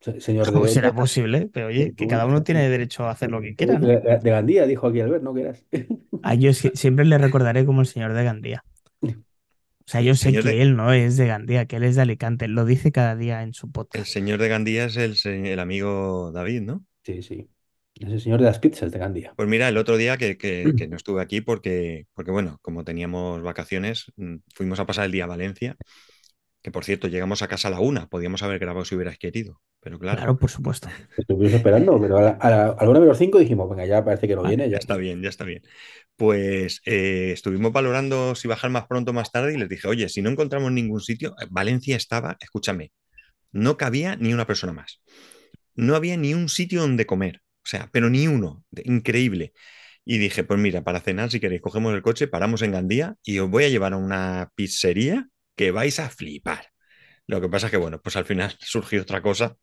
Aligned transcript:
Se- 0.00 0.20
Señor 0.20 0.52
¿Cómo 0.52 0.64
de, 0.66 0.72
será 0.72 0.92
posible? 0.92 1.48
Pero 1.52 1.68
oye, 1.68 1.92
que 1.96 2.08
cada 2.08 2.26
uno 2.26 2.42
tiene 2.42 2.68
derecho 2.68 3.04
a 3.04 3.10
hacer 3.12 3.30
lo 3.30 3.40
que 3.40 3.54
quiera, 3.54 3.78
¿no? 3.78 3.86
de- 3.86 4.18
Gandía, 4.24 4.66
dijo 4.66 4.88
aquí 4.88 5.00
Albert, 5.00 5.22
¿no 5.22 5.32
quieras? 5.32 5.64
A 6.22 6.34
yo 6.34 6.52
siempre 6.52 7.04
le 7.04 7.16
recordaré 7.18 7.64
como 7.64 7.80
el 7.80 7.86
señor 7.86 8.12
de 8.14 8.24
Gandía. 8.24 8.64
O 9.02 9.12
sea, 9.86 10.00
yo 10.00 10.14
sé 10.16 10.24
Señor 10.30 10.42
que 10.44 10.50
de- 10.50 10.62
él 10.62 10.76
no 10.76 10.92
es 10.92 11.16
de 11.16 11.26
Gandía, 11.28 11.66
que 11.66 11.76
él 11.76 11.84
es 11.84 11.94
de 11.96 12.02
Alicante. 12.02 12.48
Lo 12.48 12.64
dice 12.64 12.90
cada 12.92 13.14
día 13.16 13.42
en 13.44 13.54
su 13.54 13.66
El 13.66 13.72
podcast. 13.72 14.06
señor 14.06 14.40
de 14.40 14.48
Gandía 14.48 14.84
es 14.86 14.96
el, 14.96 15.16
el 15.46 15.58
amigo 15.60 16.32
David, 16.32 16.62
¿no? 16.62 16.84
Sí, 17.04 17.22
sí. 17.22 17.48
Es 18.00 18.08
el 18.10 18.20
señor 18.20 18.40
de 18.40 18.46
las 18.46 18.58
pizzas 18.58 18.90
de 18.90 18.98
Gandía. 18.98 19.32
Pues 19.36 19.48
mira, 19.48 19.68
el 19.68 19.78
otro 19.78 19.96
día 19.96 20.18
que, 20.18 20.36
que- 20.36 20.74
que 20.76 20.86
no 20.88 20.96
estuve 20.96 21.22
aquí 21.22 21.40
porque, 21.40 22.06
porque, 22.14 22.30
bueno, 22.30 22.58
como 22.62 22.84
teníamos 22.84 23.42
vacaciones, 23.42 24.12
mm, 24.16 24.36
fuimos 24.54 24.80
a 24.80 24.86
pasar 24.86 25.06
el 25.06 25.12
día 25.12 25.24
a 25.24 25.26
Valencia, 25.28 25.76
que 26.62 26.72
por 26.72 26.84
cierto, 26.84 27.08
llegamos 27.08 27.42
a 27.42 27.48
casa 27.48 27.68
a 27.68 27.72
la 27.72 27.80
una, 27.80 28.08
podíamos 28.08 28.42
haber 28.42 28.60
grabado 28.60 28.84
si 28.86 28.94
hubieras 28.96 29.18
querido, 29.18 29.62
pero 29.80 29.98
claro, 29.98 30.22
Claro, 30.22 30.36
por 30.38 30.50
supuesto. 30.50 30.88
Estuvimos 31.16 31.52
esperando, 31.54 32.00
pero 32.00 32.18
a 32.18 32.22
la, 32.22 32.30
a 32.32 32.50
la, 32.50 32.66
a 32.70 32.84
la 32.84 32.90
una 32.90 33.00
menos 33.00 33.18
cinco 33.18 33.38
dijimos, 33.38 33.68
venga, 33.70 33.86
ya 33.86 34.04
parece 34.04 34.28
que 34.28 34.36
no 34.36 34.42
Vale, 34.42 34.56
viene. 34.56 34.70
ya 34.70 34.78
Ya. 34.78 34.78
está 34.78 34.96
bien, 34.96 35.22
ya 35.22 35.28
está 35.28 35.44
bien. 35.44 35.62
Pues 36.16 36.80
eh, 36.86 37.32
estuvimos 37.32 37.72
valorando 37.72 38.34
si 38.34 38.48
bajar 38.48 38.70
más 38.70 38.86
pronto 38.86 39.10
o 39.10 39.14
más 39.14 39.30
tarde 39.32 39.54
y 39.54 39.58
les 39.58 39.68
dije, 39.68 39.88
oye, 39.88 40.08
si 40.08 40.22
no 40.22 40.30
encontramos 40.30 40.72
ningún 40.72 41.00
sitio, 41.00 41.34
eh, 41.42 41.46
Valencia 41.50 41.96
estaba, 41.96 42.36
escúchame, 42.40 42.92
no 43.52 43.76
cabía 43.78 44.16
ni 44.16 44.34
una 44.34 44.46
persona 44.46 44.72
más. 44.74 45.02
No 45.76 45.96
había 45.96 46.16
ni 46.18 46.34
un 46.34 46.48
sitio 46.48 46.82
donde 46.82 47.06
comer, 47.06 47.42
o 47.64 47.68
sea, 47.68 47.88
pero 47.92 48.10
ni 48.10 48.26
uno, 48.28 48.64
increíble. 48.84 49.52
Y 50.04 50.18
dije, 50.18 50.44
pues 50.44 50.58
mira, 50.60 50.82
para 50.82 51.00
cenar, 51.00 51.30
si 51.30 51.40
queréis, 51.40 51.60
cogemos 51.62 51.94
el 51.94 52.02
coche, 52.02 52.28
paramos 52.28 52.62
en 52.62 52.72
Gandía 52.72 53.16
y 53.22 53.38
os 53.38 53.50
voy 53.50 53.64
a 53.64 53.68
llevar 53.68 53.92
a 53.92 53.96
una 53.98 54.50
pizzería 54.54 55.28
que 55.56 55.70
vais 55.70 55.98
a 56.00 56.10
flipar. 56.10 56.66
Lo 57.26 57.40
que 57.40 57.48
pasa 57.48 57.66
es 57.66 57.70
que, 57.72 57.76
bueno, 57.78 58.00
pues 58.02 58.16
al 58.16 58.24
final 58.26 58.54
surgió 58.60 59.02
otra 59.02 59.22
cosa, 59.22 59.56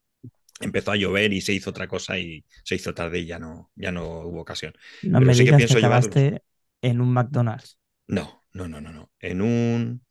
empezó 0.62 0.92
a 0.92 0.98
llover 0.98 1.34
y 1.34 1.42
se 1.42 1.54
hizo 1.54 1.72
otra 1.72 1.88
cosa 1.88 2.20
y 2.20 2.46
se 2.64 2.76
hizo 2.76 2.94
tarde 2.94 3.20
y 3.20 3.26
ya 3.28 3.40
no, 3.40 3.72
ya 3.76 3.92
no 3.92 4.06
hubo 4.22 4.42
ocasión. 4.42 4.74
No 5.02 5.20
Pero 5.20 5.22
me 5.22 5.36
sí 5.36 5.44
digas 5.44 5.66
que 5.66 5.74
pienso 5.74 5.74
acabaste 5.74 6.44
en 6.82 7.02
un 7.02 7.12
McDonald's. 7.14 7.80
No, 8.08 8.44
no, 8.54 8.68
no, 8.68 8.82
no, 8.82 8.92
no. 8.92 9.12
En 9.20 9.42
un. 9.42 10.02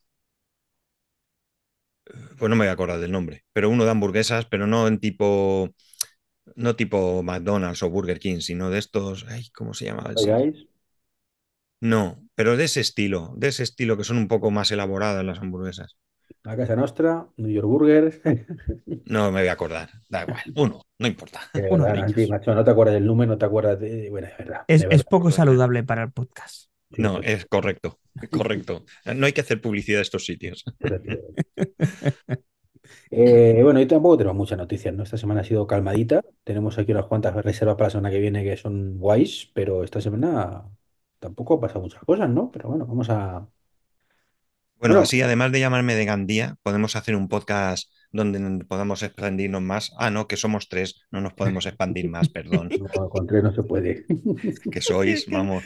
Pues 2.37 2.49
no 2.49 2.55
me 2.55 2.59
voy 2.63 2.67
a 2.67 2.71
acordar 2.71 2.99
del 2.99 3.11
nombre, 3.11 3.43
pero 3.53 3.69
uno 3.69 3.83
de 3.85 3.91
hamburguesas, 3.91 4.45
pero 4.45 4.67
no 4.67 4.87
en 4.87 4.99
tipo. 4.99 5.73
No 6.55 6.75
tipo 6.75 7.21
McDonald's 7.23 7.83
o 7.83 7.89
Burger 7.89 8.19
King, 8.19 8.39
sino 8.39 8.69
de 8.69 8.79
estos. 8.79 9.25
Ay, 9.27 9.47
¿cómo 9.53 9.73
se 9.73 9.85
llamaba 9.85 10.13
No, 11.81 12.23
pero 12.35 12.57
de 12.57 12.65
ese 12.65 12.81
estilo, 12.81 13.33
de 13.35 13.49
ese 13.49 13.63
estilo 13.63 13.97
que 13.97 14.03
son 14.03 14.17
un 14.17 14.27
poco 14.27 14.51
más 14.51 14.71
elaboradas 14.71 15.23
las 15.23 15.39
hamburguesas. 15.39 15.97
la 16.43 16.55
Casa 16.55 16.75
Nostra, 16.75 17.27
New 17.37 17.51
York 17.51 17.67
Burgers. 17.67 18.21
No 19.05 19.31
me 19.31 19.39
voy 19.41 19.47
a 19.47 19.53
acordar, 19.53 19.89
da 20.09 20.23
igual, 20.23 20.41
uno, 20.55 20.81
no 20.99 21.07
importa. 21.07 21.41
Uno 21.69 21.85
verdad, 21.85 22.27
macho, 22.29 22.53
no 22.53 22.63
te 22.63 22.71
acuerdas 22.71 22.95
del 22.95 23.05
número, 23.05 23.31
no 23.31 23.37
te 23.37 23.45
acuerdas 23.45 23.79
de. 23.79 24.09
Bueno, 24.09 24.27
es 24.27 24.37
verdad. 24.37 24.61
Es, 24.67 25.03
poco 25.03 25.31
saludable 25.31 25.83
para 25.83 26.03
el 26.03 26.11
podcast. 26.11 26.69
Sí, 26.91 27.01
No, 27.01 27.15
sí, 27.15 27.21
es 27.25 27.45
correcto, 27.45 27.99
correcto. 28.31 28.85
No 29.15 29.25
hay 29.25 29.33
que 29.33 29.41
hacer 29.41 29.61
publicidad 29.61 29.99
de 29.99 30.03
estos 30.03 30.25
sitios. 30.25 30.65
Eh, 33.09 33.59
bueno, 33.63 33.79
hoy 33.79 33.87
tampoco 33.87 34.17
tenemos 34.17 34.37
muchas 34.37 34.57
noticias, 34.57 34.93
¿no? 34.93 35.03
Esta 35.03 35.17
semana 35.17 35.41
ha 35.41 35.43
sido 35.43 35.67
calmadita. 35.67 36.21
Tenemos 36.43 36.77
aquí 36.77 36.91
unas 36.91 37.05
cuantas 37.05 37.35
reservas 37.35 37.75
para 37.75 37.87
la 37.87 37.91
semana 37.91 38.11
que 38.11 38.19
viene 38.19 38.43
que 38.43 38.57
son 38.57 38.97
guays, 38.97 39.51
pero 39.53 39.83
esta 39.83 40.01
semana 40.01 40.65
tampoco 41.19 41.55
ha 41.55 41.59
pasado 41.61 41.81
muchas 41.81 42.03
cosas, 42.03 42.29
¿no? 42.29 42.51
Pero 42.51 42.69
bueno, 42.69 42.85
vamos 42.85 43.09
a. 43.09 43.47
Bueno, 44.79 44.93
Bueno, 44.93 44.99
así 44.99 45.21
además 45.21 45.51
de 45.51 45.59
llamarme 45.59 45.95
de 45.95 46.05
Gandía, 46.05 46.55
podemos 46.61 46.95
hacer 46.95 47.15
un 47.15 47.27
podcast 47.27 47.91
donde 48.11 48.63
podamos 48.65 49.01
expandirnos 49.03 49.61
más. 49.61 49.91
Ah, 49.97 50.11
no, 50.11 50.27
que 50.27 50.37
somos 50.37 50.69
tres, 50.69 51.01
no 51.11 51.19
nos 51.19 51.33
podemos 51.33 51.65
expandir 51.65 52.09
más, 52.09 52.29
perdón. 52.33 52.69
no, 52.95 53.09
con 53.09 53.25
tres 53.25 53.43
no 53.43 53.53
se 53.53 53.63
puede. 53.63 54.05
Que 54.71 54.81
sois, 54.81 55.25
vamos. 55.29 55.63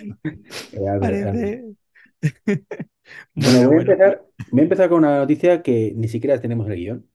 Bueno, 3.34 3.64
voy 3.68 3.76
a 3.78 3.80
bueno. 3.80 3.92
empezar, 3.92 4.26
voy 4.50 4.60
a 4.62 4.64
empezar 4.64 4.90
con 4.90 5.00
una 5.00 5.18
noticia 5.20 5.62
que 5.64 5.94
ni 5.96 6.08
siquiera 6.08 6.40
tenemos 6.42 6.68
en 6.68 6.74
el 6.74 6.80
guion. 6.80 7.10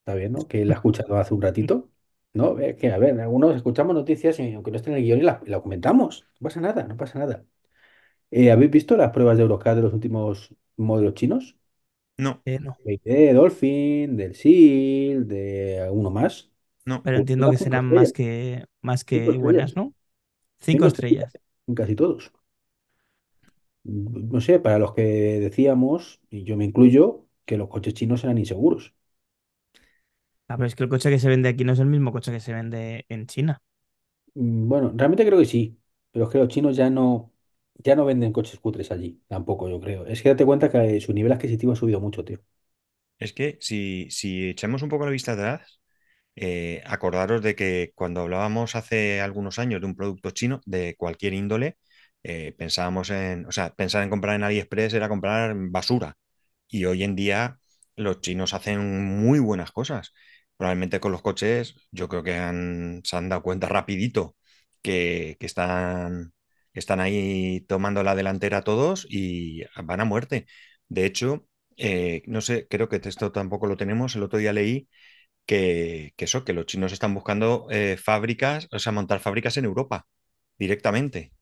Está 0.00 0.14
bien, 0.16 0.32
¿no? 0.32 0.48
Que 0.48 0.64
la 0.64 0.74
he 0.74 0.76
escuchado 0.76 1.16
hace 1.18 1.34
un 1.34 1.42
ratito. 1.42 1.90
¿No? 2.34 2.58
Eh, 2.60 2.76
Que, 2.76 2.92
a 2.92 2.98
ver, 2.98 3.20
algunos 3.20 3.56
escuchamos 3.56 3.94
noticias 3.94 4.38
y 4.40 4.54
aunque 4.54 4.70
no 4.72 4.78
esté 4.78 4.90
en 4.90 4.98
el 4.98 5.02
guion 5.04 5.20
y 5.20 5.22
la, 5.22 5.40
comentamos. 5.62 6.28
No 6.40 6.44
pasa 6.46 6.60
nada, 6.60 6.84
no 6.88 6.96
pasa 6.96 7.18
nada. 7.20 7.44
Eh, 8.30 8.50
¿habéis 8.52 8.70
visto 8.72 8.96
las 8.96 9.12
pruebas 9.12 9.36
de 9.38 9.44
Eurocar 9.44 9.76
de 9.76 9.82
los 9.82 9.94
últimos 9.94 10.54
modelos 10.76 11.14
chinos? 11.14 11.56
No, 12.18 12.44
Eh, 12.44 12.60
no. 12.60 12.78
De 13.04 13.32
Dolphin, 13.34 14.16
del 14.16 14.34
Seal, 14.34 15.26
de 15.28 15.80
alguno 15.80 16.10
más. 16.10 16.50
no. 16.84 17.02
Pero 17.02 17.16
Pues 17.16 17.18
entiendo 17.18 17.50
que 17.50 17.58
cinco 17.58 17.58
serán 17.58 17.86
más 17.86 18.12
estrellas. 18.12 18.12
que, 18.12 18.64
más 18.82 19.04
Cinco 19.12 19.32
que 19.32 19.38
buenas, 19.38 19.76
estrellas. 19.76 19.76
¿no? 19.76 19.94
Cinco 20.60 20.86
Cinco 20.86 20.88
estrellas 20.88 21.26
estrellas. 21.26 21.38
en 21.66 21.74
casi 21.76 21.96
todos. 21.96 22.32
No 23.84 24.40
sé, 24.40 24.58
para 24.60 24.78
los 24.78 24.94
que 24.94 25.02
decíamos, 25.40 26.20
y 26.30 26.44
yo 26.44 26.56
me 26.56 26.64
incluyo, 26.64 27.26
que 27.44 27.56
los 27.58 27.68
coches 27.68 27.94
chinos 27.94 28.22
eran 28.24 28.38
inseguros. 28.38 28.94
Ah, 30.48 30.56
pero 30.56 30.66
es 30.66 30.74
que 30.74 30.82
el 30.82 30.88
coche 30.90 31.08
que 31.10 31.18
se 31.18 31.28
vende 31.28 31.48
aquí 31.48 31.64
no 31.64 31.72
es 31.72 31.78
el 31.78 31.86
mismo 31.86 32.12
coche 32.12 32.32
que 32.32 32.40
se 32.40 32.52
vende 32.52 33.06
en 33.08 33.26
China. 33.26 33.62
Mm, 34.34 34.68
Bueno, 34.68 34.92
realmente 34.94 35.26
creo 35.26 35.38
que 35.38 35.44
sí, 35.46 35.78
pero 36.10 36.24
es 36.26 36.30
que 36.30 36.38
los 36.38 36.48
chinos 36.48 36.76
ya 36.76 36.90
no, 36.90 37.32
ya 37.76 37.96
no 37.96 38.04
venden 38.04 38.32
coches 38.32 38.58
cutres 38.60 38.90
allí, 38.90 39.22
tampoco 39.28 39.68
yo 39.68 39.80
creo. 39.80 40.06
Es 40.06 40.22
que 40.22 40.28
date 40.30 40.44
cuenta 40.46 40.70
que 40.70 41.00
su 41.00 41.12
nivel 41.12 41.32
adquisitivo 41.32 41.72
ha 41.72 41.76
subido 41.76 42.00
mucho, 42.00 42.24
tío. 42.24 42.40
Es 43.18 43.32
que 43.32 43.58
si, 43.60 44.08
si 44.10 44.48
echamos 44.50 44.82
un 44.82 44.88
poco 44.88 45.04
la 45.04 45.10
vista 45.10 45.32
atrás, 45.32 45.80
eh, 46.36 46.82
acordaros 46.86 47.42
de 47.42 47.54
que 47.56 47.92
cuando 47.94 48.20
hablábamos 48.22 48.76
hace 48.76 49.20
algunos 49.22 49.58
años 49.58 49.80
de 49.80 49.86
un 49.88 49.96
producto 49.96 50.30
chino 50.32 50.60
de 50.66 50.96
cualquier 50.96 51.34
índole, 51.34 51.78
eh, 52.22 52.52
pensábamos 52.58 53.10
en, 53.10 53.46
o 53.46 53.52
sea, 53.52 53.74
pensar 53.74 54.02
en 54.02 54.10
comprar 54.10 54.36
en 54.36 54.44
AliExpress 54.44 54.94
era 54.94 55.08
comprar 55.08 55.54
basura. 55.56 56.16
Y 56.68 56.84
hoy 56.84 57.02
en 57.04 57.16
día 57.16 57.58
los 57.96 58.20
chinos 58.20 58.54
hacen 58.54 59.04
muy 59.20 59.38
buenas 59.40 59.72
cosas. 59.72 60.12
Probablemente 60.56 61.00
con 61.00 61.12
los 61.12 61.22
coches, 61.22 61.74
yo 61.90 62.08
creo 62.08 62.22
que 62.22 62.34
han- 62.36 63.00
se 63.04 63.16
han 63.16 63.28
dado 63.28 63.42
cuenta 63.42 63.68
rapidito 63.68 64.36
que, 64.82 65.36
que 65.40 65.46
están, 65.46 66.32
están 66.74 67.00
ahí 67.00 67.60
tomando 67.68 68.02
la 68.02 68.14
delantera 68.14 68.62
todos 68.62 69.06
y 69.08 69.62
van 69.84 70.00
a 70.00 70.04
muerte. 70.04 70.46
De 70.88 71.06
hecho, 71.06 71.46
eh, 71.76 72.22
no 72.26 72.40
sé, 72.40 72.66
creo 72.68 72.88
que 72.88 73.00
esto 73.02 73.32
tampoco 73.32 73.66
lo 73.66 73.76
tenemos. 73.76 74.14
El 74.16 74.22
otro 74.22 74.38
día 74.38 74.52
leí 74.52 74.88
que, 75.46 76.12
que 76.16 76.24
eso, 76.26 76.44
que 76.44 76.52
los 76.52 76.66
chinos 76.66 76.92
están 76.92 77.14
buscando 77.14 77.66
eh, 77.70 77.96
fábricas, 77.96 78.68
o 78.72 78.78
sea, 78.78 78.92
montar 78.92 79.20
fábricas 79.20 79.56
en 79.56 79.64
Europa 79.66 80.06
directamente. 80.58 81.32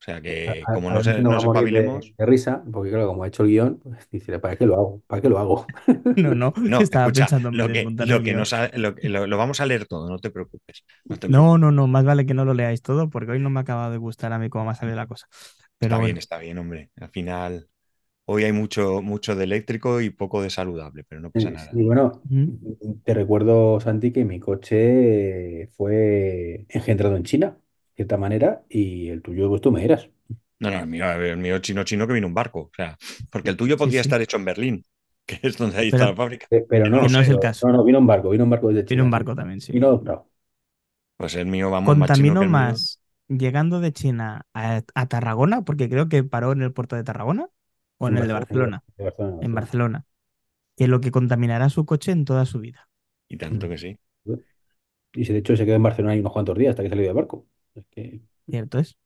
O 0.00 0.02
sea, 0.02 0.20
que 0.22 0.66
a- 0.66 0.72
como 0.72 0.90
a 0.94 0.94
no 0.94 1.02
se, 1.02 1.22
nos 1.22 1.24
nos 1.24 1.34
vamos 1.34 1.44
a 1.44 1.46
morir 1.46 1.70
de, 1.72 1.82
espabilemos. 1.84 2.14
de 2.18 2.26
risa, 2.26 2.62
porque 2.72 2.90
claro, 2.90 3.06
como 3.08 3.24
ha 3.24 3.28
hecho 3.28 3.42
el 3.42 3.48
guion, 3.50 3.78
pues 3.80 4.08
dice, 4.10 4.38
¿para 4.38 4.56
qué 4.56 4.66
lo 4.66 4.74
hago? 4.76 5.02
¿Para 5.06 5.22
qué 5.22 5.28
lo 5.28 5.38
hago? 5.38 5.66
No, 6.16 6.34
no, 6.34 6.52
No, 6.64 6.80
estaba 6.80 7.12
escucha, 7.12 7.14
pensando 7.14 7.48
en 7.50 7.56
lo 7.56 7.70
que, 7.70 7.92
lo 7.96 8.22
que 8.22 8.34
guion. 8.34 8.34
nos 8.34 8.52
ha- 8.52 8.68
lo, 8.76 8.94
que- 8.94 9.08
lo- 9.08 9.26
lo 9.26 9.36
vamos 9.38 9.60
a 9.60 9.66
leer 9.66 9.86
todo, 9.86 10.08
no 10.08 10.18
te 10.18 10.30
preocupes. 10.30 10.84
No 11.08 11.18
te 11.18 11.28
No, 11.28 11.30
preocupes. 11.30 11.58
no, 11.58 11.70
no, 11.70 11.86
más 11.86 12.04
vale 12.04 12.26
que 12.26 12.34
no 12.34 12.44
lo 12.44 12.54
leáis 12.54 12.82
todo 12.82 13.08
porque 13.10 13.32
hoy 13.32 13.38
no 13.40 13.50
me 13.50 13.60
ha 13.60 13.62
acabado 13.62 13.92
de 13.92 13.98
gustar 13.98 14.32
a 14.32 14.38
mí 14.38 14.48
cómo 14.50 14.64
me 14.66 14.70
ha 14.72 14.74
salido 14.74 14.96
la 14.96 15.06
cosa. 15.06 15.26
Pero 15.78 15.88
Está 15.88 15.98
bien, 15.98 16.16
está 16.16 16.38
bien, 16.38 16.56
hombre. 16.58 16.90
Al 16.96 17.10
final, 17.10 17.68
hoy 18.26 18.44
hay 18.44 18.52
mucho, 18.52 19.02
mucho 19.02 19.36
de 19.36 19.44
eléctrico 19.44 20.00
y 20.02 20.10
poco 20.10 20.42
de 20.42 20.50
saludable, 20.50 21.04
pero 21.04 21.20
no 21.22 21.30
pasa 21.32 21.50
nada. 21.52 21.72
Sí, 21.72 21.82
bueno, 21.82 22.22
te 23.04 23.14
recuerdo, 23.14 23.78
Santi, 23.80 24.12
que 24.12 24.24
mi 24.24 24.40
coche 24.40 25.68
fue 25.76 26.66
engendrado 26.68 27.16
en 27.16 27.22
China, 27.24 27.58
cierta 28.00 28.16
manera, 28.18 28.64
y 28.68 29.08
el 29.08 29.22
tuyo, 29.22 29.48
pues 29.48 29.60
tú 29.62 29.72
me 29.72 29.84
eras. 29.84 30.10
No, 30.58 30.70
no, 30.70 30.78
el 30.80 30.86
mío, 30.86 31.10
el 31.10 31.38
mío 31.38 31.58
chino 31.60 31.84
chino 31.84 32.06
que 32.06 32.12
vino 32.12 32.26
un 32.26 32.34
barco. 32.34 32.60
O 32.60 32.70
sea, 32.76 32.96
porque 33.30 33.50
el 33.50 33.56
tuyo 33.56 33.76
podría 33.78 34.00
sí. 34.02 34.08
estar 34.08 34.20
hecho 34.20 34.36
en 34.36 34.44
Berlín, 34.44 34.84
que 35.26 35.38
es 35.42 35.56
donde 35.56 35.78
ahí 35.78 35.88
está 35.88 36.04
Pero 36.04 36.10
la 36.10 36.16
fábrica. 36.16 36.46
Eh, 36.50 36.66
Pero 36.68 36.88
no 36.90 37.00
no, 37.00 37.08
no 37.08 37.20
es 37.20 37.28
el 37.28 37.38
caso. 37.38 37.68
no, 37.68 37.72
no, 37.72 37.84
vino 37.84 37.98
un 37.98 38.06
barco, 38.06 38.30
vino 38.30 38.44
un 38.44 38.50
barco 38.50 38.68
desde 38.68 38.84
China. 38.86 39.04
un 39.04 39.10
sí. 39.10 39.10
barco 39.10 39.34
también, 39.34 39.60
sí. 39.60 39.72
Vino 39.72 39.90
doblado. 39.90 40.30
Pues 41.16 41.34
el 41.36 41.46
mío, 41.46 41.70
vamos, 41.70 41.96
más 41.96 42.12
chino 42.12 42.36
Contamino 42.36 42.36
que 42.36 42.46
el 42.46 42.50
mío. 42.52 42.78
más, 42.78 43.00
llegando 43.28 43.80
de 43.80 43.92
China 43.92 44.46
a, 44.54 44.82
a 44.94 45.06
Tarragona, 45.08 45.62
porque 45.64 45.88
creo 45.88 46.08
que 46.08 46.24
paró 46.24 46.52
en 46.52 46.62
el 46.62 46.72
puerto 46.72 46.96
de 46.96 47.04
Tarragona 47.04 47.48
o 47.98 48.08
en 48.08 48.16
En 48.16 48.22
el 48.22 48.28
de 48.28 48.32
Barcelona, 48.34 48.82
en 48.98 49.04
Barcelona, 49.04 49.40
en 49.40 49.54
Barcelona. 49.54 50.06
Que 50.76 50.88
lo 50.88 51.00
que 51.00 51.10
contaminará 51.12 51.68
su 51.70 51.86
coche 51.86 52.12
en 52.12 52.24
toda 52.24 52.46
su 52.46 52.60
vida. 52.60 52.88
Y 53.28 53.36
tanto 53.38 53.68
que 53.68 53.78
sí. 53.78 53.98
Y 55.12 55.24
si 55.24 55.32
de 55.32 55.38
hecho 55.40 55.56
se 55.56 55.64
quedó 55.64 55.76
en 55.76 55.82
Barcelona 55.84 56.14
ahí 56.14 56.20
unos 56.20 56.32
cuantos 56.32 56.56
días 56.58 56.70
hasta 56.70 56.82
que 56.82 56.88
salió 56.88 57.04
del 57.04 57.14
barco. 57.14 57.46
Es 57.74 57.84
que, 57.90 58.20
Cierto 58.46 58.78
es. 58.78 58.96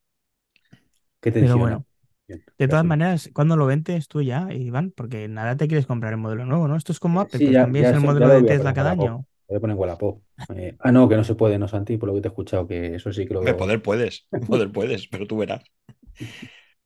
qué 1.20 1.32
Pero 1.38 1.58
tensión, 1.58 1.68
¿eh? 1.70 1.78
bueno, 1.78 1.86
Bien, 2.28 2.44
de 2.58 2.68
todas 2.68 2.84
maneras, 2.84 3.30
cuando 3.34 3.56
lo 3.56 3.66
ventes 3.66 4.08
tú 4.08 4.22
ya, 4.22 4.48
Iván, 4.52 4.92
porque 4.96 5.28
nada 5.28 5.56
te 5.56 5.68
quieres 5.68 5.86
comprar 5.86 6.12
el 6.14 6.18
modelo 6.20 6.46
nuevo, 6.46 6.68
¿no? 6.68 6.76
Esto 6.76 6.92
es 6.92 7.00
como 7.00 7.20
Apple, 7.20 7.40
Sí, 7.40 7.44
que 7.44 7.52
ya, 7.52 7.60
cambies 7.60 7.84
ya, 7.84 7.90
el 7.92 8.00
modelo 8.00 8.28
lo 8.28 8.34
de 8.34 8.44
Tesla 8.44 8.74
cada 8.74 8.92
año. 8.92 9.26
Voy 9.48 9.56
a 9.58 9.60
poner 9.60 9.76
Wallapop. 9.76 10.22
Eh, 10.54 10.76
ah, 10.80 10.92
no, 10.92 11.08
que 11.08 11.16
no 11.16 11.24
se 11.24 11.34
puede, 11.34 11.58
no, 11.58 11.68
Santi, 11.68 11.96
por 11.98 12.08
lo 12.08 12.14
que 12.14 12.22
te 12.22 12.28
he 12.28 12.30
escuchado, 12.30 12.66
que 12.66 12.94
eso 12.96 13.12
sí 13.12 13.26
que 13.26 13.34
lo 13.34 13.42
veo. 13.42 13.56
poder 13.56 13.82
puedes, 13.82 14.26
poder 14.48 14.72
puedes, 14.72 15.08
pero 15.08 15.26
tú 15.26 15.38
verás. 15.38 15.62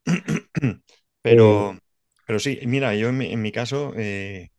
Eh, 1.35 1.73
Pero, 1.75 1.79
pero 2.27 2.39
sí, 2.39 2.59
mira, 2.67 2.95
yo 2.95 3.09
en 3.09 3.19
mi, 3.19 3.33
en 3.33 3.43
mi 3.43 3.53
caso, 3.53 3.93
eh, 3.97 4.51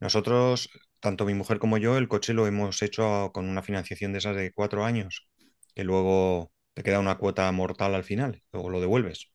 nosotros, 0.00 0.70
tanto 1.00 1.24
mi 1.26 1.34
mujer 1.34 1.58
como 1.58 1.78
yo, 1.78 1.96
el 1.98 2.08
coche 2.08 2.34
lo 2.34 2.46
hemos 2.46 2.82
hecho 2.82 3.30
con 3.32 3.48
una 3.48 3.62
financiación 3.62 4.12
de 4.12 4.18
esas 4.18 4.36
de 4.36 4.52
cuatro 4.52 4.84
años, 4.84 5.26
que 5.74 5.84
luego 5.84 6.52
te 6.76 6.84
queda 6.84 7.00
una 7.00 7.18
cuota 7.18 7.50
mortal 7.52 7.96
al 7.96 8.04
final, 8.04 8.44
luego 8.52 8.70
lo 8.70 8.80
devuelves, 8.82 9.32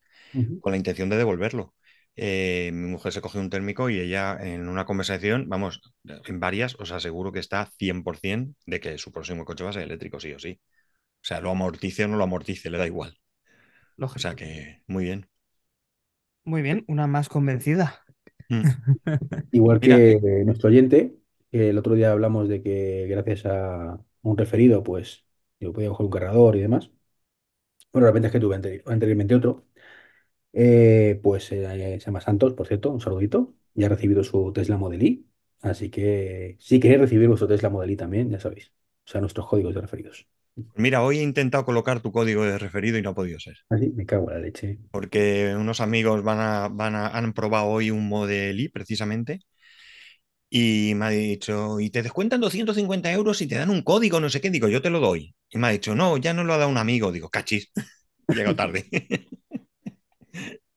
con 0.60 0.72
la 0.72 0.78
intención 0.78 1.10
de 1.10 1.18
devolverlo. 1.18 1.76
Eh, 2.16 2.72
mi 2.74 2.90
mujer 2.90 3.14
se 3.14 3.22
cogió 3.22 3.42
un 3.42 3.50
térmico 3.50 3.90
y 3.90 4.00
ella 4.00 4.38
en 4.42 4.70
una 4.70 4.86
conversación, 4.86 5.50
vamos, 5.50 5.82
en 6.06 6.40
varias, 6.40 6.76
os 6.80 6.92
aseguro 6.92 7.32
que 7.34 7.40
está 7.40 7.72
100% 7.78 8.56
de 8.68 8.80
que 8.82 8.98
su 9.00 9.12
próximo 9.12 9.46
coche 9.46 9.64
va 9.64 9.72
a 9.72 9.74
ser 9.74 9.84
eléctrico, 9.84 10.20
sí 10.20 10.34
o 10.34 10.40
sí. 10.40 10.60
O 11.24 11.26
sea, 11.28 11.42
lo 11.42 11.52
amortice 11.52 12.06
o 12.06 12.10
no 12.10 12.18
lo 12.18 12.26
amortice, 12.26 12.70
le 12.72 12.78
da 12.80 12.88
igual. 12.88 13.20
O 14.16 14.20
sea 14.20 14.36
Lógico. 14.36 14.36
que, 14.36 14.84
muy 14.88 15.06
bien. 15.06 15.30
Muy 16.44 16.62
bien, 16.62 16.86
una 16.88 17.08
más 17.08 17.30
convencida. 17.30 18.04
Mm. 18.50 18.64
Igual 19.52 19.82
Mira, 19.82 20.06
que 20.20 20.20
nuestro 20.46 20.70
oyente, 20.70 21.18
que 21.52 21.70
el 21.70 21.78
otro 21.78 21.96
día 21.96 22.12
hablamos 22.12 22.48
de 22.50 22.62
que 22.64 23.08
gracias 23.08 23.46
a 23.46 24.00
un 24.22 24.38
referido, 24.38 24.84
pues 24.84 25.26
yo 25.60 25.74
podía 25.74 25.90
coger 25.90 26.06
un 26.06 26.12
cargador 26.12 26.56
y 26.56 26.62
demás. 26.62 26.92
Bueno, 27.92 28.08
repente 28.08 28.28
es 28.28 28.32
que 28.34 28.40
tuve 28.40 28.56
anteri- 28.58 28.82
anteriormente 28.86 29.36
otro. 29.36 29.66
Eh, 30.54 31.20
pues 31.24 31.52
eh, 31.52 32.00
se 32.00 32.06
llama 32.08 32.22
Santos, 32.22 32.54
por 32.54 32.68
cierto, 32.68 32.92
un 32.92 33.02
saludito. 33.02 33.56
Ya 33.76 33.88
ha 33.88 33.90
recibido 33.90 34.24
su 34.24 34.54
Tesla 34.54 34.78
Model 34.78 35.04
Y. 35.04 35.30
Así 35.62 35.90
que 35.92 36.58
si 36.60 36.80
queréis 36.80 37.02
recibir 37.02 37.28
vuestro 37.30 37.48
Tesla 37.50 37.70
Model 37.70 37.92
Y 37.92 37.98
también, 37.98 38.30
ya 38.32 38.40
sabéis. 38.40 38.74
O 39.08 39.10
sea, 39.12 39.22
nuestros 39.22 39.48
códigos 39.48 39.76
de 39.76 39.82
referidos. 39.82 40.28
mira, 40.76 41.02
hoy 41.04 41.20
he 41.20 41.24
intentado 41.24 41.64
colocar 41.66 42.02
tu 42.02 42.12
código 42.12 42.44
de 42.44 42.58
referido 42.60 42.98
y 42.98 43.02
no 43.02 43.12
ha 43.12 43.16
podido 43.16 43.40
ser. 43.40 43.56
Así 43.70 43.90
me 43.90 44.06
cago 44.06 44.30
en 44.30 44.36
la 44.36 44.42
leche. 44.42 44.78
Porque 44.92 45.54
unos 45.58 45.80
amigos 45.82 46.24
van 46.24 46.40
a, 46.40 46.68
van 46.68 46.96
a, 46.96 47.08
han 47.08 47.34
probado 47.34 47.68
hoy 47.68 47.92
un 47.92 48.08
Model 48.10 48.60
Y 48.60 48.70
precisamente 48.70 49.40
y 50.54 50.94
me 50.96 51.06
ha 51.06 51.10
dicho, 51.10 51.80
y 51.80 51.90
te 51.92 52.04
descuentan 52.04 52.42
250 52.42 53.10
euros 53.14 53.42
y 53.42 53.48
te 53.48 53.56
dan 53.56 53.70
un 53.70 53.84
código, 53.84 54.20
no 54.20 54.30
sé 54.30 54.42
qué. 54.42 54.50
Digo, 54.50 54.68
yo 54.68 54.82
te 54.82 54.90
lo 54.90 55.00
doy. 55.00 55.34
Y 55.50 55.58
me 55.58 55.68
ha 55.68 55.70
dicho, 55.72 55.96
no, 55.96 56.18
ya 56.18 56.34
no 56.34 56.44
lo 56.44 56.54
ha 56.54 56.58
dado 56.58 56.70
un 56.70 56.78
amigo. 56.78 57.10
Digo, 57.14 57.30
cachis, 57.30 57.72
llegado 58.28 58.56
tarde. 58.56 58.86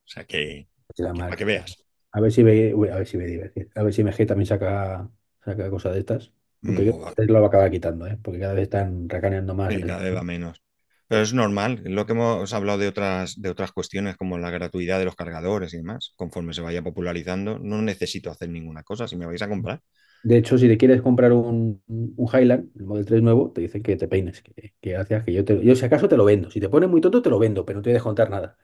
O 0.07 0.09
sea 0.15 0.25
que, 0.25 0.69
para 0.97 1.35
que 1.37 1.45
veas. 1.45 1.77
A 2.13 2.21
ver 2.21 2.31
si 2.31 2.45
uy, 2.45 2.89
a 2.89 2.97
ver 2.97 3.07
si 3.07 3.19
divertir. 3.19 3.69
A 3.75 3.83
ver 3.83 3.93
si 3.93 4.03
MG 4.03 4.27
también 4.27 4.47
saca, 4.47 5.11
saca 5.45 5.71
cosas 5.71 5.95
de 5.95 6.01
estas. 6.01 6.33
Aunque 6.65 6.93
Mm, 6.93 7.15
Tesla 7.17 7.35
lo 7.35 7.41
va 7.41 7.47
a 7.47 7.49
acabar 7.49 7.71
quitando, 7.71 8.07
¿eh? 8.07 8.19
Porque 8.23 8.39
cada 8.39 8.55
vez 8.55 8.65
están 8.65 9.09
racaneando 9.09 9.55
más 9.55 9.75
el 9.75 9.87
cada 9.87 10.03
vez 10.03 10.15
va 10.15 10.23
menos. 10.23 10.63
Pero 11.09 11.23
es 11.23 11.33
normal, 11.35 11.83
lo 11.85 12.07
que 12.07 12.13
hemos 12.13 12.53
hablado 12.55 12.79
de 12.79 12.89
otras, 12.89 13.41
de 13.41 13.51
otras 13.51 13.73
cuestiones 13.73 14.17
como 14.17 14.39
la 14.39 14.51
gratuidad 14.51 14.99
de 14.99 15.05
los 15.07 15.17
cargadores 15.17 15.75
y 15.75 15.79
demás, 15.79 16.13
conforme 16.17 16.55
se 16.55 16.63
vaya 16.63 16.83
popularizando, 16.83 17.59
no 17.59 17.83
necesito 17.83 18.31
hacer 18.31 18.49
ninguna 18.51 18.83
cosa. 18.85 19.07
Si 19.09 19.17
me 19.17 19.27
vais 19.27 19.43
a 19.43 19.49
comprar, 19.49 19.83
De 20.23 20.39
hecho, 20.39 20.57
si 20.57 20.69
te 20.69 20.79
quieres 20.79 21.03
comprar 21.03 21.33
un, 21.35 21.83
un 21.87 22.29
Highland, 22.33 22.71
el 22.77 22.87
Model 22.87 23.05
3 23.05 23.23
nuevo, 23.23 23.53
te 23.53 23.61
dicen 23.61 23.83
que 23.83 23.97
te 23.97 24.09
peines, 24.09 24.41
que, 24.43 24.73
que 24.81 24.91
gracias, 24.93 25.23
que 25.25 25.33
yo 25.35 25.45
te, 25.45 25.63
yo 25.63 25.77
si 25.77 25.85
acaso 25.85 26.09
te 26.09 26.17
lo 26.17 26.25
vendo. 26.25 26.51
Si 26.51 26.61
te 26.61 26.69
pones 26.71 26.89
muy 26.89 27.01
tonto, 27.03 27.21
te 27.21 27.29
lo 27.31 27.39
vendo, 27.39 27.65
pero 27.67 27.79
no 27.79 27.83
te 27.83 27.91
voy 27.91 27.93
a 27.95 27.97
descontar 27.99 28.31
nada. 28.31 28.57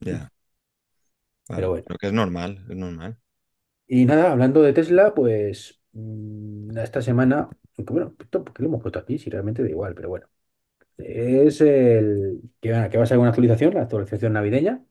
ya, 0.00 0.30
Pero 1.54 1.70
bueno. 1.70 1.86
creo 1.86 1.98
que 1.98 2.06
es 2.08 2.12
normal, 2.12 2.64
es 2.68 2.76
normal. 2.76 3.18
Y 3.88 4.04
nada, 4.04 4.32
hablando 4.32 4.62
de 4.62 4.72
Tesla, 4.72 5.14
pues 5.14 5.80
mm, 5.92 6.76
esta 6.78 7.02
semana, 7.02 7.48
bueno, 7.78 8.14
¿por 8.30 8.52
qué 8.52 8.62
lo 8.62 8.68
hemos 8.68 8.82
puesto 8.82 8.98
aquí? 8.98 9.18
Si 9.18 9.30
realmente 9.30 9.62
da 9.62 9.68
igual, 9.70 9.94
pero 9.94 10.08
bueno. 10.08 10.26
Es 10.98 11.60
el 11.60 12.40
que, 12.60 12.72
va- 12.72 12.88
que 12.88 12.96
va 12.98 13.04
a 13.04 13.06
ser 13.06 13.18
una 13.18 13.28
actualización, 13.30 13.74
la 13.74 13.82
actualización 13.82 14.32
navideña, 14.32 14.84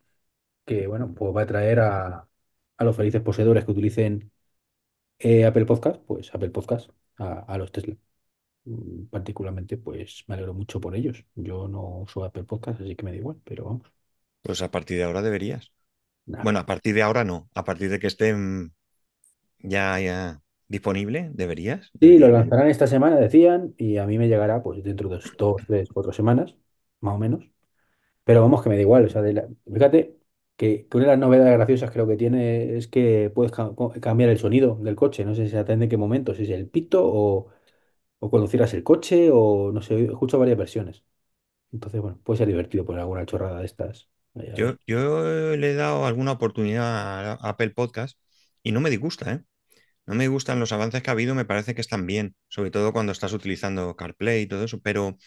que 0.65 0.87
bueno, 0.87 1.13
pues 1.15 1.35
va 1.35 1.43
a 1.43 1.47
traer 1.47 1.79
a, 1.81 2.29
a 2.77 2.85
los 2.85 2.95
felices 2.97 3.21
poseedores 3.21 3.65
que 3.65 3.71
utilicen 3.71 4.31
eh, 5.19 5.45
Apple 5.45 5.65
Podcast, 5.65 6.01
pues 6.05 6.33
Apple 6.35 6.51
Podcast 6.51 6.91
a, 7.17 7.39
a 7.41 7.57
los 7.57 7.71
Tesla. 7.71 7.97
Mm, 8.65 9.05
Particularmente, 9.07 9.77
pues 9.77 10.25
me 10.27 10.35
alegro 10.35 10.53
mucho 10.55 10.81
por 10.81 10.95
ellos. 10.95 11.25
Yo 11.35 11.67
no 11.69 11.81
uso 11.99 12.23
Apple 12.25 12.45
Podcast, 12.45 12.81
así 12.81 12.95
que 12.95 13.05
me 13.05 13.11
da 13.11 13.17
igual, 13.17 13.41
pero 13.45 13.65
vamos, 13.65 13.93
Pues 14.41 14.61
a 14.61 14.71
partir 14.71 14.97
de 14.97 15.03
ahora 15.03 15.21
deberías. 15.21 15.71
Bueno, 16.41 16.59
a 16.59 16.65
partir 16.67 16.95
de 16.95 17.03
ahora 17.03 17.23
no, 17.25 17.49
a 17.55 17.63
partir 17.65 17.89
de 17.91 17.99
que 17.99 18.07
estén 18.07 18.75
ya, 19.59 19.99
ya 19.99 20.41
disponible, 20.67 21.29
deberías, 21.33 21.93
Sí, 21.99 22.17
lo 22.17 22.27
lanzarán 22.27 22.67
esta 22.67 22.87
semana, 22.87 23.15
decían, 23.17 23.73
y 23.77 23.97
a 23.97 24.05
mí 24.05 24.17
me 24.17 24.27
llegará 24.27 24.61
pues 24.61 24.83
dentro 24.83 25.07
de 25.09 25.23
dos, 25.37 25.63
tres, 25.65 25.89
cuatro 25.93 26.11
semanas, 26.11 26.55
más 26.99 27.15
o 27.15 27.17
menos. 27.17 27.49
Pero 28.25 28.41
vamos, 28.41 28.63
que 28.63 28.69
me 28.69 28.75
da 28.75 28.81
igual. 28.81 29.05
O 29.05 29.09
sea, 29.09 29.21
de 29.21 29.33
la- 29.33 29.49
fíjate 29.73 30.17
que, 30.57 30.87
que 30.89 30.97
una 30.97 31.05
de 31.07 31.11
las 31.13 31.19
novedades 31.19 31.53
graciosas 31.55 31.91
creo 31.91 32.07
que 32.07 32.17
tiene 32.17 32.77
es 32.77 32.87
que 32.87 33.31
puedes 33.35 33.51
ca- 33.53 33.71
cambiar 34.01 34.29
el 34.31 34.39
sonido 34.39 34.77
del 34.81 34.95
coche. 34.95 35.25
No 35.25 35.35
sé 35.35 35.49
si 35.49 35.57
atende 35.57 35.85
en 35.85 35.89
qué 35.91 35.97
momento, 35.97 36.35
si 36.35 36.43
es 36.43 36.49
el 36.51 36.69
pito 36.69 37.01
o, 37.05 37.49
o 38.19 38.29
cuando 38.31 38.47
cierras 38.49 38.73
el 38.75 38.83
coche 38.83 39.29
o 39.33 39.71
no 39.73 39.81
sé, 39.81 39.95
he 39.95 40.05
escuchado 40.05 40.39
varias 40.41 40.57
versiones. 40.59 41.03
Entonces, 41.71 42.01
bueno, 42.01 42.19
puede 42.23 42.39
ser 42.39 42.47
divertido 42.49 42.85
poner 42.85 43.01
alguna 43.01 43.25
chorrada 43.27 43.59
de 43.61 43.65
estas. 43.67 44.09
Yo, 44.53 44.75
yo 44.87 45.55
le 45.57 45.71
he 45.71 45.73
dado 45.75 46.05
alguna 46.05 46.31
oportunidad 46.33 47.31
a 47.31 47.49
Apple 47.49 47.71
Podcast 47.71 48.17
y 48.63 48.71
no 48.71 48.79
me 48.81 48.89
disgusta, 48.89 49.31
¿eh? 49.33 49.43
No 50.05 50.15
me 50.15 50.27
gustan 50.27 50.59
los 50.59 50.71
avances 50.71 51.01
que 51.01 51.09
ha 51.09 51.13
habido, 51.13 51.35
me 51.35 51.45
parece 51.45 51.73
que 51.73 51.81
están 51.81 52.05
bien, 52.05 52.35
sobre 52.47 52.71
todo 52.71 52.93
cuando 52.93 53.11
estás 53.11 53.33
utilizando 53.33 53.95
CarPlay 53.95 54.43
y 54.43 54.47
todo 54.47 54.63
eso, 54.63 54.79
pero 54.81 55.17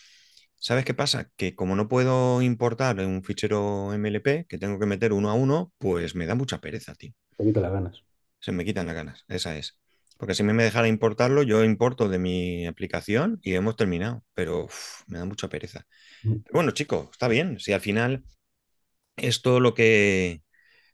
¿sabes 0.54 0.84
qué 0.84 0.94
pasa? 0.94 1.30
Que 1.36 1.54
como 1.54 1.74
no 1.76 1.88
puedo 1.88 2.42
importar 2.42 2.98
un 3.00 3.22
fichero 3.24 3.92
MLP, 3.92 4.46
que 4.48 4.58
tengo 4.58 4.78
que 4.78 4.86
meter 4.86 5.12
uno 5.12 5.30
a 5.30 5.34
uno, 5.34 5.72
pues 5.78 6.14
me 6.14 6.26
da 6.26 6.34
mucha 6.34 6.60
pereza, 6.60 6.94
tío. 6.94 7.12
Te 7.36 7.44
quito 7.44 7.60
las 7.60 7.72
ganas. 7.72 8.02
Se 8.40 8.52
me 8.52 8.64
quitan 8.64 8.86
las 8.86 8.94
ganas, 8.94 9.24
esa 9.28 9.56
es. 9.56 9.78
Porque 10.16 10.34
si 10.34 10.42
me 10.42 10.52
dejara 10.62 10.88
importarlo, 10.88 11.42
yo 11.42 11.64
importo 11.64 12.08
de 12.08 12.18
mi 12.18 12.66
aplicación 12.66 13.38
y 13.42 13.54
hemos 13.54 13.76
terminado, 13.76 14.24
pero 14.34 14.64
uf, 14.64 15.02
me 15.06 15.18
da 15.18 15.24
mucha 15.24 15.48
pereza. 15.48 15.86
Mm. 16.24 16.34
Pero 16.44 16.52
bueno, 16.52 16.70
chico, 16.72 17.08
está 17.12 17.28
bien, 17.28 17.60
si 17.60 17.72
al 17.72 17.80
final 17.80 18.24
esto 19.16 19.60
lo 19.60 19.74
que 19.74 20.42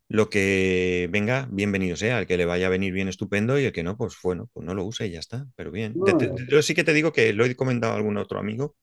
lo 0.08 0.30
que 0.30 1.08
venga, 1.10 1.48
bienvenido 1.50 1.96
sea. 1.96 2.18
El 2.20 2.26
que 2.26 2.36
le 2.36 2.44
vaya 2.46 2.66
a 2.66 2.70
venir 2.70 2.92
bien, 2.92 3.08
estupendo, 3.08 3.58
y 3.58 3.64
el 3.64 3.72
que 3.72 3.82
no, 3.82 3.96
pues 3.96 4.16
bueno, 4.22 4.48
pues 4.52 4.66
no 4.66 4.74
lo 4.74 4.84
use 4.84 5.06
y 5.06 5.10
ya 5.12 5.18
está. 5.20 5.46
Pero 5.56 5.70
bien. 5.70 5.98
De- 6.04 6.14
No, 6.14 6.14
de- 6.14 6.46
yo 6.50 6.62
sí 6.62 6.74
que 6.74 6.84
te 6.84 6.92
digo 6.92 7.12
que 7.12 7.32
lo 7.32 7.44
he 7.44 7.56
comentado 7.56 7.92
a 7.94 7.96
algún 7.96 8.16
otro 8.18 8.38
amigo 8.38 8.76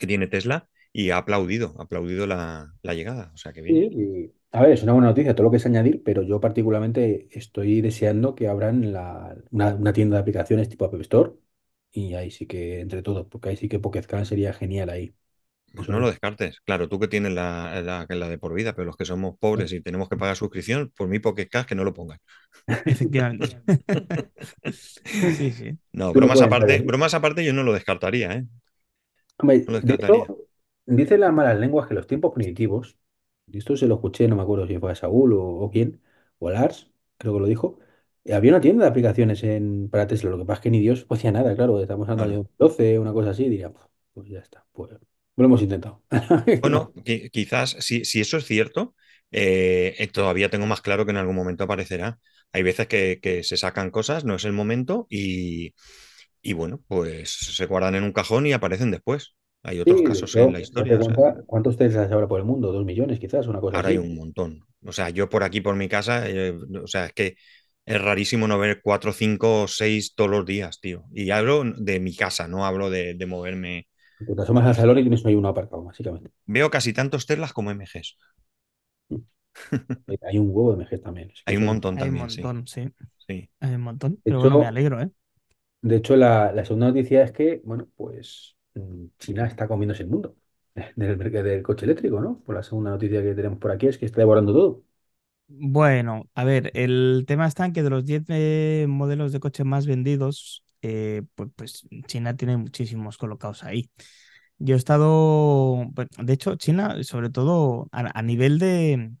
que 0.00 0.06
tiene 0.06 0.28
Tesla 0.28 0.68
y 0.92 1.10
ha 1.10 1.18
aplaudido, 1.18 1.74
ha 1.78 1.84
aplaudido 1.84 2.26
la, 2.26 2.72
la 2.82 2.94
llegada. 2.94 3.32
O 3.34 3.38
sea 3.38 3.52
que 3.52 3.62
bien. 3.62 3.84
sí, 3.92 4.30
y- 4.32 4.34
a 4.52 4.62
ver, 4.62 4.70
es 4.72 4.82
una 4.84 4.92
buena 4.92 5.08
noticia 5.08 5.34
todo 5.34 5.44
lo 5.44 5.50
que 5.50 5.56
es 5.56 5.66
añadir, 5.66 6.02
pero 6.04 6.22
yo 6.22 6.40
particularmente 6.40 7.28
estoy 7.36 7.80
deseando 7.80 8.34
que 8.36 8.46
abran 8.48 8.92
la, 8.92 9.36
una, 9.50 9.74
una 9.74 9.92
tienda 9.92 10.16
de 10.16 10.20
aplicaciones 10.22 10.68
tipo 10.68 10.84
App 10.84 10.94
Store 11.00 11.32
y 11.90 12.14
ahí 12.14 12.30
sí 12.30 12.46
que, 12.46 12.80
entre 12.80 13.02
todos, 13.02 13.26
porque 13.26 13.48
ahí 13.50 13.56
sí 13.56 13.68
que 13.68 13.80
Pocket 13.80 14.02
sería 14.24 14.52
genial 14.52 14.90
ahí. 14.90 15.14
Pues 15.74 15.88
no 15.88 15.98
lo 15.98 16.08
descartes. 16.08 16.60
Claro, 16.64 16.88
tú 16.88 17.00
que 17.00 17.08
tienes 17.08 17.32
la, 17.32 17.80
la, 17.82 18.06
la 18.08 18.28
de 18.28 18.38
por 18.38 18.54
vida, 18.54 18.74
pero 18.74 18.86
los 18.86 18.96
que 18.96 19.04
somos 19.04 19.36
pobres 19.38 19.72
y 19.72 19.80
tenemos 19.82 20.08
que 20.08 20.16
pagar 20.16 20.36
suscripción, 20.36 20.92
por 20.96 21.08
mi 21.08 21.18
Pocket 21.18 21.48
Cash 21.48 21.66
que 21.66 21.74
no 21.74 21.84
lo 21.84 21.92
pongan. 21.94 22.18
Efectivamente. 22.86 23.56
Sí, 25.26 25.52
sí. 25.52 25.78
No, 25.92 26.14
bromas 26.14 26.40
aparte, 26.42 26.82
bromas 26.82 27.14
aparte, 27.14 27.44
yo 27.44 27.52
no 27.52 27.62
lo 27.62 27.72
descartaría, 27.72 28.32
¿eh? 28.32 28.46
Hombre, 29.38 29.66
No 29.66 29.72
lo 29.72 29.78
descartaría. 29.78 30.32
las 31.18 31.32
malas 31.32 31.58
lenguas 31.58 31.86
que 31.88 31.94
los 31.94 32.06
tiempos 32.06 32.32
primitivos, 32.34 32.98
y 33.46 33.58
esto 33.58 33.76
se 33.76 33.86
lo 33.86 33.96
escuché, 33.96 34.28
no 34.28 34.36
me 34.36 34.42
acuerdo 34.42 34.66
si 34.66 34.78
fue 34.78 34.92
a 34.92 34.94
Saúl 34.94 35.32
o, 35.34 35.42
o 35.44 35.70
quién, 35.70 36.00
o 36.38 36.48
a 36.48 36.52
Lars, 36.52 36.90
creo 37.18 37.34
que 37.34 37.40
lo 37.40 37.46
dijo, 37.46 37.78
eh, 38.24 38.34
había 38.34 38.52
una 38.52 38.60
tienda 38.60 38.84
de 38.84 38.90
aplicaciones 38.90 39.42
en, 39.44 39.88
para 39.90 40.06
Tesla, 40.06 40.30
lo 40.30 40.38
que 40.38 40.44
pasa 40.44 40.58
es 40.60 40.62
que 40.64 40.70
ni 40.70 40.80
Dios 40.80 41.06
hacía 41.10 41.32
nada, 41.32 41.54
claro, 41.54 41.80
estamos 41.80 42.08
hablando 42.08 42.42
de 42.42 42.48
12, 42.58 42.98
una 42.98 43.12
cosa 43.12 43.30
así, 43.30 43.44
diría, 43.48 43.70
"Puf, 43.72 43.82
pues 44.14 44.28
ya 44.28 44.40
está, 44.40 44.66
pues 44.72 44.90
lo 45.36 45.44
hemos 45.46 45.62
intentado. 45.62 46.02
Bueno, 46.60 46.92
qui- 47.04 47.30
quizás 47.30 47.76
si, 47.80 48.04
si 48.04 48.20
eso 48.20 48.38
es 48.38 48.46
cierto, 48.46 48.94
eh, 49.30 49.94
eh, 49.98 50.06
todavía 50.08 50.48
tengo 50.50 50.66
más 50.66 50.80
claro 50.80 51.04
que 51.04 51.10
en 51.12 51.18
algún 51.18 51.36
momento 51.36 51.64
aparecerá. 51.64 52.18
Hay 52.52 52.62
veces 52.62 52.86
que, 52.88 53.18
que 53.20 53.42
se 53.42 53.56
sacan 53.56 53.90
cosas, 53.90 54.24
no 54.24 54.34
es 54.36 54.44
el 54.44 54.52
momento 54.52 55.06
y, 55.10 55.74
y 56.42 56.52
bueno, 56.54 56.82
pues 56.88 57.30
se 57.32 57.66
guardan 57.66 57.96
en 57.96 58.04
un 58.04 58.12
cajón 58.12 58.46
y 58.46 58.52
aparecen 58.52 58.90
después. 58.90 59.36
Hay 59.62 59.80
otros 59.80 60.02
Sí, 60.02 60.02
casos 60.02 60.36
en 60.36 60.52
la 60.52 60.60
historia, 60.60 60.98
cuenta, 60.98 61.42
¿cuántos 61.46 61.76
Teslas 61.78 62.10
habrá 62.12 62.26
por 62.28 62.38
el 62.40 62.44
mundo? 62.46 62.72
Dos 62.72 62.84
millones 62.84 63.18
quizás, 63.20 63.46
una 63.46 63.60
cosa 63.60 63.78
Ahora 63.78 63.88
hay 63.90 63.98
un 63.98 64.14
montón. 64.14 64.64
O 64.84 64.92
sea, 64.92 65.10
yo 65.10 65.28
por 65.28 65.42
aquí, 65.42 65.60
por 65.60 65.74
mi 65.76 65.88
casa, 65.88 66.28
eh, 66.28 66.52
o 66.82 66.86
sea, 66.86 67.06
es 67.06 67.12
que 67.12 67.36
es 67.86 68.00
rarísimo 68.00 68.46
no 68.48 68.58
ver 68.58 68.80
cuatro, 68.82 69.12
cinco 69.12 69.62
o 69.62 69.68
seis 69.68 70.14
todos 70.14 70.30
los 70.30 70.46
días, 70.46 70.80
tío. 70.80 71.04
Y 71.12 71.30
hablo 71.30 71.64
de 71.64 72.00
mi 72.00 72.14
casa, 72.16 72.48
no 72.48 72.64
hablo 72.66 72.90
de, 72.90 73.14
de 73.14 73.26
moverme. 73.26 73.88
Te 74.26 74.42
asomas 74.42 74.66
al 74.66 74.74
salón 74.74 74.98
y 74.98 75.02
tienes 75.02 75.24
ahí 75.26 75.34
uno 75.34 75.48
aparcado, 75.48 75.84
básicamente. 75.84 76.30
Veo 76.54 76.70
casi 76.74 76.90
tantos 76.94 77.26
Teslas 77.26 77.52
como 77.52 77.70
MGs. 77.70 78.16
Hay 80.22 80.38
un 80.38 80.48
huevo 80.50 80.74
de 80.74 80.82
MG 80.82 81.00
también. 81.02 81.30
Es 81.30 81.42
que 81.44 81.52
Hay 81.52 81.56
un 81.56 81.64
montón 81.64 81.96
Hay 81.96 82.08
un 82.08 82.16
también, 82.16 82.28
sí. 82.30 82.42
montón, 82.42 82.66
sí. 82.66 82.88
Sí. 83.26 83.50
Hay 83.60 83.74
un 83.74 83.82
montón. 83.82 84.22
De 84.24 84.30
Pero 84.30 84.40
bueno, 84.40 84.58
me 84.58 84.66
hecho, 84.66 84.68
alegro, 84.68 85.00
¿eh? 85.02 85.10
de 85.82 85.96
hecho 85.96 86.16
la, 86.16 86.52
la 86.52 86.64
segunda 86.64 86.88
noticia 86.88 87.22
es 87.24 87.32
que, 87.32 87.60
bueno, 87.64 87.88
pues 87.96 88.56
mm, 88.74 89.06
China 89.18 89.46
está 89.46 89.68
comiéndose 89.68 90.02
el 90.04 90.08
mundo 90.10 90.36
del, 90.74 91.16
mercado 91.16 91.44
del 91.44 91.62
coche 91.62 91.84
eléctrico, 91.86 92.20
¿no? 92.20 92.40
Por 92.44 92.54
la 92.56 92.62
segunda 92.62 92.90
noticia 92.90 93.22
que 93.22 93.34
tenemos 93.34 93.58
por 93.58 93.70
aquí 93.70 93.86
es 93.88 93.98
que 93.98 94.06
está 94.06 94.20
devorando 94.20 94.52
todo. 94.52 94.84
Bueno, 95.46 96.28
a 96.34 96.44
ver, 96.44 96.70
el 96.74 97.24
tema 97.26 97.46
está 97.46 97.66
en 97.66 97.72
que 97.72 97.82
de 97.82 97.90
los 97.90 98.04
10 98.04 98.24
eh, 98.28 98.86
modelos 98.88 99.30
de 99.32 99.40
coches 99.40 99.64
más 99.66 99.86
vendidos, 99.86 100.64
eh, 100.84 101.22
pues, 101.56 101.86
China 102.06 102.36
tiene 102.36 102.56
muchísimos 102.58 103.18
colocados 103.18 103.64
ahí. 103.64 103.90
Yo 104.58 104.74
he 104.76 104.78
estado, 104.78 105.86
de 106.18 106.32
hecho, 106.32 106.56
China, 106.56 107.02
sobre 107.04 107.30
todo 107.30 107.88
a, 107.92 108.22
nivel 108.22 108.58
de, 108.58 109.12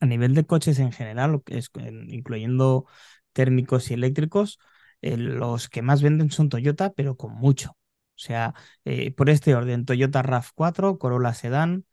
a 0.00 0.06
nivel 0.06 0.34
de 0.34 0.44
coches 0.46 0.78
en 0.78 0.92
general, 0.92 1.42
es, 1.46 1.70
en- 1.74 2.10
incluyendo 2.12 2.86
térmicos 3.32 3.90
y 3.90 3.94
eléctricos, 3.94 4.58
eh, 5.02 5.16
los 5.16 5.68
que 5.68 5.82
más 5.82 6.02
venden 6.02 6.30
son 6.30 6.48
Toyota, 6.48 6.92
pero 6.92 7.16
con 7.16 7.32
mucho. 7.34 7.70
O 7.72 8.20
sea, 8.20 8.54
eh, 8.84 9.12
por 9.12 9.30
este 9.30 9.54
orden, 9.54 9.84
Toyota 9.84 10.22
RAV4, 10.22 10.98
Corolla 10.98 11.34
Sedan, 11.34 11.84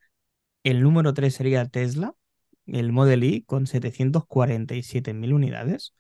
el 0.64 0.84
número 0.84 1.14
3 1.14 1.36
sería 1.36 1.66
Tesla, 1.68 2.16
el 2.68 2.92
Model 2.94 3.24
Y 3.24 3.44
con 3.44 3.68
747.000 3.68 5.34
unidades. 5.34 5.96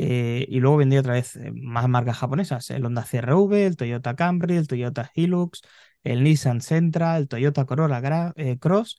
Eh, 0.00 0.46
y 0.48 0.60
luego 0.60 0.76
vendría 0.78 1.00
otra 1.00 1.14
vez 1.14 1.36
eh, 1.36 1.50
más 1.54 1.88
marcas 1.88 2.18
japonesas, 2.18 2.70
el 2.70 2.84
Honda 2.86 3.04
CR-V, 3.04 3.66
el 3.66 3.76
Toyota 3.76 4.14
Camry, 4.16 4.56
el 4.56 4.68
Toyota 4.68 5.10
Hilux, 5.14 5.62
el 6.04 6.22
Nissan 6.24 6.60
Sentra, 6.60 7.16
el 7.18 7.28
Toyota 7.28 7.64
Corolla 7.66 8.00
Gra- 8.00 8.32
eh, 8.36 8.58
Cross. 8.58 8.98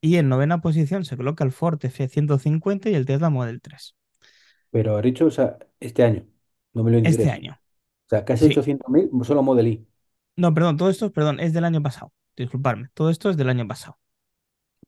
Y 0.00 0.16
en 0.16 0.28
novena 0.28 0.60
posición 0.60 1.04
se 1.04 1.16
coloca 1.16 1.44
el 1.44 1.52
Ford 1.52 1.84
F-150 1.84 2.90
y 2.90 2.94
el 2.94 3.06
Tesla 3.06 3.30
Model 3.30 3.60
3. 3.60 3.96
Pero 4.70 4.96
ha 4.96 5.02
dicho, 5.02 5.26
o 5.26 5.30
sea, 5.30 5.58
este 5.80 6.02
año, 6.04 6.26
Este 7.02 7.30
2023. 7.32 7.34
O 7.36 7.38
año, 7.38 7.60
sea, 8.10 8.24
casi 8.24 8.44
sí. 8.44 8.46
800.000 8.46 9.10
solo 9.24 9.42
Model 9.42 9.68
Y. 9.68 9.88
No, 10.36 10.54
perdón, 10.54 10.76
todo 10.76 10.88
esto, 10.90 11.12
perdón, 11.12 11.40
es 11.40 11.52
del 11.52 11.64
año 11.64 11.82
pasado. 11.82 12.12
Disculparme, 12.36 12.88
todo 12.94 13.10
esto 13.10 13.30
es 13.30 13.36
del 13.36 13.48
año 13.50 13.66
pasado. 13.66 13.98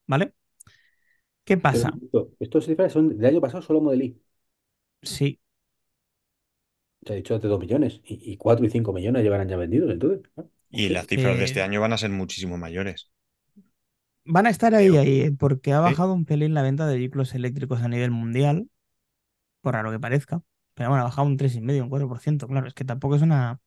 ¿Vale? 0.06 0.34
¿Qué 1.44 1.56
pasa? 1.58 2.00
esto, 2.02 2.30
estos 2.40 2.66
cifras 2.66 2.92
son 2.92 3.16
del 3.18 3.26
año 3.26 3.40
pasado 3.40 3.62
solo 3.62 3.80
Model 3.80 4.02
Y. 4.02 4.22
Sí, 5.02 5.40
Se 7.06 7.12
ha 7.12 7.16
dicho 7.16 7.38
de 7.38 7.48
2 7.48 7.60
millones. 7.60 8.00
Y, 8.04 8.32
y 8.32 8.36
4 8.36 8.64
y 8.66 8.70
5 8.70 8.92
millones 8.92 9.22
llevarán 9.22 9.48
ya 9.48 9.56
vendidos, 9.56 9.90
entonces. 9.90 10.22
¿no? 10.36 10.50
Y 10.70 10.88
las 10.88 11.06
cifras 11.06 11.38
de 11.38 11.44
este 11.44 11.60
eh, 11.60 11.62
año 11.62 11.80
van 11.80 11.92
a 11.92 11.98
ser 11.98 12.10
muchísimo 12.10 12.56
mayores. 12.56 13.10
van 14.24 14.46
a 14.46 14.50
estar 14.50 14.74
ahí, 14.74 14.96
ahí, 14.96 15.20
eh, 15.22 15.32
porque 15.38 15.72
ha 15.72 15.78
¿Sí? 15.78 15.82
bajado 15.82 16.12
un 16.14 16.24
pelín 16.24 16.54
la 16.54 16.62
venta 16.62 16.86
de 16.86 16.96
vehículos 16.96 17.34
eléctricos 17.34 17.80
a 17.82 17.88
nivel 17.88 18.10
mundial, 18.10 18.68
por 19.60 19.74
raro 19.74 19.90
que 19.90 20.00
parezca. 20.00 20.42
Pero 20.74 20.90
bueno, 20.90 21.02
ha 21.02 21.06
bajado 21.06 21.26
un 21.26 21.36
3,5, 21.36 21.84
un 21.84 21.90
4%. 21.90 22.46
Claro, 22.48 22.68
es 22.68 22.74
que 22.74 22.84
tampoco 22.84 23.16
es 23.16 23.22
una. 23.22 23.60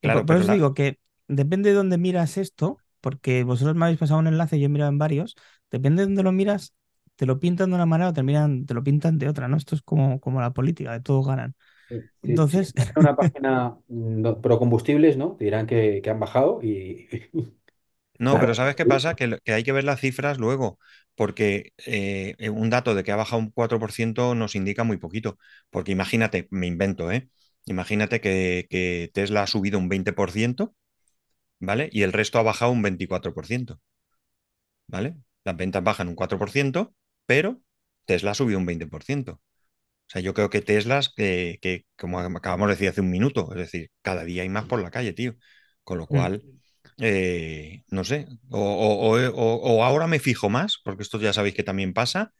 Claro, 0.00 0.26
por, 0.26 0.36
eso 0.36 0.48
la, 0.48 0.54
digo 0.54 0.74
que 0.74 0.98
depende 1.28 1.70
de 1.70 1.76
dónde 1.76 1.98
miras 1.98 2.36
esto, 2.36 2.78
porque 3.00 3.44
vosotros 3.44 3.76
me 3.76 3.86
habéis 3.86 3.98
pasado 3.98 4.20
un 4.20 4.26
enlace, 4.26 4.58
yo 4.60 4.66
he 4.66 4.68
mirado 4.68 4.90
en 4.90 4.98
varios. 4.98 5.36
Depende 5.70 6.02
de 6.02 6.06
dónde 6.06 6.22
lo 6.22 6.32
miras, 6.32 6.74
te 7.16 7.26
lo 7.26 7.38
pintan 7.40 7.70
de 7.70 7.76
una 7.76 7.86
manera 7.86 8.10
o 8.10 8.12
te, 8.12 8.22
miran- 8.22 8.66
te 8.66 8.74
lo 8.74 8.82
pintan 8.84 9.18
de 9.18 9.28
otra, 9.28 9.48
¿no? 9.48 9.56
Esto 9.56 9.74
es 9.76 9.82
como, 9.82 10.20
como 10.20 10.40
la 10.40 10.52
política, 10.52 10.92
de 10.92 11.00
todos 11.00 11.26
ganan. 11.26 11.54
Sí, 11.88 12.00
sí, 12.22 12.38
sí. 12.38 12.44
Entonces, 12.48 12.74
Si 12.74 12.92
una 12.96 13.16
página 13.16 13.78
mm, 13.88 14.40
pro 14.42 14.58
combustibles, 14.58 15.16
¿no? 15.16 15.36
Te 15.36 15.44
dirán 15.44 15.66
que, 15.66 16.00
que 16.02 16.10
han 16.10 16.20
bajado 16.20 16.60
y. 16.62 17.08
No, 18.18 18.38
pero 18.38 18.54
¿sabes 18.54 18.76
qué 18.76 18.86
pasa? 18.86 19.14
Que, 19.16 19.38
que 19.44 19.52
hay 19.52 19.64
que 19.64 19.72
ver 19.72 19.84
las 19.84 20.00
cifras 20.00 20.38
luego, 20.38 20.78
porque 21.16 21.72
eh, 21.86 22.34
eh, 22.38 22.50
un 22.50 22.70
dato 22.70 22.94
de 22.94 23.02
que 23.04 23.10
ha 23.12 23.16
bajado 23.16 23.40
un 23.42 23.50
4% 23.50 24.34
nos 24.34 24.54
indica 24.54 24.84
muy 24.84 24.96
poquito. 24.98 25.38
Porque 25.70 25.92
imagínate, 25.92 26.46
me 26.50 26.66
invento, 26.66 27.10
¿eh? 27.10 27.28
Imagínate 27.66 28.20
que, 28.20 28.66
que 28.70 29.10
Tesla 29.12 29.42
ha 29.42 29.46
subido 29.46 29.78
un 29.78 29.88
20%, 29.88 30.74
¿vale? 31.60 31.90
Y 31.92 32.02
el 32.02 32.12
resto 32.12 32.38
ha 32.38 32.42
bajado 32.44 32.72
un 32.72 32.82
24%, 32.82 33.80
¿vale? 34.88 35.16
Las 35.44 35.56
ventas 35.56 35.82
bajan 35.84 36.08
un 36.08 36.14
4%, 36.14 36.94
pero 37.32 37.60
Tesla 38.06 38.32
ha 38.32 38.34
subido 38.34 38.58
un 38.58 38.66
20%. 38.66 39.32
O 39.34 40.10
sea, 40.12 40.22
yo 40.22 40.34
creo 40.34 40.50
que 40.50 40.62
Teslas, 40.62 41.10
que, 41.16 41.58
que, 41.62 41.86
como 41.96 42.18
acabamos 42.20 42.68
de 42.68 42.74
decir 42.74 42.88
hace 42.90 43.00
un 43.02 43.10
minuto, 43.10 43.50
es 43.52 43.58
decir, 43.58 43.90
cada 44.02 44.24
día 44.24 44.42
hay 44.42 44.48
más 44.50 44.66
por 44.66 44.82
la 44.82 44.90
calle, 44.90 45.12
tío. 45.14 45.36
Con 45.84 45.98
lo 45.98 46.08
mm, 46.10 46.26
cual, 46.26 46.44
eh, 47.00 47.84
no 47.90 48.04
sé, 48.04 48.26
o, 48.50 48.60
o- 48.60 49.16
o- 49.18 49.30
o- 49.34 49.78
o 49.78 49.84
ahora 49.84 50.06
me 50.08 50.20
fijo 50.20 50.48
más, 50.50 50.78
porque 50.84 51.02
esto 51.04 51.18
ya 51.20 51.32
sabéis 51.34 51.54
que 51.56 51.62
también 51.64 51.94
pasa, 51.94 52.34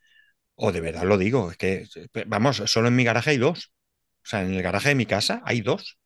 o 0.56 0.72
de 0.72 0.80
verdad 0.82 1.04
lo 1.04 1.18
digo, 1.18 1.50
es 1.52 1.56
que, 1.58 1.86
vamos, 2.28 2.58
solo 2.66 2.88
en 2.88 2.96
mi 2.96 3.04
garaje 3.04 3.30
hay 3.32 3.38
dos. 3.38 3.72
O 4.24 4.28
sea, 4.28 4.42
en 4.42 4.54
el 4.54 4.62
garaje 4.62 4.90
de 4.90 4.96
mi 4.96 5.06
casa 5.06 5.42
hay 5.46 5.62
dos. 5.62 5.98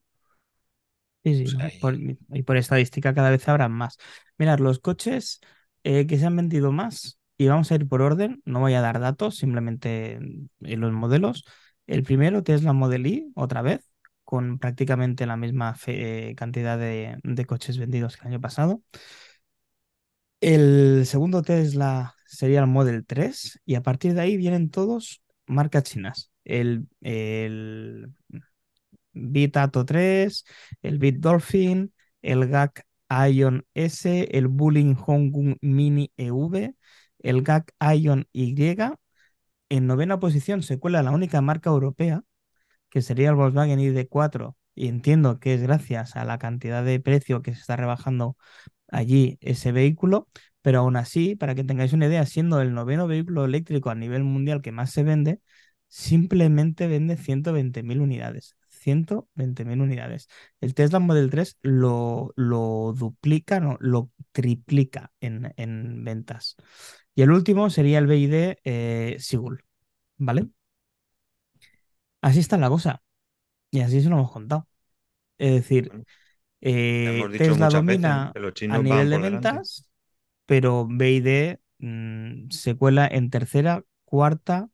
sí, 1.25 1.35
O 1.45 1.49
sí, 1.49 1.51
sea, 1.51 1.59
¿no? 1.59 1.73
Por- 1.79 1.97
y- 2.01 2.43
por 2.43 2.57
estadística 2.57 3.15
cada 3.15 3.31
vez 3.31 3.49
habrá 3.49 3.69
más. 3.69 3.99
Mirad, 4.39 4.59
los 4.61 4.79
coches 4.79 5.41
eh, 5.85 6.07
que 6.07 6.19
se 6.19 6.27
han 6.27 6.37
vendido 6.37 6.73
más, 6.73 7.19
y 7.39 7.49
vamos 7.49 7.71
a 7.71 7.75
ir 7.77 7.89
por 7.89 8.03
orden, 8.03 8.43
no 8.45 8.61
voy 8.61 8.75
a 8.75 8.81
dar 8.81 9.01
datos, 9.01 9.37
simplemente 9.37 10.15
en 10.15 10.81
los 10.81 10.93
modelos. 10.93 11.45
El 11.87 12.03
primero, 12.03 12.43
Tesla 12.43 12.73
Model 12.73 13.07
Y, 13.07 13.33
otra 13.35 13.63
vez, 13.63 13.91
con 14.25 14.59
prácticamente 14.59 15.27
la 15.27 15.37
misma 15.37 15.77
eh, 15.87 16.35
cantidad 16.37 16.79
de, 16.79 17.19
coches 17.47 17.79
vendidos 17.79 18.17
que 18.17 18.23
el 18.23 18.29
año 18.35 18.41
pasado. 18.41 18.83
El 20.41 21.07
segundo 21.07 21.43
Tesla 21.43 22.15
sería 22.27 22.61
el 22.61 22.67
Model 22.67 23.05
3 23.07 23.61
y 23.65 23.75
a 23.77 23.83
partir 23.83 24.15
de 24.15 24.21
ahí 24.23 24.37
vienen 24.37 24.71
todos 24.71 25.23
marcas 25.47 25.85
chinas. 25.85 26.31
El, 26.45 26.89
el 27.01 28.13
Beat 29.13 29.57
Atto 29.57 29.85
3, 29.85 30.45
el 30.83 30.99
Beat 30.99 31.17
Dolphin, 31.17 31.93
el 32.23 32.49
GAC 32.49 32.85
Ion 33.33 33.65
S, 33.75 34.29
el 34.37 34.49
Bulling 34.49 34.95
Honggung 34.95 35.57
Mini 35.61 36.13
EV, 36.17 36.75
el 37.29 37.43
GAC 37.43 37.73
Ion 37.97 38.27
Y. 38.33 38.55
En 39.69 39.87
novena 39.87 40.21
posición 40.21 40.63
se 40.63 40.79
cuela 40.79 41.03
la 41.03 41.11
única 41.11 41.41
marca 41.41 41.71
europea, 41.71 42.23
que 42.91 43.03
sería 43.03 43.31
el 43.31 43.37
Volkswagen 43.37 43.81
ID4, 43.81 44.57
y 44.75 44.89
entiendo 44.89 45.41
que 45.41 45.55
es 45.55 45.63
gracias 45.63 46.17
a 46.17 46.25
la 46.25 46.39
cantidad 46.39 46.85
de 46.85 47.01
precio 47.01 47.43
que 47.43 47.55
se 47.55 47.61
está 47.61 47.77
rebajando 47.77 48.37
allí 48.89 49.39
ese 49.43 49.73
vehículo, 49.73 50.29
pero 50.63 50.81
aún 50.81 50.97
así, 50.97 51.37
para 51.37 51.55
que 51.55 51.65
tengáis 51.65 51.93
una 51.95 52.07
idea, 52.07 52.27
siendo 52.27 52.61
el 52.63 52.75
noveno 52.75 53.07
vehículo 53.09 53.45
eléctrico 53.45 53.91
a 53.91 53.97
nivel 53.97 54.25
mundial 54.25 54.63
que 54.63 54.73
más 54.73 54.93
se 54.93 55.03
vende, 55.05 55.41
simplemente 55.89 56.87
vende 56.89 57.17
120.000 57.17 58.01
unidades. 58.01 58.57
120.000 58.87 59.81
unidades. 59.81 60.29
El 60.61 60.75
Tesla 60.75 61.01
Model 61.01 61.29
3 61.29 61.59
lo, 61.63 62.33
lo 62.37 62.95
duplica, 62.97 63.59
no, 63.61 63.77
lo 63.81 64.11
triplica 64.33 65.13
en, 65.21 65.53
en 65.57 66.05
ventas. 66.05 66.57
Y 67.15 67.23
el 67.23 67.33
último 67.33 67.69
sería 67.69 67.99
el 67.99 68.07
BID 68.07 68.59
eh, 68.65 69.17
Sigul, 69.19 69.65
¿vale? 70.17 70.49
Así 72.21 72.39
está 72.39 72.57
la 72.59 72.69
cosa. 72.69 73.03
Y 73.71 73.81
así 73.81 74.01
se 74.01 74.09
lo 74.09 74.17
hemos 74.17 74.33
contado. 74.33 74.69
Es 75.39 75.53
decir, 75.53 75.91
eh, 76.61 77.23
Tesla 77.37 77.69
domina 77.69 78.33
a 78.71 78.79
nivel 78.79 79.11
de 79.11 79.17
por 79.17 79.25
delante. 79.25 79.31
ventas, 79.31 79.91
pero 80.47 80.87
BYD 80.89 81.59
mm, 81.79 82.51
se 82.51 82.77
cuela 82.77 83.07
en 83.07 83.31
tercera, 83.31 83.85
cuarta 84.05 84.69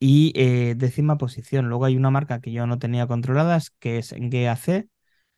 y 0.00 0.32
eh, 0.36 0.74
décima 0.76 1.18
posición. 1.18 1.68
Luego 1.68 1.84
hay 1.84 1.96
una 1.96 2.10
marca 2.10 2.40
que 2.40 2.52
yo 2.52 2.66
no 2.66 2.78
tenía 2.78 3.06
controladas, 3.06 3.70
que 3.78 3.98
es 3.98 4.14
GAC, 4.16 4.88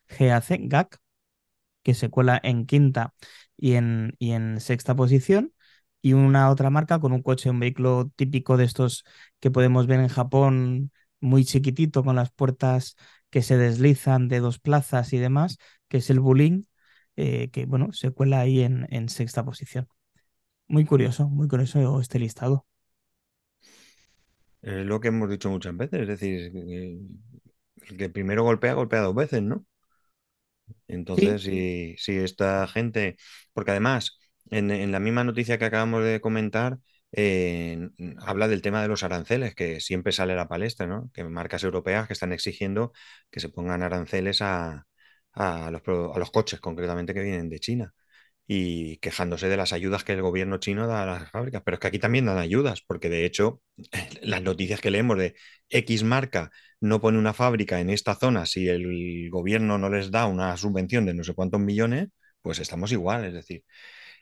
GAC, 0.09 0.61
GAC, 0.63 0.99
que 1.83 1.95
se 1.95 2.11
cuela 2.11 2.41
en 2.43 2.67
quinta 2.67 3.15
y 3.57 3.75
en, 3.75 4.15
y 4.19 4.33
en 4.33 4.61
sexta 4.61 4.95
posición. 4.97 5.55
Y 6.03 6.15
una 6.15 6.51
otra 6.51 6.71
marca 6.71 6.99
con 6.99 7.13
un 7.13 7.23
coche, 7.23 7.51
un 7.51 7.61
vehículo 7.61 8.11
típico 8.17 8.57
de 8.57 8.65
estos 8.65 9.05
que 9.41 9.51
podemos 9.51 9.87
ver 9.87 10.01
en 10.01 10.09
Japón, 10.09 10.91
muy 11.21 11.45
chiquitito, 11.45 12.03
con 12.05 12.17
las 12.17 12.31
puertas 12.33 12.97
que 13.31 13.43
se 13.43 13.57
deslizan 13.59 14.29
de 14.29 14.41
dos 14.41 14.59
plazas 14.59 15.13
y 15.13 15.19
demás, 15.19 15.59
que 15.89 15.99
es 15.99 16.09
el 16.11 16.21
Bulín, 16.21 16.67
eh, 17.17 17.51
que 17.51 17.67
bueno, 17.67 17.93
se 17.93 18.11
cuela 18.13 18.41
ahí 18.41 18.61
en, 18.63 18.87
en 18.91 19.09
sexta 19.11 19.45
posición. 19.45 19.89
Muy 20.69 20.85
curioso, 20.87 21.29
muy 21.29 21.49
curioso 21.49 22.01
este 22.01 22.19
listado. 22.21 22.67
Es 24.63 24.87
lo 24.87 25.01
que 25.01 25.09
hemos 25.09 25.29
dicho 25.31 25.51
muchas 25.51 25.77
veces, 25.77 26.01
es 26.03 26.09
decir, 26.09 26.51
que 26.53 26.99
el 27.89 27.97
que 27.99 28.09
primero 28.11 28.43
golpea, 28.45 28.75
golpea 28.75 29.03
dos 29.03 29.15
veces, 29.15 29.43
¿no? 29.43 29.67
Sí, 31.17 31.27
Entonces, 31.29 31.43
si, 31.43 31.95
si 31.99 32.17
esta 32.19 32.67
gente, 32.69 33.17
porque 33.53 33.71
además, 33.73 34.19
en, 34.51 34.71
en 34.71 34.93
la 34.93 35.01
misma 35.01 35.25
noticia 35.25 35.59
que 35.59 35.65
acabamos 35.67 36.03
de 36.05 36.21
comentar, 36.21 36.79
eh, 37.13 37.89
habla 38.21 38.49
del 38.49 38.63
tema 38.63 38.83
de 38.83 38.89
los 38.89 39.03
aranceles, 39.03 39.55
que 39.55 39.81
siempre 39.81 40.13
sale 40.13 40.33
a 40.33 40.37
la 40.37 40.49
palestra, 40.49 40.87
¿no? 40.87 41.11
Que 41.15 41.25
marcas 41.25 41.63
europeas 41.65 42.07
que 42.07 42.13
están 42.15 42.33
exigiendo 42.33 42.93
que 43.31 43.41
se 43.41 43.49
pongan 43.49 43.83
aranceles 43.83 44.43
a, 44.43 44.87
a 45.33 45.71
los, 45.71 45.83
a 46.15 46.19
los 46.19 46.31
coches, 46.31 46.61
concretamente 46.61 47.15
que 47.15 47.23
vienen 47.23 47.49
de 47.49 47.61
China 47.61 47.95
y 48.53 48.97
quejándose 48.99 49.49
de 49.49 49.57
las 49.57 49.73
ayudas 49.73 50.03
que 50.03 50.13
el 50.13 50.23
gobierno 50.23 50.59
chino 50.59 50.89
da 50.89 51.05
a 51.05 51.07
las 51.07 51.31
fábricas. 51.31 51.63
Pero 51.65 51.77
es 51.77 51.81
que 51.81 51.87
aquí 51.87 51.99
también 52.01 52.27
dan 52.27 52.39
ayudas, 52.39 52.83
porque 52.83 53.09
de 53.09 53.25
hecho 53.25 53.63
las 54.23 54.43
noticias 54.43 54.81
que 54.81 54.91
leemos 54.91 55.17
de 55.19 55.37
X 55.69 56.03
marca 56.03 56.51
no 56.81 57.01
pone 57.01 57.19
una 57.19 57.33
fábrica 57.33 57.81
en 57.81 57.91
esta 57.91 58.17
zona 58.17 58.47
si 58.47 58.69
el 58.69 59.31
gobierno 59.31 59.79
no 59.79 59.89
les 59.89 60.11
da 60.11 60.27
una 60.27 60.57
subvención 60.57 61.07
de 61.07 61.15
no 61.15 61.23
sé 61.23 61.33
cuántos 61.35 61.61
millones, 61.61 62.09
pues 62.43 62.59
estamos 62.59 62.91
igual, 62.91 63.25
es 63.25 63.35
decir. 63.35 63.63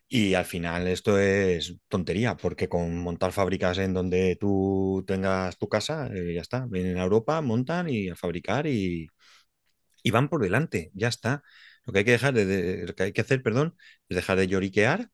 Y 0.08 0.34
al 0.34 0.44
final 0.46 0.88
esto 0.88 1.18
es 1.18 1.76
tontería, 1.88 2.36
porque 2.36 2.68
con 2.68 2.98
montar 2.98 3.32
fábricas 3.32 3.78
en 3.78 3.94
donde 3.94 4.36
tú 4.40 5.04
tengas 5.06 5.58
tu 5.58 5.68
casa, 5.68 6.08
eh, 6.14 6.34
ya 6.34 6.42
está. 6.42 6.66
Vienen 6.68 6.98
a 6.98 7.02
Europa, 7.04 7.40
montan 7.42 7.88
y 7.90 8.08
a 8.10 8.16
fabricar 8.16 8.66
y, 8.66 9.08
y 10.02 10.10
van 10.10 10.28
por 10.28 10.42
delante, 10.42 10.90
ya 10.94 11.08
está. 11.08 11.42
Lo 11.88 11.94
que 11.94 12.00
hay 12.00 12.06
que 12.06 12.12
dejar 12.12 12.34
de, 12.34 12.46
de- 12.46 12.86
lo 12.88 12.94
que 12.96 13.04
hay 13.04 13.14
que 13.14 13.22
hacer, 13.22 13.42
perdón, 13.44 13.76
es 14.10 14.16
dejar 14.16 14.38
de 14.38 14.48
lloriquear 14.48 15.10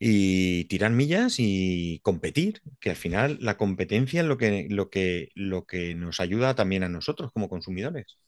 y 0.00 0.66
tirar 0.66 0.92
millas 0.92 1.36
y 1.38 2.00
competir, 2.04 2.62
que 2.80 2.90
al 2.90 2.96
final 2.96 3.38
la 3.42 3.56
competencia 3.58 4.22
es 4.22 4.28
lo 4.28 4.38
que, 4.38 4.68
lo 4.70 4.90
que, 4.90 5.30
lo 5.36 5.66
que 5.66 5.96
nos 5.96 6.20
ayuda 6.20 6.54
también 6.56 6.84
a 6.84 6.90
nosotros 6.90 7.32
como 7.32 7.48
consumidores. 7.50 8.18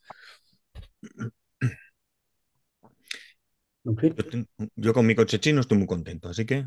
Yo, 4.76 4.92
con 4.94 5.06
mi 5.06 5.14
coche 5.14 5.40
chino 5.40 5.60
estoy 5.60 5.78
muy 5.78 5.86
contento, 5.86 6.28
así 6.28 6.44
que 6.46 6.66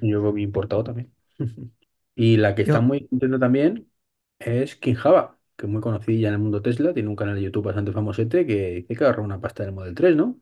yo 0.00 0.22
con 0.22 0.34
mi 0.34 0.42
importado 0.42 0.84
también. 0.84 1.14
Y 2.16 2.36
la 2.36 2.54
que 2.54 2.62
está 2.62 2.80
yo 2.80 2.80
muy 2.80 3.08
contenta 3.08 3.40
también 3.40 3.90
es 4.38 4.76
King 4.76 4.94
Java, 4.94 5.38
que 5.56 5.66
es 5.66 5.72
muy 5.72 5.80
conocida 5.82 6.28
en 6.28 6.34
el 6.34 6.40
mundo 6.40 6.62
Tesla, 6.62 6.94
tiene 6.94 7.08
un 7.08 7.16
canal 7.16 7.34
de 7.36 7.42
YouTube 7.42 7.64
bastante 7.66 7.90
famosete 7.92 8.46
que 8.46 8.70
dice 8.76 8.94
que 8.96 9.04
agarró 9.04 9.24
una 9.24 9.40
pasta 9.40 9.64
del 9.64 9.72
Model 9.72 9.94
3, 9.96 10.14
¿no? 10.16 10.40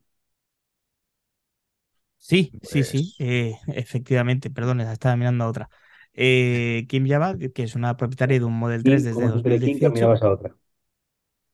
Sí, 2.23 2.55
sí, 2.63 2.85
sí, 2.85 3.13
pues 3.13 3.19
eh, 3.19 3.59
efectivamente, 3.69 4.51
perdón, 4.51 4.81
estaba 4.81 5.17
mirando 5.17 5.45
a 5.45 5.49
otra. 5.49 5.71
Eh, 6.15 6.87
Kim 6.89 7.09
Java, 7.09 7.37
que 7.55 7.63
es 7.65 7.75
una 7.75 7.97
propietaria 7.97 8.39
de 8.39 8.45
un 8.45 8.59
Model 8.59 8.85
3 8.85 9.03
King, 9.03 9.05
desde 9.05 9.25
como 9.25 9.31
si 9.33 9.41
fuera 9.41 9.59
King, 9.61 9.81
que 9.81 9.89
2018. 9.89 9.91
mirabas 9.91 10.23
a 10.23 10.31
otra. 10.31 10.55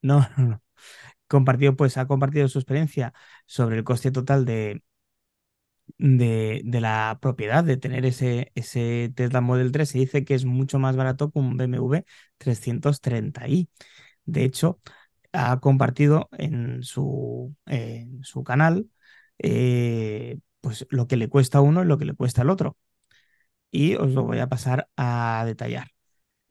No, 0.03 0.21
no, 0.39 0.47
no. 0.47 0.63
Compartió, 1.29 1.77
pues 1.77 1.97
ha 1.99 2.07
compartido 2.07 2.49
su 2.49 2.59
experiencia 2.59 3.15
sobre 3.47 3.77
el 3.79 3.85
coste 3.85 4.11
total 4.13 4.45
de, 4.47 4.83
de, 5.99 6.63
de 6.65 6.81
la 6.81 7.19
propiedad, 7.21 7.65
de 7.65 7.77
tener 7.77 8.05
ese, 8.07 8.53
ese 8.55 9.13
Tesla 9.15 9.41
Model 9.41 9.73
3. 9.73 9.89
Se 9.91 9.99
dice 9.99 10.25
que 10.25 10.35
es 10.35 10.45
mucho 10.45 10.79
más 10.79 10.97
barato 10.97 11.31
que 11.31 11.39
un 11.39 11.57
BMW 11.57 12.05
330i. 12.39 13.69
De 14.25 14.45
hecho, 14.45 14.81
ha 15.33 15.61
compartido 15.61 16.29
en 16.33 16.83
su, 16.83 17.55
en 17.67 18.23
su 18.25 18.45
canal 18.45 18.89
eh, 19.39 20.39
pues 20.61 20.87
lo 20.91 21.07
que 21.09 21.17
le 21.17 21.29
cuesta 21.29 21.61
uno 21.61 21.83
y 21.83 21.87
lo 21.87 21.99
que 21.99 22.05
le 22.07 22.15
cuesta 22.15 22.43
al 22.43 22.51
otro. 22.51 22.77
Y 23.71 23.97
os 23.97 24.13
lo 24.13 24.25
voy 24.25 24.39
a 24.39 24.49
pasar 24.49 24.89
a 24.97 25.45
detallar. 25.47 25.89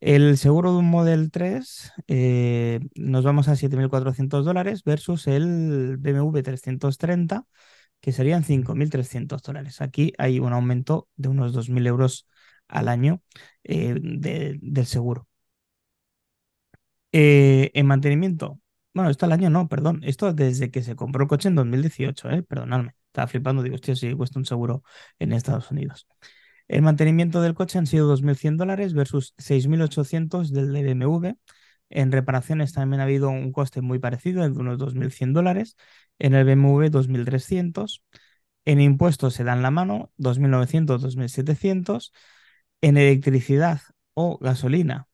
El 0.02 0.38
seguro 0.38 0.74
de 0.74 0.80
un 0.80 0.90
Model 0.92 1.32
3 1.32 1.92
eh, 2.08 2.80
nos 2.96 3.24
vamos 3.26 3.48
a 3.50 3.56
7.400 3.58 4.46
dólares 4.46 4.84
versus 4.86 5.28
el 5.28 5.98
BMW 6.00 6.44
330, 6.44 7.46
que 8.02 8.12
serían 8.14 8.44
5.300 8.46 9.44
dólares. 9.44 9.82
Aquí 9.82 10.14
hay 10.20 10.40
un 10.40 10.54
aumento 10.54 11.10
de 11.18 11.30
unos 11.30 11.54
2.000 11.54 11.88
euros 11.88 12.28
al 12.70 12.90
año 12.90 13.22
eh, 13.64 13.96
de- 14.02 14.60
del 14.62 14.86
seguro. 14.88 15.28
Eh, 17.12 17.72
en 17.74 17.86
mantenimiento, 17.88 18.60
bueno, 18.94 19.10
esto 19.10 19.25
al 19.25 19.31
año 19.31 19.50
no, 19.50 19.68
perdón, 19.70 20.01
esto 20.03 20.34
desde 20.34 20.72
que 20.72 20.84
se 20.84 20.96
compró 20.96 21.24
el 21.24 21.29
coche 21.29 21.48
en 21.50 21.55
2018, 21.55 22.29
eh, 22.29 22.44
perdonadme, 22.44 22.94
estaba 23.18 23.27
flipando, 23.27 23.64
digo, 23.64 23.75
hostia, 23.75 23.96
si 23.96 24.14
cuesta 24.14 24.38
un 24.38 24.46
seguro 24.46 24.84
en 25.18 25.34
Estados 25.34 25.72
Unidos. 25.72 26.08
El 26.68 26.84
mantenimiento 26.84 27.42
del 27.42 27.56
coche 27.56 27.80
han 27.80 27.88
sido 27.88 28.08
2.100 28.08 28.58
dólares 28.58 28.94
versus 28.94 29.34
6.800 29.38 30.51
del 30.51 30.72
de 30.72 30.84
BMW. 30.84 31.34
En 31.90 32.12
reparaciones 32.12 32.74
también 32.74 33.00
ha 33.00 33.06
habido 33.06 33.30
un 33.30 33.51
coste 33.51 33.82
muy 33.82 33.98
parecido, 34.00 34.44
de 34.44 34.50
unos 34.50 34.77
2.100 34.77 35.34
dólares. 35.34 35.77
En 36.20 36.36
el 36.36 36.46
BMW, 36.46 36.90
2.300. 36.92 38.03
En 38.66 38.82
impuestos 38.82 39.34
se 39.34 39.44
dan 39.44 39.64
la 39.64 39.72
mano, 39.72 40.12
2.900, 40.18 41.01
2.700. 41.01 42.12
En 42.82 42.98
electricidad 42.98 43.82
o 44.14 44.38
gasolina, 44.40 45.08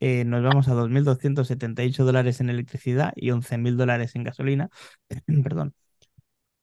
eh, 0.00 0.24
nos 0.24 0.42
vamos 0.42 0.68
a 0.68 0.74
2.278 0.74 2.04
dólares 2.04 2.40
en 2.40 2.50
electricidad 2.50 3.12
y 3.16 3.30
11.000 3.30 3.76
dólares 3.76 4.14
en 4.14 4.24
gasolina. 4.24 4.70
Perdón. 5.42 5.74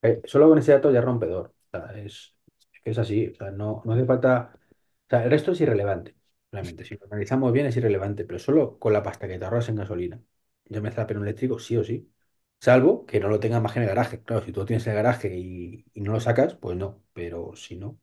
Eh, 0.02 0.22
solo 0.26 0.50
con 0.50 0.58
ese 0.60 0.72
dato 0.74 0.92
ya 0.92 1.02
rompedor. 1.02 1.54
O 1.74 1.78
sea, 1.78 1.98
es, 2.00 2.36
es 2.84 2.98
así. 2.98 3.34
No, 3.54 3.82
no 3.86 3.94
hace 3.94 4.06
falta. 4.06 4.54
O 4.56 5.10
sea, 5.10 5.24
el 5.24 5.32
resto 5.32 5.52
es 5.52 5.62
irrelevante. 5.62 6.16
Realmente, 6.52 6.86
si 6.86 6.96
lo 6.98 7.06
analizamos 7.08 7.52
bien 7.52 7.66
es 7.66 7.78
irrelevante, 7.78 8.26
pero 8.26 8.40
solo 8.40 8.80
con 8.80 8.94
la 8.94 9.04
pasta 9.04 9.28
que 9.28 9.38
te 9.40 9.46
ahorras 9.46 9.70
en 9.70 9.76
gasolina, 9.76 10.22
ya 10.66 10.82
me 10.82 10.92
pero 10.92 11.20
un 11.20 11.26
eléctrico 11.28 11.60
sí 11.60 11.76
o 11.78 11.84
sí. 11.84 12.12
Salvo 12.60 13.06
que 13.06 13.20
no 13.20 13.28
lo 13.30 13.40
tengas 13.40 13.62
más 13.62 13.76
en 13.76 13.84
el 13.84 13.90
garaje. 13.90 14.22
Claro, 14.24 14.44
si 14.46 14.52
tú 14.52 14.66
tienes 14.66 14.86
en 14.88 14.92
el 14.94 14.98
garaje 14.98 15.36
y, 15.38 15.86
y 15.94 16.02
no 16.02 16.14
lo 16.14 16.20
sacas, 16.20 16.56
pues 16.56 16.78
no. 16.78 17.04
Pero 17.14 17.56
si 17.56 17.76
no. 17.78 18.00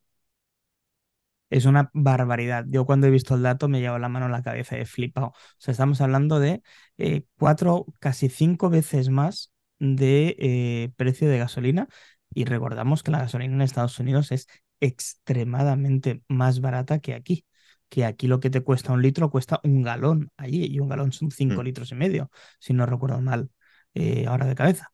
Es 1.51 1.67
una 1.67 1.91
barbaridad. 1.93 2.65
Yo 2.69 2.87
cuando 2.87 3.07
he 3.07 3.11
visto 3.11 3.35
el 3.35 3.43
dato 3.43 3.69
me 3.69 3.81
llevo 3.81 3.99
la 3.99 4.09
mano 4.09 4.27
a 4.27 4.29
la 4.31 4.43
cabeza, 4.43 4.79
he 4.79 4.87
flipado. 4.87 5.29
O 5.29 5.35
sea, 5.59 5.73
estamos 5.73 6.01
hablando 6.01 6.41
de 6.41 6.63
eh, 6.99 7.25
cuatro, 7.39 7.87
casi 8.01 8.29
cinco 8.31 8.71
veces 8.71 9.11
más 9.11 9.52
de 9.83 10.37
eh, 10.39 10.93
precio 10.97 11.29
de 11.29 11.39
gasolina. 11.39 11.89
Y 12.35 12.45
recordamos 12.47 13.03
que 13.03 13.11
la 13.11 13.19
gasolina 13.21 13.55
en 13.55 13.63
Estados 13.63 13.99
Unidos 14.01 14.33
es 14.33 14.49
extremadamente 14.81 16.23
más 16.29 16.61
barata 16.61 17.01
que 17.01 17.15
aquí. 17.15 17.47
Que 17.91 18.05
aquí 18.07 18.27
lo 18.29 18.41
que 18.41 18.51
te 18.51 18.63
cuesta 18.63 18.93
un 18.93 19.03
litro 19.03 19.31
cuesta 19.31 19.61
un 19.65 19.83
galón 19.83 20.31
allí, 20.39 20.67
y 20.67 20.81
un 20.81 20.89
galón 20.89 21.13
son 21.13 21.31
cinco 21.31 21.63
mm, 21.63 21.65
litros 21.65 21.93
y 21.93 21.97
medio, 21.97 22.31
si 22.61 22.73
no 22.75 22.87
recuerdo 22.87 23.21
mal 23.21 23.51
eh, 23.95 24.27
ahora 24.27 24.47
de 24.47 24.55
cabeza. 24.55 24.93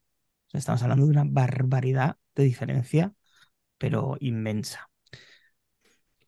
O 0.48 0.50
sea, 0.52 0.58
estamos 0.60 0.82
hablando 0.82 1.06
de 1.06 1.12
una 1.12 1.24
barbaridad 1.26 2.16
de 2.36 2.44
diferencia, 2.44 3.14
pero 3.78 4.16
inmensa. 4.20 4.90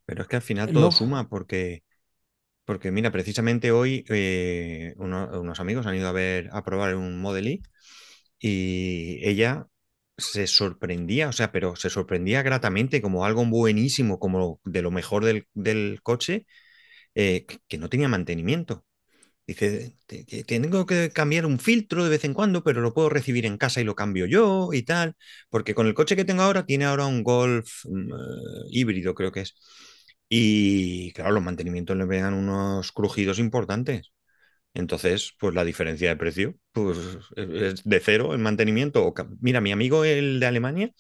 pero 0.05 0.23
es 0.23 0.29
que 0.29 0.37
al 0.37 0.43
final 0.43 0.73
todo 0.73 0.91
suma 0.91 1.29
porque, 1.29 1.85
porque 2.65 2.93
mira, 2.93 3.11
precisamente 3.13 3.73
hoy 3.73 4.05
eh, 4.11 4.95
uno- 4.99 5.31
unos 5.41 5.61
amigos 5.61 5.87
han 5.87 5.97
ido 5.97 6.09
a 6.09 6.13
ver, 6.13 6.51
a 6.53 6.65
probar 6.65 6.97
un 6.97 7.21
Model 7.21 7.49
Y 7.49 7.63
y 8.41 9.21
ella 9.29 9.67
se 10.19 10.47
sorprendía, 10.49 11.29
o 11.29 11.33
sea, 11.33 11.53
pero 11.53 11.77
se 11.77 11.91
sorprendía 11.91 12.43
gratamente 12.43 13.03
como 13.03 13.25
algo 13.27 13.45
buenísimo, 13.47 14.19
como 14.19 14.61
de 14.65 14.83
lo 14.83 14.91
mejor 14.91 15.25
del, 15.55 16.03
coche, 16.03 16.47
eh, 17.15 17.47
que, 17.69 17.79
no 17.79 17.89
tenía 17.89 18.09
mantenimiento. 18.09 18.85
Dice, 19.47 19.97
"Te- 20.07 20.27
que 20.27 20.45
tengo 20.45 20.87
que 20.87 21.11
cambiar 21.13 21.47
un 21.47 21.59
filtro 21.59 22.05
de 22.05 22.11
vez 22.11 22.25
en 22.25 22.35
cuando, 22.35 22.65
pero 22.65 22.81
lo 22.83 22.95
puedo 22.95 23.09
recibir 23.11 23.47
en 23.47 23.59
casa 23.59 23.81
y 23.81 23.85
lo 23.85 23.97
cambio 23.97 24.27
yo 24.27 24.71
y 24.73 24.83
tal, 24.85 25.17
porque 25.51 25.75
con 25.75 25.87
el 25.89 25.95
coche 25.95 26.17
que 26.17 26.25
tengo 26.25 26.43
ahora 26.43 26.67
tiene 26.67 26.85
ahora 26.87 27.07
un 27.07 27.25
Golf 27.25 27.85
mm, 27.87 28.13
eh, 28.15 28.17
híbrido, 28.71 29.15
creo 29.15 29.33
que 29.33 29.41
es. 29.43 29.55
Y 30.29 31.13
claro, 31.13 31.33
los 31.33 31.43
mantenimientos 31.43 31.97
le 31.97 32.07
pegan 32.07 32.35
unos 32.35 32.93
crujidos 32.93 33.39
importantes. 33.39 34.13
Entonces, 34.75 35.35
pues 35.39 35.55
la 35.55 35.65
diferencia 35.65 36.09
de 36.11 36.17
precio, 36.17 36.55
pues 36.73 36.99
es 37.37 37.85
de 37.85 38.01
cero 38.01 38.33
el 38.35 38.39
mantenimiento. 38.39 39.13
Mira, 39.41 39.61
mi 39.61 39.73
amigo, 39.73 40.05
el 40.05 40.41
de 40.41 40.47
Alemania, 40.47 40.93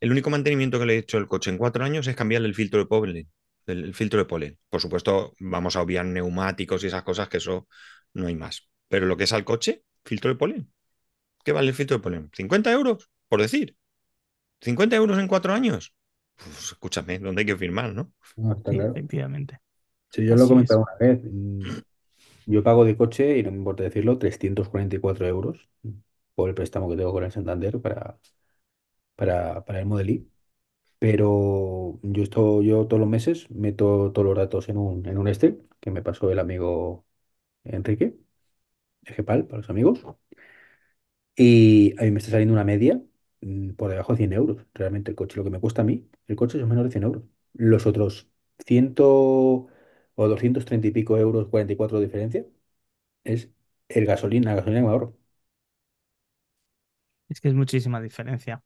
el 0.00 0.10
único 0.10 0.30
mantenimiento 0.30 0.78
que 0.78 0.86
le 0.86 0.94
he 0.94 0.98
hecho 0.98 1.18
al 1.18 1.28
coche 1.28 1.50
en 1.50 1.58
cuatro 1.58 1.84
años 1.84 2.06
es 2.06 2.16
cambiarle 2.16 2.48
el 2.48 2.54
filtro 2.54 2.80
de 2.80 2.86
polen. 2.86 3.30
El, 3.66 3.84
el 3.84 3.94
filtro 3.94 4.18
de 4.18 4.24
polen. 4.26 4.58
Por 4.68 4.80
supuesto, 4.80 5.34
vamos 5.38 5.76
a 5.76 5.82
obviar 5.82 6.04
neumáticos 6.04 6.82
y 6.84 6.88
esas 6.88 7.04
cosas, 7.04 7.28
que 7.28 7.36
eso 7.38 7.68
no 8.14 8.26
hay 8.26 8.34
más. 8.34 8.68
Pero 8.88 9.06
lo 9.06 9.16
que 9.16 9.24
es 9.24 9.32
al 9.32 9.44
coche, 9.44 9.84
filtro 10.04 10.30
de 10.30 10.36
polen. 10.36 10.72
¿Qué 11.44 11.52
vale 11.52 11.68
el 11.68 11.74
filtro 11.74 11.98
de 11.98 12.02
polen? 12.02 12.30
¿50 12.32 12.72
euros? 12.72 13.10
Por 13.28 13.40
decir. 13.42 13.76
¿50 14.60 14.96
euros 14.96 15.18
en 15.18 15.28
cuatro 15.28 15.52
años? 15.54 15.94
Pues 16.36 16.64
escúchame, 16.72 17.18
¿dónde 17.18 17.40
hay 17.42 17.46
que 17.46 17.56
firmar, 17.56 17.94
no? 17.94 18.12
Sí, 18.68 18.76
claro. 18.76 18.94
efectivamente. 18.94 19.60
Sí, 20.10 20.26
yo 20.26 20.36
lo 20.36 20.44
he 20.46 20.48
Así 20.48 20.48
comentado 20.48 20.80
es. 20.80 20.82
una 20.82 20.96
vez. 20.98 21.20
Yo 22.46 22.62
pago 22.62 22.84
de 22.84 22.96
coche, 22.96 23.38
y 23.38 23.42
no 23.42 23.50
me 23.50 23.58
importa 23.58 23.82
decirlo, 23.84 24.18
344 24.18 25.26
euros 25.26 25.68
por 26.34 26.48
el 26.48 26.54
préstamo 26.54 26.88
que 26.90 26.96
tengo 26.96 27.12
con 27.12 27.24
el 27.24 27.32
Santander 27.32 27.80
para, 27.80 28.18
para, 29.16 29.64
para 29.64 29.80
el 29.80 29.86
Model. 29.86 30.30
Pero 30.98 32.00
yo, 32.02 32.22
esto, 32.24 32.62
yo 32.62 32.86
todos 32.88 33.00
los 33.00 33.08
meses 33.10 33.50
meto 33.50 34.12
todos 34.12 34.26
los 34.26 34.36
datos 34.38 34.68
en 34.70 34.78
un, 34.78 35.06
en 35.06 35.18
un 35.18 35.28
Excel 35.28 35.68
que 35.80 35.90
me 35.92 36.02
pasó 36.02 36.30
el 36.32 36.38
amigo 36.40 37.06
Enrique, 37.64 38.16
de 39.02 39.14
Gepal, 39.14 39.46
para 39.46 39.58
los 39.60 39.70
amigos. 39.70 40.00
Y 41.36 41.94
a 42.00 42.04
mí 42.04 42.10
me 42.10 42.18
está 42.18 42.30
saliendo 42.32 42.54
una 42.54 42.64
media. 42.64 43.00
mm, 43.40 43.70
por 43.74 43.90
debajo 43.90 44.12
de 44.12 44.18
100 44.18 44.32
euros. 44.32 44.64
Realmente 44.74 45.10
el 45.10 45.16
coche, 45.16 45.36
lo 45.36 45.44
que 45.44 45.50
me 45.50 45.60
cuesta 45.60 45.82
a 45.82 45.84
mí, 45.84 46.08
el 46.28 46.36
coche 46.36 46.58
es 46.60 46.66
menos 46.66 46.84
de 46.84 46.90
100 46.90 47.04
euros. 47.04 47.24
Los 47.54 47.86
otros 47.86 48.28
100 48.66 48.94
o 50.16 50.28
230 50.28 50.88
y 50.88 50.90
pico 50.92 51.18
euros, 51.18 51.48
44 51.48 51.98
de 52.00 52.06
diferencia, 52.06 52.46
es 53.24 53.50
el 53.88 54.06
gasolina, 54.06 54.50
la 54.52 54.56
gasolina 54.56 54.80
que 54.80 54.86
me 54.86 54.92
ahorro. 54.92 55.18
Es 57.28 57.40
que 57.40 57.48
es 57.48 57.54
muchísima 57.54 58.00
diferencia. 58.00 58.62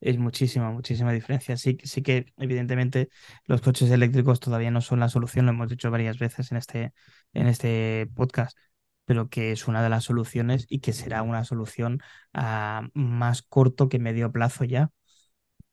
Es 0.00 0.18
muchísima, 0.18 0.70
muchísima 0.70 1.12
diferencia. 1.12 1.56
Sí, 1.56 1.78
sí 1.84 2.02
que, 2.02 2.26
evidentemente, 2.38 3.08
los 3.46 3.60
coches 3.62 3.90
eléctricos 3.90 4.40
todavía 4.40 4.70
no 4.70 4.80
son 4.82 5.00
la 5.00 5.08
solución, 5.08 5.46
lo 5.46 5.52
hemos 5.52 5.70
dicho 5.70 5.90
varias 5.90 6.18
veces 6.18 6.50
en 6.52 6.58
este, 6.58 6.92
en 7.32 7.46
este 7.48 8.08
podcast, 8.14 8.58
pero 9.06 9.28
que 9.30 9.52
es 9.52 9.68
una 9.68 9.82
de 9.82 9.88
las 9.90 10.04
soluciones 10.04 10.66
y 10.68 10.80
que 10.80 10.92
será 10.92 11.22
una 11.22 11.44
solución 11.44 12.00
a 12.34 12.88
más 12.94 13.42
corto 13.42 13.88
que 13.88 13.98
medio 13.98 14.32
plazo 14.32 14.64
ya. 14.64 14.90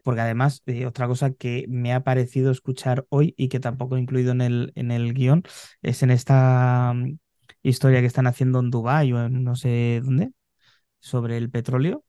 Porque 0.04 0.22
además, 0.22 0.64
eh, 0.66 0.86
otra 0.86 1.08
cosa 1.08 1.32
que 1.34 1.66
me 1.70 1.94
ha 1.94 2.04
parecido 2.04 2.52
escuchar 2.52 3.06
hoy 3.10 3.34
y 3.38 3.50
que 3.50 3.60
tampoco 3.60 3.98
he 3.98 4.00
incluido 4.00 4.32
en 4.32 4.42
el, 4.42 4.72
en 4.76 4.92
el 4.92 5.14
guion 5.14 5.44
es 5.82 6.04
en 6.04 6.12
esta 6.12 6.94
mm, 6.96 7.18
historia 7.64 8.00
que 8.02 8.08
están 8.08 8.28
haciendo 8.28 8.60
en 8.60 8.72
Dubái 8.72 9.14
o 9.14 9.26
en 9.26 9.44
no 9.44 9.56
sé 9.56 10.02
dónde 10.04 10.32
sobre 11.00 11.38
el 11.38 11.50
petróleo 11.52 12.06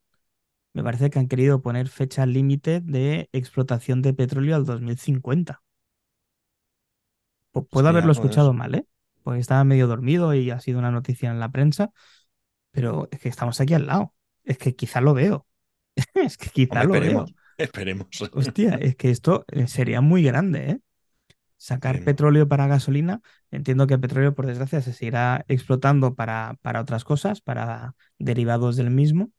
me 0.74 0.82
parece 0.84 1.10
que 1.10 1.18
han 1.18 1.28
querido 1.28 1.62
poner 1.62 1.88
fecha 1.88 2.26
límite 2.26 2.80
de 2.80 3.28
explotación 3.32 4.02
de 4.02 4.14
petróleo 4.14 4.56
al 4.56 4.66
2050. 4.66 5.62
Pu- 7.52 7.66
Puedo 7.68 7.88
haberlo 7.88 8.12
escuchado 8.12 8.52
pues, 8.52 8.54
mal, 8.54 8.74
¿eh? 8.74 8.86
Porque 9.22 9.40
estaba 9.40 9.64
medio 9.64 9.86
dormido 9.86 10.34
y 10.34 10.50
ha 10.50 10.60
sido 10.60 10.78
una 10.78 10.90
noticia 10.90 11.30
en 11.30 11.40
la 11.40 11.50
prensa, 11.50 11.90
pero 12.72 13.08
es 13.12 13.20
que 13.20 13.30
estamos 13.30 13.60
aquí 13.60 13.74
al 13.74 13.86
lado. 13.86 14.14
Es 14.44 14.58
que 14.58 14.76
quizá 14.76 15.00
lo 15.00 15.14
veo. 15.14 15.46
Es 16.14 16.38
que 16.38 16.50
quizá 16.50 16.82
hombre, 16.82 16.84
lo 16.84 16.98
esperemos, 17.00 17.24
veo. 17.24 17.34
esperemos. 17.58 18.08
Hostia, 18.32 18.74
es 18.76 18.96
que 18.96 19.10
esto 19.10 19.44
eh, 19.52 19.66
sería 19.68 20.00
muy 20.00 20.22
grande, 20.22 20.70
¿eh? 20.70 20.80
Sacar 21.58 22.02
petróleo 22.02 22.48
para 22.48 22.66
gasolina. 22.66 23.20
Entiendo 23.50 23.86
que 23.86 23.94
el 23.94 24.00
petróleo, 24.00 24.34
por 24.34 24.46
desgracia, 24.46 24.82
se 24.82 24.92
seguirá 24.92 25.44
explotando 25.48 26.14
para, 26.14 26.58
para 26.62 26.80
otras 26.80 27.04
cosas, 27.04 27.40
para 27.40 27.94
derivados 28.18 28.76
del 28.76 28.90
mismo, 28.90 29.32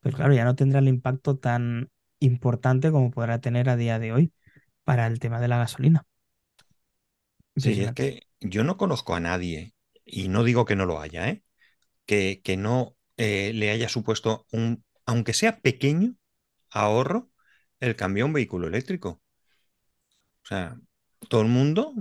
pero 0.00 0.16
claro, 0.16 0.34
ya 0.34 0.44
no 0.44 0.56
tendrá 0.56 0.80
el 0.80 0.88
impacto 0.88 1.38
tan 1.38 1.90
importante 2.20 2.90
como 2.92 3.10
podrá 3.10 3.40
tener 3.40 3.68
a 3.70 3.76
día 3.76 3.98
de 3.98 4.12
hoy 4.12 4.32
para 4.84 5.06
el 5.06 5.20
tema 5.20 5.40
de 5.40 5.48
la 5.48 5.58
gasolina. 5.58 6.06
Sí, 7.56 7.80
es 7.82 7.92
que 7.92 8.26
yo 8.40 8.64
no 8.64 8.76
conozco 8.76 9.14
a 9.14 9.20
nadie, 9.20 9.74
y 10.04 10.28
no 10.28 10.44
digo 10.44 10.64
que 10.64 10.76
no 10.76 10.86
lo 10.86 11.00
haya, 11.00 11.28
¿eh? 11.28 11.42
que, 12.06 12.42
que 12.44 12.56
no 12.56 12.96
eh, 13.18 13.52
le 13.54 13.70
haya 13.70 13.88
supuesto 13.88 14.46
un, 14.52 14.84
aunque 15.06 15.34
sea 15.34 15.60
pequeño, 15.60 16.16
ahorro 16.70 17.30
el 17.88 17.96
cambio 17.96 18.24
a 18.24 18.26
un 18.28 18.32
vehículo 18.34 18.68
eléctrico. 18.68 19.22
O 20.44 20.46
sea, 20.46 20.78
todo 21.28 21.42
el 21.42 21.48
mundo 21.48 21.94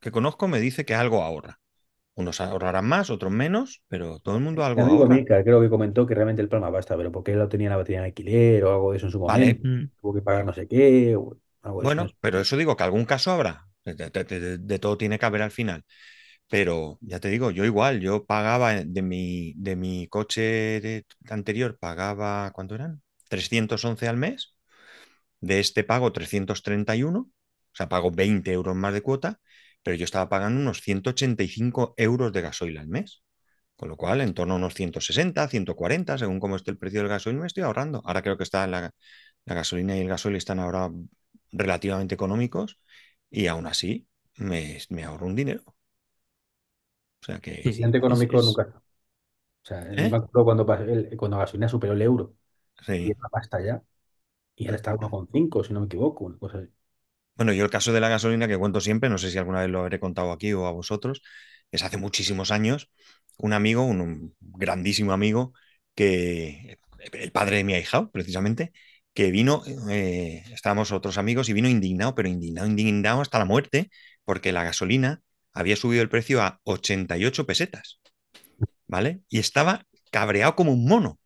que 0.00 0.10
conozco 0.12 0.48
me 0.48 0.60
dice 0.60 0.84
que 0.84 0.94
algo 0.94 1.22
ahorra. 1.22 1.60
Unos 2.16 2.40
ahorrarán 2.42 2.86
más, 2.86 3.10
otros 3.10 3.32
menos, 3.32 3.82
pero 3.88 4.20
todo 4.20 4.36
el 4.36 4.42
mundo 4.44 4.64
algo 4.64 4.84
amigo 4.84 5.06
ahorra. 5.06 5.08
Milcar 5.08 5.42
creo 5.44 5.60
que 5.60 5.68
comentó 5.70 6.06
que 6.06 6.14
realmente 6.14 6.42
el 6.42 6.48
problema 6.48 6.70
basta, 6.70 6.96
pero 6.96 7.10
porque 7.12 7.32
él 7.32 7.38
lo 7.38 7.48
tenía 7.48 7.66
en 7.68 7.70
la 7.70 7.76
batería 7.76 7.98
en 8.00 8.04
alquiler 8.04 8.64
o 8.64 8.72
algo 8.72 8.90
de 8.92 8.98
eso 8.98 9.06
en 9.06 9.12
su 9.12 9.20
momento, 9.20 9.58
Vale, 9.58 9.60
Mm, 9.62 9.90
tuvo 10.00 10.14
que 10.14 10.22
pagar 10.22 10.44
no 10.44 10.52
sé 10.52 10.66
qué, 10.68 11.16
o 11.16 11.36
algo 11.62 11.82
de 11.82 11.86
eso. 11.88 12.00
no 12.00 12.06
bueno, 12.06 12.16
pero 12.20 12.40
eso 12.40 12.56
digo 12.56 12.76
que 12.76 12.84
algún 12.84 13.04
caso 13.04 13.30
habrá. 13.30 13.66
De, 13.84 13.94
de- 13.94 14.10
de- 14.10 14.40
de- 14.40 14.58
de 14.58 14.78
todo 14.80 14.98
tiene 14.98 15.18
que 15.18 15.26
haber 15.26 15.42
al 15.42 15.50
final. 15.52 15.84
Pero 16.48 16.98
ya 17.02 17.20
te 17.20 17.28
digo, 17.30 17.52
yo 17.52 17.64
igual, 17.66 18.00
yo 18.00 18.26
pagaba 18.26 18.74
de 18.74 19.02
mi, 19.02 19.54
de 19.56 19.76
mi 19.76 20.08
coche 20.08 20.42
de- 20.82 21.06
anterior, 21.30 21.78
pagaba, 21.78 22.52
¿cuánto 22.52 22.76
eran? 22.76 23.02
311 23.30 24.08
al 24.08 24.18
mes. 24.18 24.55
De 25.40 25.60
este 25.60 25.84
pago 25.84 26.12
331, 26.12 27.18
o 27.20 27.30
sea, 27.72 27.88
pago 27.88 28.10
20 28.10 28.52
euros 28.52 28.74
más 28.76 28.92
de 28.94 29.02
cuota, 29.02 29.40
pero 29.82 29.96
yo 29.96 30.04
estaba 30.04 30.28
pagando 30.28 30.60
unos 30.60 30.80
185 30.80 31.94
euros 31.96 32.32
de 32.32 32.42
gasoil 32.42 32.78
al 32.78 32.88
mes. 32.88 33.22
Con 33.76 33.90
lo 33.90 33.96
cual, 33.96 34.22
en 34.22 34.32
torno 34.34 34.54
a 34.54 34.56
unos 34.56 34.74
160, 34.74 35.46
140, 35.48 36.16
según 36.18 36.40
cómo 36.40 36.56
esté 36.56 36.70
el 36.70 36.78
precio 36.78 37.00
del 37.00 37.08
gasoil, 37.08 37.36
me 37.36 37.46
estoy 37.46 37.62
ahorrando. 37.62 38.02
Ahora 38.06 38.22
creo 38.22 38.38
que 38.38 38.44
está 38.44 38.66
la, 38.66 38.90
la 39.44 39.54
gasolina 39.54 39.96
y 39.96 40.00
el 40.00 40.08
gasoil 40.08 40.36
están 40.36 40.60
ahora 40.60 40.90
relativamente 41.52 42.14
económicos 42.14 42.80
y 43.30 43.46
aún 43.46 43.66
así 43.66 44.06
me, 44.36 44.78
me 44.90 45.04
ahorro 45.04 45.26
un 45.26 45.36
dinero. 45.36 45.62
O 45.66 47.24
sea 47.26 47.40
que, 47.40 47.60
es, 47.64 47.78
económico 47.80 48.38
es, 48.38 48.44
nunca. 48.46 48.72
O 48.76 49.68
sea, 49.68 49.82
¿eh? 49.82 50.06
acuerdo 50.06 50.44
cuando, 50.44 50.66
cuando 51.16 51.36
la 51.36 51.44
gasolina 51.44 51.68
superó 51.68 51.92
el 51.92 52.02
euro 52.02 52.34
y 52.86 52.86
Sí. 52.86 53.10
era 53.10 53.28
pasta 53.30 53.60
ya, 53.60 53.82
y 54.56 54.66
ahora 54.66 54.76
está 54.76 54.90
a 54.90 54.94
1,5, 54.94 55.62
si 55.62 55.72
no 55.72 55.80
me 55.80 55.86
equivoco, 55.86 56.24
una 56.24 56.38
cosa 56.38 56.58
así. 56.58 56.68
Bueno, 57.34 57.52
yo 57.52 57.64
el 57.64 57.70
caso 57.70 57.92
de 57.92 58.00
la 58.00 58.08
gasolina 58.08 58.48
que 58.48 58.56
cuento 58.56 58.80
siempre, 58.80 59.10
no 59.10 59.18
sé 59.18 59.30
si 59.30 59.36
alguna 59.36 59.60
vez 59.60 59.68
lo 59.68 59.80
habré 59.80 60.00
contado 60.00 60.32
aquí 60.32 60.54
o 60.54 60.66
a 60.66 60.72
vosotros, 60.72 61.22
es 61.70 61.82
hace 61.82 61.98
muchísimos 61.98 62.50
años, 62.50 62.90
un 63.36 63.52
amigo, 63.52 63.82
un, 63.84 64.34
grandísimo 64.40 65.12
amigo, 65.12 65.52
que 65.94 66.78
el 67.12 67.32
padre 67.32 67.58
de 67.58 67.64
mi 67.64 67.74
ahijado, 67.74 68.10
precisamente, 68.10 68.72
que 69.12 69.30
vino, 69.30 69.62
eh, 69.90 70.44
estábamos 70.52 70.92
otros 70.92 71.18
amigos 71.18 71.48
y 71.50 71.52
vino 71.52 71.68
indignado, 71.68 72.14
pero 72.14 72.28
indignado, 72.28 72.66
indignado 72.66 73.20
hasta 73.20 73.38
la 73.38 73.44
muerte, 73.44 73.90
porque 74.24 74.52
la 74.52 74.64
gasolina 74.64 75.22
había 75.52 75.76
subido 75.76 76.02
el 76.02 76.08
precio 76.08 76.42
a 76.42 76.60
88 76.64 77.46
pesetas, 77.46 78.00
¿vale? 78.86 79.20
Y 79.28 79.38
estaba 79.38 79.86
cabreado 80.10 80.56
como 80.56 80.72
un 80.72 80.86
mono. 80.86 81.20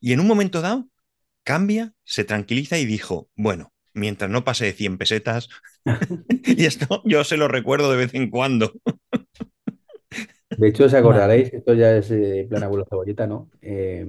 Y 0.00 0.12
en 0.12 0.20
un 0.20 0.26
momento 0.26 0.60
dado, 0.60 0.88
cambia, 1.44 1.94
se 2.04 2.24
tranquiliza 2.24 2.78
y 2.78 2.86
dijo, 2.86 3.30
bueno, 3.36 3.72
mientras 3.94 4.30
no 4.30 4.44
pase 4.44 4.66
de 4.66 4.72
100 4.72 4.98
pesetas, 4.98 5.48
y 6.44 6.66
esto 6.66 7.02
yo 7.04 7.24
se 7.24 7.36
lo 7.38 7.48
recuerdo 7.48 7.90
de 7.90 7.98
vez 7.98 8.14
en 8.14 8.30
cuando. 8.30 8.72
De 10.56 10.68
hecho, 10.68 10.84
os 10.84 10.94
acordaréis, 10.94 11.52
esto 11.52 11.74
ya 11.74 11.96
es 11.96 12.10
eh, 12.12 12.46
plan 12.48 12.62
abuelo 12.62 12.84
cebolleta, 12.88 13.26
¿no? 13.26 13.50
Eh, 13.60 14.06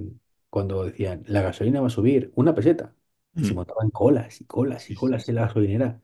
cuando 0.49 0.83
decían, 0.85 1.23
la 1.27 1.41
gasolina 1.41 1.81
va 1.81 1.87
a 1.87 1.89
subir 1.89 2.31
una 2.35 2.53
peseta, 2.53 2.93
y 3.39 3.45
se 3.45 3.53
Mm, 3.53 3.55
montaban 3.55 3.89
colas 3.89 4.39
y 4.41 4.45
colas 4.45 4.89
y 4.89 4.93
colas 4.93 5.27
en 5.27 5.35
la 5.35 5.41
gasolinera, 5.47 6.01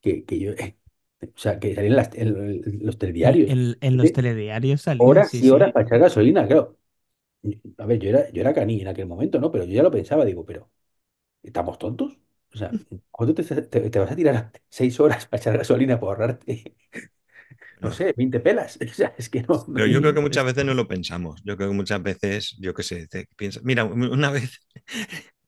que, 0.00 0.24
que 0.24 0.38
yo, 0.40 0.52
eh, 0.52 0.78
o 1.22 1.28
sea, 1.38 1.60
que 1.60 1.74
salían 1.74 1.96
las- 1.96 2.14
en, 2.16 2.28
en 2.38 2.86
los 2.86 2.98
telediarios, 2.98 3.52
en- 3.52 3.76
en 3.80 3.96
los 3.96 4.12
telediarios 4.12 4.82
salía, 4.82 5.22
horas 5.22 5.24
sí, 5.24 5.42
y 5.42 5.50
horas 5.50 5.72
sí. 5.72 5.74
para 5.74 5.86
echar 5.86 6.00
gasolina, 6.00 6.46
claro. 6.48 6.77
A 7.78 7.86
ver, 7.86 7.98
yo 8.00 8.08
era, 8.10 8.30
yo 8.32 8.40
era 8.42 8.52
caní 8.54 8.80
en 8.80 8.88
aquel 8.88 9.06
momento, 9.06 9.38
¿no? 9.40 9.50
Pero 9.50 9.64
yo 9.64 9.72
ya 9.72 9.82
lo 9.82 9.90
pensaba, 9.90 10.24
digo, 10.24 10.44
pero 10.44 10.70
¿estamos 11.42 11.78
tontos? 11.78 12.18
O 12.54 12.58
sea, 12.58 12.78
¿cuánto 13.10 13.34
te, 13.34 13.44
te- 13.62 13.90
te 13.90 14.00
vas 14.00 14.12
a 14.12 14.16
tirar 14.16 14.52
seis 14.70 15.00
horas 15.00 15.26
para 15.26 15.40
echar 15.42 15.58
gasolina 15.58 16.00
para 16.00 16.12
ahorrarte, 16.12 16.76
no 17.80 17.90
sé, 17.92 18.14
20 18.16 18.40
pelas? 18.40 18.78
O 18.90 18.94
sea, 18.94 19.14
es 19.18 19.28
que 19.30 19.42
no, 19.42 19.66
Pero 19.72 19.86
yo 19.86 20.00
creo 20.00 20.14
que 20.14 20.20
muchas 20.20 20.44
veces 20.44 20.64
no 20.64 20.74
lo 20.74 20.88
pensamos. 20.88 21.40
Yo 21.44 21.56
creo 21.56 21.68
que 21.70 21.74
muchas 21.76 22.02
veces, 22.02 22.56
yo 22.58 22.74
qué 22.74 22.82
sé, 22.82 23.06
te 23.08 23.26
piensas. 23.36 23.62
Mira, 23.64 23.84
una 23.84 24.30
vez, 24.30 24.60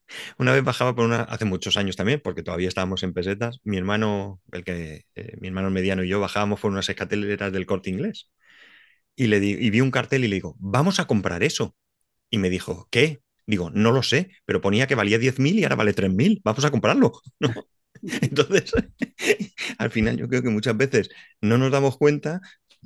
una 0.39 0.53
vez 0.53 0.65
bajaba 0.65 0.95
por 0.95 1.05
una, 1.05 1.23
hace 1.23 1.45
muchos 1.45 1.77
años 1.77 1.97
también, 1.97 2.21
porque 2.23 2.43
todavía 2.43 2.69
estábamos 2.69 3.03
en 3.03 3.13
pesetas. 3.15 3.61
Mi 3.65 3.77
hermano, 3.79 4.41
el 4.53 4.65
que, 4.65 5.05
eh, 5.15 5.37
mi 5.41 5.49
hermano 5.49 5.71
mediano 5.71 6.05
y 6.05 6.09
yo 6.09 6.21
bajábamos 6.21 6.61
por 6.61 6.71
unas 6.71 6.89
escaleras 6.89 7.53
del 7.53 7.67
Corte 7.67 7.91
Inglés 7.91 8.31
y 9.17 9.27
le 9.29 9.41
di, 9.41 9.53
y 9.59 9.71
vi 9.71 9.81
un 9.81 9.91
cartel 9.91 10.25
y 10.25 10.29
le 10.29 10.37
digo, 10.37 10.57
vamos 10.59 11.01
a 11.01 11.07
comprar 11.07 11.43
eso. 11.43 11.77
Y 12.31 12.39
me 12.39 12.51
dijo, 12.51 12.89
¿qué? 12.91 13.23
Digo, 13.47 13.71
no 13.71 13.93
lo 13.93 14.03
sé, 14.03 14.31
pero 14.47 14.61
ponía 14.61 14.87
que 14.89 14.95
valía 14.97 15.19
10.000 15.19 15.59
y 15.59 15.65
ahora 15.65 15.77
vale 15.77 15.95
3.000. 15.95 16.41
Vamos 16.45 16.65
a 16.65 16.71
comprarlo. 16.71 17.13
¿no? 17.41 17.55
Entonces, 18.23 18.73
al 19.79 19.91
final 19.91 20.17
yo 20.17 20.29
creo 20.29 20.43
que 20.43 20.51
muchas 20.51 20.77
veces 20.77 21.11
no 21.41 21.59
nos 21.59 21.73
damos 21.73 21.97
cuenta 21.99 22.41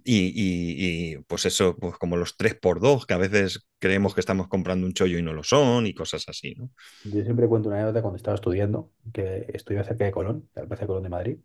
y, 0.05 0.27
y- 0.29 1.15
y, 1.15 1.19
pues 1.29 1.47
eso, 1.47 1.77
pues 1.79 1.97
como 1.99 2.17
los 2.17 2.37
tres 2.37 2.55
por 2.57 2.81
dos, 2.81 3.07
que 3.07 3.15
a 3.15 3.19
veces 3.19 3.67
creemos 3.79 4.15
que 4.15 4.21
estamos 4.21 4.49
comprando 4.49 4.87
un 4.87 4.93
chollo 4.95 5.19
y 5.19 5.23
no 5.23 5.33
lo 5.33 5.43
son 5.45 5.87
y 5.87 5.95
cosas 5.95 6.25
así, 6.29 6.55
¿no? 6.57 6.71
Yo 7.05 7.23
siempre 7.23 7.47
cuento 7.49 7.69
una 7.69 7.77
anécdota 7.79 8.03
cuando 8.03 8.17
estaba 8.17 8.35
estudiando, 8.35 8.91
que 9.13 9.47
estudiaba 9.55 9.87
cerca 9.87 10.05
de 10.07 10.11
Colón, 10.13 10.49
de 10.55 10.63
la 10.63 10.67
Plaza 10.69 10.83
de 10.83 10.87
Colón 10.89 11.03
de 11.05 11.09
Madrid. 11.11 11.39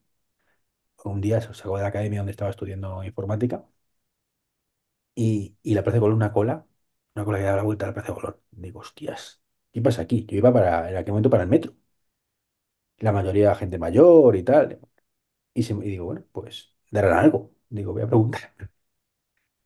Un 1.03 1.19
día 1.21 1.41
se 1.41 1.53
sacó 1.53 1.77
de 1.77 1.81
la 1.83 1.89
academia 1.89 2.19
donde 2.19 2.31
estaba 2.31 2.51
estudiando 2.51 3.03
informática 3.03 3.65
y, 5.15 5.57
y 5.63 5.73
la 5.75 5.83
Plaza 5.83 5.97
de 5.97 6.01
Colón 6.01 6.17
una 6.17 6.33
cola, 6.33 6.65
una 7.15 7.25
cola 7.25 7.37
que 7.39 7.43
daba 7.45 7.57
la 7.57 7.63
vuelta 7.63 7.85
a 7.85 7.89
la 7.89 7.93
Plaza 7.95 8.09
de 8.13 8.15
Colón. 8.21 8.37
Digo, 8.51 8.79
hostias, 8.79 9.41
¿qué 9.71 9.81
pasa 9.81 10.01
aquí? 10.03 10.25
Yo 10.25 10.37
iba 10.37 10.53
para, 10.53 10.89
en 10.91 10.97
aquel 10.97 11.11
momento 11.13 11.29
para 11.29 11.43
el 11.43 11.49
metro. 11.49 11.73
La 12.99 13.11
mayoría 13.11 13.55
gente 13.55 13.77
mayor 13.79 14.35
y 14.35 14.43
tal. 14.43 14.79
Y, 15.53 15.63
se, 15.63 15.73
y 15.73 15.77
digo, 15.81 16.05
bueno, 16.05 16.25
pues 16.33 16.75
darán 16.91 17.19
algo. 17.19 17.53
Digo, 17.69 17.93
voy 17.93 18.03
a 18.03 18.07
preguntar. 18.07 18.53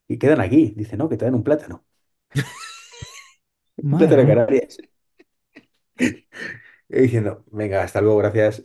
Y 0.08 0.18
quedan 0.18 0.40
aquí. 0.40 0.72
Dice, 0.76 0.96
no, 0.96 1.08
que 1.08 1.16
te 1.16 1.24
dan 1.26 1.34
un 1.34 1.44
plátano. 1.44 1.84
Un 3.90 3.96
plátano 3.98 4.22
de 4.22 4.26
Canarias. 4.28 4.78
Y 6.88 7.02
diciendo, 7.02 7.44
venga, 7.50 7.82
hasta 7.82 8.00
luego, 8.00 8.18
gracias. 8.18 8.62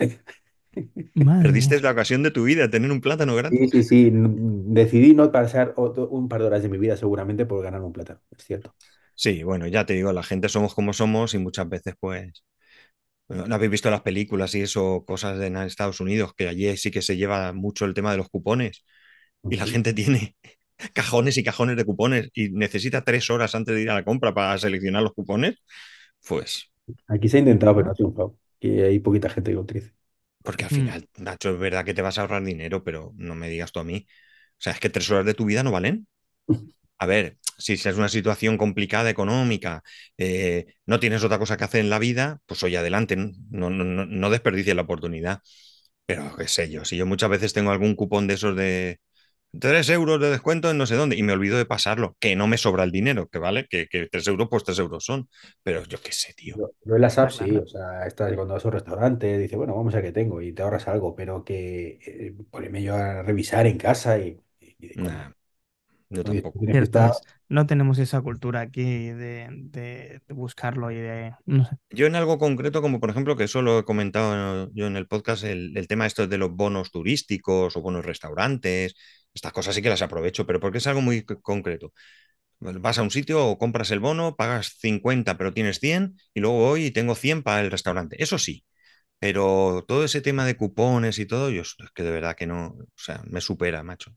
Madre 1.16 1.48
Perdiste 1.48 1.80
mía. 1.80 1.82
la 1.82 1.92
ocasión 1.92 2.24
de 2.24 2.32
tu 2.32 2.44
vida 2.46 2.62
de 2.64 2.70
tener 2.70 2.92
un 2.92 3.02
plátano 3.02 3.36
Sí, 3.50 3.68
gratis. 3.68 3.72
sí, 3.72 3.84
sí. 3.84 4.08
n- 4.08 4.30
Decidí 4.74 5.14
no 5.16 5.32
pasar 5.32 5.74
otro- 5.76 6.08
un 6.10 6.28
par 6.30 6.42
de 6.42 6.48
horas 6.48 6.62
de 6.64 6.70
mi 6.70 6.78
vida 6.78 6.96
seguramente 6.98 7.46
por 7.46 7.64
ganar 7.64 7.82
un 7.82 7.94
plátano. 7.94 8.22
Es 8.38 8.44
cierto. 8.46 8.76
Sí, 9.16 9.44
bueno, 9.44 9.68
ya 9.68 9.86
te 9.86 9.94
digo, 9.94 10.14
la 10.14 10.24
gente 10.24 10.48
somos 10.50 10.74
como 10.74 10.94
somos 10.94 11.34
y 11.34 11.38
muchas 11.40 11.68
veces 11.70 11.96
pues 12.00 12.44
¿No 13.30 13.56
habéis 13.56 13.72
visto 13.72 13.92
las 13.92 14.02
películas 14.02 14.56
y 14.56 14.62
eso, 14.62 15.04
cosas 15.08 15.38
de 15.40 15.48
en 15.48 15.58
Estados 15.58 16.00
Unidos, 16.02 16.34
que 16.36 16.48
allí 16.48 16.76
sí 16.78 16.92
que 16.92 17.02
se 17.04 17.18
lleva 17.18 17.54
mucho 17.54 17.86
el 17.86 17.94
tema 17.94 18.12
de 18.12 18.18
los 18.18 18.30
cupones 18.30 18.86
y 19.50 19.58
la 19.58 19.68
gente 19.68 19.94
tiene 19.94 20.36
cajones 20.94 21.38
y 21.38 21.44
cajones 21.44 21.78
de 21.78 21.86
cupones 21.86 22.30
y 22.36 22.50
necesita 22.52 23.04
tres 23.04 23.30
horas 23.32 23.56
antes 23.56 23.76
de 23.76 23.82
ir 23.84 23.90
a 23.92 23.96
la 23.96 24.06
compra 24.06 24.34
para 24.34 24.58
seleccionar 24.60 25.04
los 25.04 25.14
cupones? 25.14 25.58
Pues 26.28 26.72
Aquí 27.08 27.28
se 27.30 27.38
ha 27.38 27.40
intentado, 27.40 27.76
pero 27.76 27.86
no 27.86 27.92
ha 27.92 27.96
triunfado. 27.96 28.38
Y 28.60 28.80
hay 28.82 29.00
poquita 29.00 29.30
gente 29.30 29.52
que 29.52 29.56
lo 29.56 29.62
utiliza. 29.62 29.92
Porque 30.50 30.66
al 30.66 30.72
Mm, 30.72 30.90
final, 30.90 31.08
Nacho, 31.18 31.52
es 31.52 31.60
verdad 31.60 31.86
que 31.86 31.94
te 31.94 32.02
vas 32.02 32.18
a 32.18 32.22
ahorrar 32.22 32.44
dinero, 32.44 32.84
pero 32.84 33.14
no 33.18 33.36
me 33.36 33.50
digas 33.50 33.72
tú 33.72 33.80
a 33.80 33.84
mí. 33.84 34.08
O 34.60 34.62
sea, 34.62 34.74
es 34.74 34.80
que 34.80 34.90
tres 34.90 35.10
horas 35.12 35.26
de 35.26 35.34
tu 35.36 35.46
vida 35.46 35.64
no 35.64 35.72
valen. 35.72 36.08
A 37.00 37.06
ver, 37.06 37.38
si 37.58 37.74
es 37.74 37.86
una 37.86 38.10
situación 38.10 38.58
complicada 38.58 39.10
económica, 39.10 39.84
eh, 40.18 40.66
no 40.86 41.00
tienes 41.00 41.24
otra 41.24 41.40
cosa 41.40 41.58
que 41.58 41.64
hacer 41.66 41.82
en 41.82 41.90
la 41.90 42.00
vida, 42.00 42.40
pues 42.46 42.64
oye, 42.64 42.78
adelante, 42.78 43.16
no, 43.16 43.70
no, 43.70 43.84
no, 43.86 44.06
no 44.06 44.30
desperdicies 44.30 44.76
la 44.76 44.82
oportunidad. 44.84 45.42
Pero 46.06 46.36
qué 46.38 46.48
sé 46.48 46.70
yo, 46.72 46.86
si 46.86 46.98
yo 46.98 47.06
muchas 47.06 47.30
veces 47.30 47.54
tengo 47.54 47.72
algún 47.72 47.96
cupón 47.96 48.28
de 48.28 48.34
esos 48.36 48.56
de 48.56 49.00
3 49.60 49.90
euros 49.90 50.20
de 50.22 50.30
descuento 50.30 50.70
en 50.70 50.78
no 50.78 50.86
sé 50.86 50.96
dónde 50.96 51.16
y 51.18 51.24
me 51.24 51.34
olvido 51.34 51.58
de 51.58 51.66
pasarlo, 51.66 52.16
que 52.20 52.36
no 52.36 52.48
me 52.48 52.58
sobra 52.58 52.84
el 52.84 52.92
dinero, 52.92 53.28
que 53.30 53.40
vale, 53.40 53.68
que, 53.70 53.88
que 53.88 54.08
3 54.08 54.28
euros, 54.28 54.48
pues 54.50 54.64
3 54.64 54.80
euros 54.80 55.04
son. 55.06 55.30
Pero 55.64 55.84
yo 55.86 56.02
qué 56.02 56.12
sé, 56.12 56.34
tío. 56.34 56.56
Yo, 56.56 56.72
yo 56.84 56.96
en 56.96 57.02
las 57.02 57.18
apps 57.20 57.36
sí, 57.36 57.58
o 57.58 57.66
sea, 57.68 58.06
estás 58.08 58.34
cuando 58.36 58.56
vas 58.56 58.66
a 58.66 58.68
un 58.70 58.74
restaurante, 58.74 59.38
dices, 59.38 59.58
bueno, 59.58 59.76
vamos 59.76 59.94
a 59.94 59.98
ver 59.98 60.06
qué 60.08 60.12
tengo 60.12 60.42
y 60.42 60.52
te 60.54 60.64
ahorras 60.64 60.88
algo, 60.88 61.16
pero 61.16 61.44
que 61.46 62.00
eh, 62.06 62.36
ponerme 62.50 62.82
yo 62.82 62.96
a 62.96 63.22
revisar 63.22 63.68
en 63.68 63.78
casa 63.78 64.18
y, 64.20 64.42
y-. 64.60 64.90
Nah, 64.96 65.32
yo 66.10 66.24
tampoco. 66.26 66.66
tienes 66.66 66.78
que 66.78 66.84
estar. 66.84 67.12
No 67.50 67.66
tenemos 67.66 67.98
esa 67.98 68.22
cultura 68.22 68.62
aquí 68.62 68.84
de, 68.84 69.48
de- 69.50 70.22
buscarlo 70.30 70.92
y 70.92 70.96
de... 70.96 71.34
No 71.46 71.66
sé. 71.66 71.78
Yo 71.90 72.06
en 72.06 72.16
algo 72.16 72.38
concreto, 72.38 72.82
como 72.82 73.00
por 73.00 73.10
ejemplo, 73.10 73.36
que 73.36 73.46
eso 73.46 73.64
lo 73.64 73.80
he 73.80 73.84
comentado 73.84 74.70
yo 74.74 74.86
en 74.86 74.96
el 74.96 75.08
podcast, 75.08 75.44
el, 75.44 75.88
tema 75.88 76.06
esto 76.06 76.28
de 76.28 76.38
los 76.38 76.52
bonos 76.52 76.92
turísticos 76.92 77.76
o 77.76 77.82
bonos 77.82 78.06
restaurantes, 78.06 78.94
estas 79.34 79.52
cosas 79.52 79.74
sí 79.74 79.82
que 79.82 79.90
las 79.90 80.04
aprovecho, 80.04 80.46
pero 80.46 80.60
porque 80.60 80.78
es 80.78 80.88
algo 80.88 81.02
muy 81.02 81.24
concreto. 81.24 81.92
Vas 82.60 83.00
a 83.00 83.04
un 83.04 83.12
sitio 83.12 83.46
o 83.48 83.58
compras 83.58 83.90
el 83.92 84.00
bono, 84.00 84.36
pagas 84.36 84.76
50 84.80 85.38
pero 85.38 85.54
tienes 85.54 85.80
100 85.80 86.18
y 86.34 86.42
luego 86.42 86.58
voy 86.58 86.86
y 86.86 86.92
tengo 86.92 87.16
100 87.16 87.42
para 87.42 87.62
el 87.62 87.72
restaurante. 87.72 88.22
Eso 88.22 88.38
sí, 88.38 88.66
pero 89.20 89.86
todo 89.88 90.04
ese 90.06 90.22
tema 90.22 90.46
de 90.46 90.58
cupones 90.58 91.20
y 91.20 91.26
todo, 91.26 91.50
yo 91.52 91.62
es 91.64 91.76
que 91.96 92.04
de 92.04 92.12
verdad 92.12 92.36
que 92.36 92.48
no, 92.48 92.68
o 92.68 92.88
sea, 92.96 93.24
me 93.28 93.42
supera, 93.42 93.84
macho, 93.84 94.14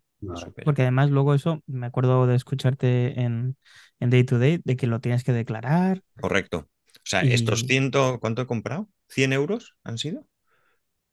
Porque 0.65 0.83
además 0.83 1.11
luego 1.11 1.35
eso, 1.35 1.63
me 1.67 1.87
acuerdo 1.87 2.27
de 2.27 2.37
escucharte 2.37 3.21
en, 3.21 3.57
en 4.01 4.11
Day 4.11 4.25
to 4.25 4.39
Day, 4.39 4.61
de 4.65 4.77
que 4.77 4.87
lo 4.87 5.01
tienes 5.01 5.25
que 5.25 5.33
declarar 5.33 6.03
Correcto. 6.21 6.69
O 6.95 7.05
sea, 7.05 7.23
estos 7.23 7.63
y... 7.63 7.67
100, 7.67 7.91
¿cuánto 8.21 8.43
he 8.43 8.47
comprado? 8.47 8.89
¿100 9.09 9.33
euros 9.33 9.77
han 9.83 9.99
sido? 9.99 10.27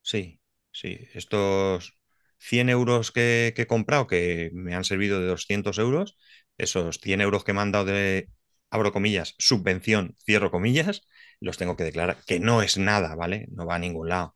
Sí, 0.02 0.40
sí. 0.72 1.00
Estos 1.14 1.98
100 2.38 2.70
euros 2.70 3.12
que, 3.12 3.54
que 3.56 3.64
he 3.64 3.68
comprado, 3.68 4.08
que 4.08 4.52
me 4.54 4.76
han 4.76 4.84
servido 4.84 5.20
de 5.20 5.28
200 5.28 5.78
euros, 5.78 6.18
esos 6.58 7.00
100 7.00 7.22
euros 7.22 7.44
que 7.44 7.54
me 7.54 7.62
han 7.62 7.72
dado 7.72 7.86
de, 7.86 8.30
abro 8.70 8.92
comillas, 8.92 9.36
subvención, 9.38 10.16
cierro 10.24 10.52
comillas, 10.52 11.02
los 11.40 11.58
tengo 11.58 11.76
que 11.76 11.84
declarar, 11.84 12.18
que 12.26 12.40
no 12.40 12.62
es 12.62 12.78
nada, 12.78 13.16
¿vale? 13.16 13.48
No 13.52 13.66
va 13.66 13.76
a 13.76 13.80
ningún 13.80 14.10
lado. 14.10 14.36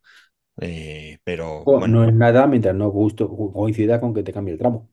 Eh, 0.62 1.20
pero 1.24 1.70
bueno, 1.76 1.96
No 1.96 2.04
es 2.06 2.13
nada 2.13 2.48
mientras 2.48 2.74
no 2.76 2.89
gusto, 2.89 3.30
coincida 3.54 4.00
con 4.00 4.13
que 4.13 4.24
te 4.24 4.32
cambie 4.34 4.54
el 4.54 4.60
tramo. 4.60 4.89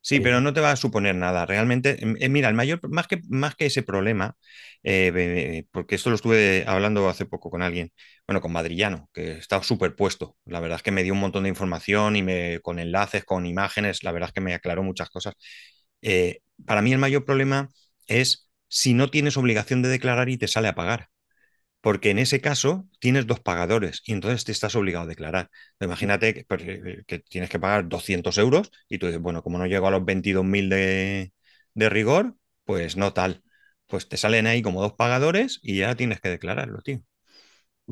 Sí, 0.00 0.20
Eh, 0.20 0.20
pero 0.20 0.40
no 0.40 0.54
te 0.54 0.60
va 0.60 0.70
a 0.72 0.76
suponer 0.76 1.14
nada. 1.14 1.44
Realmente, 1.44 2.02
em, 2.02 2.16
eh, 2.18 2.28
mira, 2.30 2.48
el 2.48 2.54
mayor, 2.54 2.80
más 2.88 3.06
que, 3.08 3.20
más 3.28 3.54
que 3.56 3.66
ese 3.66 3.82
problema, 3.82 4.36
porque 5.72 5.94
esto 5.96 6.08
lo 6.10 6.16
estuve 6.16 6.64
hablando 6.66 7.08
hace 7.08 7.26
poco 7.26 7.50
con 7.50 7.62
alguien, 7.62 7.92
bueno, 8.26 8.40
con 8.40 8.52
Madrillano, 8.52 9.08
que 9.12 9.32
estaba 9.32 9.62
superpuesto. 9.62 10.36
La 10.46 10.60
verdad 10.60 10.76
es 10.76 10.82
que 10.82 10.90
me 10.92 11.02
dio 11.02 11.12
un 11.12 11.20
montón 11.20 11.42
de 11.44 11.48
información 11.50 12.16
y 12.16 12.22
me, 12.22 12.60
con 12.60 12.78
enlaces, 12.78 13.24
con 13.24 13.44
imágenes, 13.46 14.02
la 14.04 14.12
verdad 14.12 14.28
es 14.30 14.32
que 14.34 14.40
me 14.40 14.54
aclaró 14.54 14.82
muchas 14.82 15.10
cosas. 15.10 15.34
Para 16.66 16.82
mí 16.82 16.92
el 16.92 16.98
mayor 16.98 17.24
problema 17.24 17.68
es 18.06 18.48
si 18.68 18.94
no 18.94 19.10
tienes 19.10 19.36
obligación 19.36 19.82
de 19.82 19.88
declarar 19.88 20.28
y 20.28 20.38
te 20.38 20.48
sale 20.48 20.68
a 20.68 20.74
pagar 20.74 21.08
porque 21.88 22.10
en 22.10 22.18
ese 22.18 22.40
caso 22.42 22.86
tienes 23.00 23.26
dos 23.26 23.40
pagadores 23.40 24.02
y 24.04 24.12
entonces 24.12 24.44
te 24.44 24.52
estás 24.52 24.74
obligado 24.76 25.04
a 25.06 25.08
declarar. 25.08 25.50
Imagínate 25.80 26.34
que, 26.34 26.46
eh, 26.50 27.04
que 27.06 27.18
tienes 27.20 27.48
que 27.50 27.58
pagar 27.58 27.88
200 27.88 28.36
euros 28.38 28.70
y 28.90 28.98
tú 28.98 29.06
dices, 29.06 29.22
bueno, 29.22 29.42
como 29.42 29.58
no 29.58 29.66
llego 29.66 29.86
a 29.88 29.90
los 29.90 30.04
22.000 30.04 30.68
de, 30.68 31.32
de 31.74 31.88
rigor, 31.88 32.36
pues 32.64 32.96
no 32.96 33.12
tal. 33.14 33.42
Pues 33.86 34.08
te 34.08 34.18
salen 34.18 34.46
ahí 34.46 34.60
como 34.62 34.82
dos 34.82 34.94
pagadores 34.94 35.60
y 35.62 35.78
ya 35.78 35.94
tienes 35.96 36.20
que 36.20 36.28
declararlo, 36.28 36.82
tío. 36.82 37.00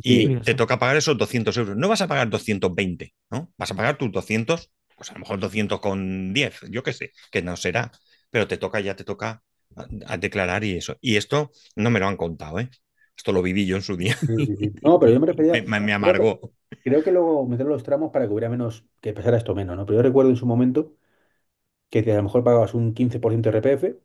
Y 0.02 0.28
sí, 0.28 0.40
te 0.44 0.54
toca 0.54 0.78
pagar 0.78 0.96
esos 0.98 1.18
200 1.18 1.56
euros. 1.56 1.76
No 1.76 1.88
vas 1.88 2.02
a 2.02 2.08
pagar 2.08 2.30
220, 2.30 3.14
¿no? 3.30 3.52
Vas 3.58 3.70
a 3.72 3.76
pagar 3.76 3.98
tus 3.98 4.12
200, 4.12 4.70
pues 4.96 5.10
a 5.10 5.14
lo 5.14 5.20
mejor 5.20 5.40
200 5.40 5.80
con 5.80 6.32
10, 6.34 6.60
yo 6.70 6.82
qué 6.84 6.92
sé, 6.92 7.12
que 7.32 7.42
no 7.42 7.56
será, 7.56 7.92
pero 8.30 8.46
te 8.48 8.58
toca, 8.58 8.80
ya 8.80 8.96
te 8.96 9.04
toca 9.04 9.42
a, 9.76 9.86
a 10.14 10.18
declarar 10.18 10.64
y 10.64 10.76
eso. 10.76 10.96
Y 11.00 11.16
esto 11.16 11.52
no 11.76 11.90
me 11.90 12.00
lo 12.00 12.08
han 12.08 12.16
contado, 12.16 12.60
¿eh? 12.60 12.70
Esto 13.16 13.32
lo 13.32 13.42
viví 13.42 13.66
yo 13.66 13.76
en 13.76 13.82
su 13.82 13.96
día 13.96 14.16
sí, 14.26 14.40
sí, 14.46 14.56
sí. 14.56 14.72
No, 14.82 14.98
pero 14.98 15.12
yo 15.12 15.20
me 15.20 15.26
refería, 15.26 15.56
me, 15.56 15.62
me- 15.62 15.80
me 15.80 15.92
creo 16.00 16.16
que, 16.16 16.24
amargó. 16.24 16.40
creo 16.82 17.02
que 17.02 17.12
luego 17.12 17.46
meter 17.46 17.66
los 17.66 17.82
tramos 17.82 18.10
para 18.12 18.26
que 18.26 18.32
hubiera 18.32 18.48
menos, 18.48 18.84
que 19.00 19.12
pesara 19.12 19.36
esto 19.36 19.54
menos, 19.54 19.76
¿no? 19.76 19.86
Pero 19.86 19.98
yo 19.98 20.02
recuerdo 20.02 20.30
en 20.30 20.36
su 20.36 20.46
momento 20.46 20.96
que 21.90 22.00
a 22.12 22.16
lo 22.16 22.22
mejor 22.24 22.44
pagabas 22.44 22.74
un 22.74 22.94
15% 22.94 23.50
de 23.50 23.58
RPF 23.58 24.00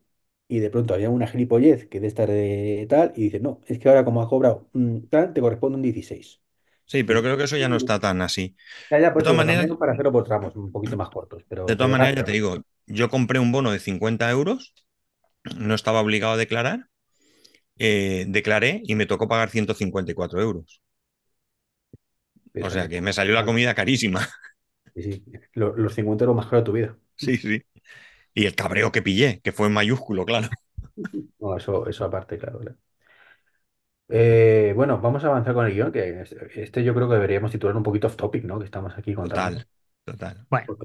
y 0.48 0.60
de 0.60 0.70
pronto 0.70 0.94
había 0.94 1.10
una 1.10 1.26
gilipollez 1.26 1.86
que 1.88 2.00
de 2.00 2.06
estar 2.08 2.28
de 2.28 2.86
tal 2.90 3.12
y 3.16 3.24
dices, 3.24 3.42
no, 3.42 3.60
es 3.66 3.78
que 3.78 3.88
ahora 3.88 4.04
como 4.04 4.22
has 4.22 4.28
cobrado 4.28 4.68
tal, 5.10 5.32
te 5.34 5.40
corresponde 5.40 5.76
un 5.76 5.82
16. 5.82 6.42
Sí, 6.86 7.04
pero 7.04 7.22
creo 7.22 7.36
que 7.36 7.44
eso 7.44 7.56
ya 7.56 7.68
no 7.68 7.76
está 7.76 7.98
tan 8.00 8.20
así. 8.22 8.56
ya, 8.90 8.98
ya, 9.00 9.12
De 9.14 9.14
pues 9.14 9.24
todas 9.24 9.36
maneras, 9.36 9.68
para 9.78 9.92
hacerlo 9.92 10.12
por 10.12 10.24
tramos 10.24 10.54
un 10.56 10.70
poquito 10.72 10.96
más 10.96 11.10
cortos, 11.10 11.44
de 11.66 11.76
pero, 11.76 11.76
todas 11.76 11.90
pero 11.90 11.94
nada, 11.96 12.10
maneras, 12.10 12.16
ya 12.16 12.24
te 12.24 12.32
digo, 12.32 12.58
yo 12.86 13.08
compré 13.10 13.38
un 13.38 13.52
bono 13.52 13.70
de 13.72 13.78
50 13.80 14.30
euros, 14.30 14.74
no 15.56 15.74
estaba 15.76 16.02
obligado 16.02 16.34
a 16.34 16.38
declarar, 16.38 16.90
eh, 17.78 18.24
declaré 18.28 18.82
y 18.84 18.94
me 18.94 19.06
tocó 19.06 19.28
pagar 19.28 19.50
154 19.50 20.40
euros. 20.40 20.82
O 22.60 22.70
sea 22.70 22.88
que 22.88 23.00
me 23.02 23.12
salió 23.12 23.34
la 23.34 23.44
comida 23.44 23.74
carísima. 23.74 24.26
Sí, 24.94 25.02
sí. 25.02 25.24
Lo- 25.54 25.76
Los 25.76 25.94
50 25.94 26.24
euros 26.24 26.36
más 26.36 26.46
caros 26.46 26.62
de 26.64 26.66
tu 26.66 26.72
vida. 26.72 26.98
Sí, 27.16 27.36
sí. 27.38 27.62
Y 28.34 28.46
el 28.46 28.54
cabreo 28.56 28.92
que 28.92 29.02
pillé, 29.02 29.40
que 29.42 29.52
fue 29.52 29.68
en 29.68 29.74
mayúsculo, 29.74 30.24
claro. 30.26 30.48
No, 31.40 31.56
eso, 31.56 31.86
eso 31.88 32.04
aparte, 32.04 32.38
claro. 32.38 32.58
claro. 32.60 32.76
Eh, 34.08 34.72
bueno, 34.76 35.00
vamos 35.00 35.24
a 35.24 35.28
avanzar 35.28 35.54
con 35.54 35.66
el 35.66 35.72
guion, 35.72 35.90
que 35.92 36.20
este, 36.22 36.62
este 36.62 36.84
yo 36.84 36.94
creo 36.94 37.08
que 37.08 37.14
deberíamos 37.14 37.50
titular 37.50 37.76
un 37.76 37.82
poquito 37.82 38.06
off 38.08 38.16
topic, 38.16 38.44
¿no? 38.44 38.58
Que 38.58 38.66
estamos 38.66 38.92
aquí 38.96 39.14
contando. 39.14 39.50
Total, 39.50 39.66
total. 40.04 40.46
Bueno. 40.50 40.78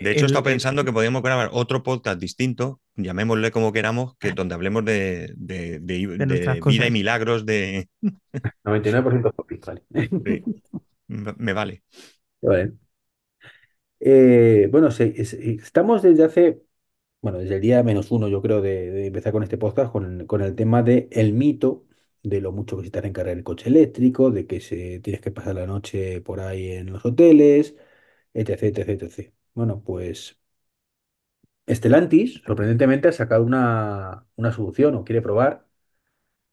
De 0.00 0.10
hecho, 0.12 0.24
he 0.24 0.26
estado 0.26 0.44
pensando 0.44 0.84
que 0.84 0.92
podíamos 0.92 1.22
grabar 1.22 1.50
otro 1.52 1.82
podcast 1.82 2.20
distinto, 2.20 2.80
llamémosle 2.96 3.50
como 3.50 3.72
queramos, 3.72 4.16
que 4.18 4.32
donde 4.32 4.54
hablemos 4.54 4.84
de, 4.84 5.32
de- 5.36 5.78
de- 5.80 6.06
de 6.18 6.26
nuestras 6.26 6.56
de 6.60 6.70
vida 6.70 6.86
y 6.86 6.90
milagros 6.90 7.46
de... 7.46 7.88
99% 8.64 9.26
off 9.28 9.36
topic, 9.36 9.64
vale. 9.66 9.82
de- 9.90 10.44
Me 11.38 11.52
vale. 11.52 11.82
Vale. 12.40 12.72
Eh, 14.00 14.68
bueno, 14.70 14.88
estamos 14.88 16.02
desde 16.02 16.24
hace, 16.24 16.62
bueno, 17.20 17.38
desde 17.38 17.56
el 17.56 17.60
día 17.60 17.82
menos 17.82 18.10
uno, 18.10 18.28
yo 18.28 18.42
creo, 18.42 18.60
de, 18.60 18.90
de 18.90 19.06
empezar 19.06 19.32
con 19.32 19.42
este 19.42 19.58
podcast, 19.58 19.92
con, 19.92 20.26
con 20.26 20.40
el 20.42 20.54
tema 20.56 20.82
de 20.82 21.08
el 21.12 21.32
mito 21.32 21.86
de 22.22 22.40
lo 22.40 22.52
mucho 22.52 22.76
que 22.76 22.84
se 22.84 22.90
te 22.90 22.98
hace 23.00 23.08
encargar 23.08 23.36
el 23.36 23.44
coche 23.44 23.68
eléctrico, 23.68 24.30
de 24.30 24.46
que 24.46 24.60
se, 24.60 25.00
tienes 25.00 25.20
que 25.20 25.30
pasar 25.30 25.54
la 25.56 25.66
noche 25.66 26.20
por 26.20 26.40
ahí 26.40 26.70
en 26.72 26.92
los 26.92 27.04
hoteles, 27.04 27.76
etc, 28.34 28.62
etc, 28.64 28.90
etc. 28.90 29.34
Bueno, 29.54 29.82
pues 29.84 30.38
Stellantis, 31.68 32.42
sorprendentemente, 32.46 33.08
ha 33.08 33.12
sacado 33.12 33.44
una, 33.44 34.26
una 34.36 34.52
solución 34.52 34.94
o 34.96 35.04
quiere 35.04 35.22
probar 35.22 35.66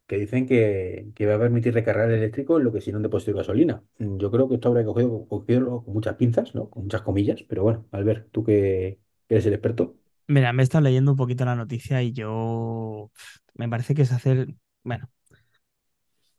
que 0.08 0.18
dicen 0.18 0.48
que, 0.48 1.12
que 1.16 1.26
va 1.28 1.36
a 1.36 1.40
permitir 1.40 1.74
recargar 1.74 2.10
el 2.12 2.18
eléctrico 2.20 2.58
en 2.58 2.66
lo 2.66 2.72
que 2.74 2.82
no 2.92 2.98
un 2.98 3.04
depósito 3.04 3.32
de 3.34 3.38
gasolina. 3.40 3.84
Mm, 4.00 4.18
Yo 4.18 4.32
creo 4.32 4.50
que 4.50 4.56
esto 4.56 4.70
habrá 4.70 4.86
cogido, 4.86 5.28
cogido 5.28 5.84
con 5.84 5.94
muchas 5.94 6.16
pinzas, 6.16 6.56
¿no? 6.56 6.70
Con 6.70 6.84
muchas 6.84 7.02
comillas, 7.04 7.44
pero 7.44 7.64
bueno, 7.64 7.88
Albert, 7.92 8.30
tú 8.32 8.44
que 8.44 9.00
eres 9.30 9.46
el 9.46 9.54
experto. 9.54 9.98
Mira, 10.28 10.54
me 10.54 10.62
he 10.62 10.66
estado 10.66 10.84
leyendo 10.84 11.12
un 11.12 11.18
poquito 11.18 11.44
la 11.46 11.56
noticia 11.56 12.02
y 12.04 12.14
yo 12.14 13.12
me 13.56 13.68
parece 13.70 13.96
que 13.96 14.04
es 14.04 14.12
hacer, 14.12 14.48
bueno, 14.84 15.10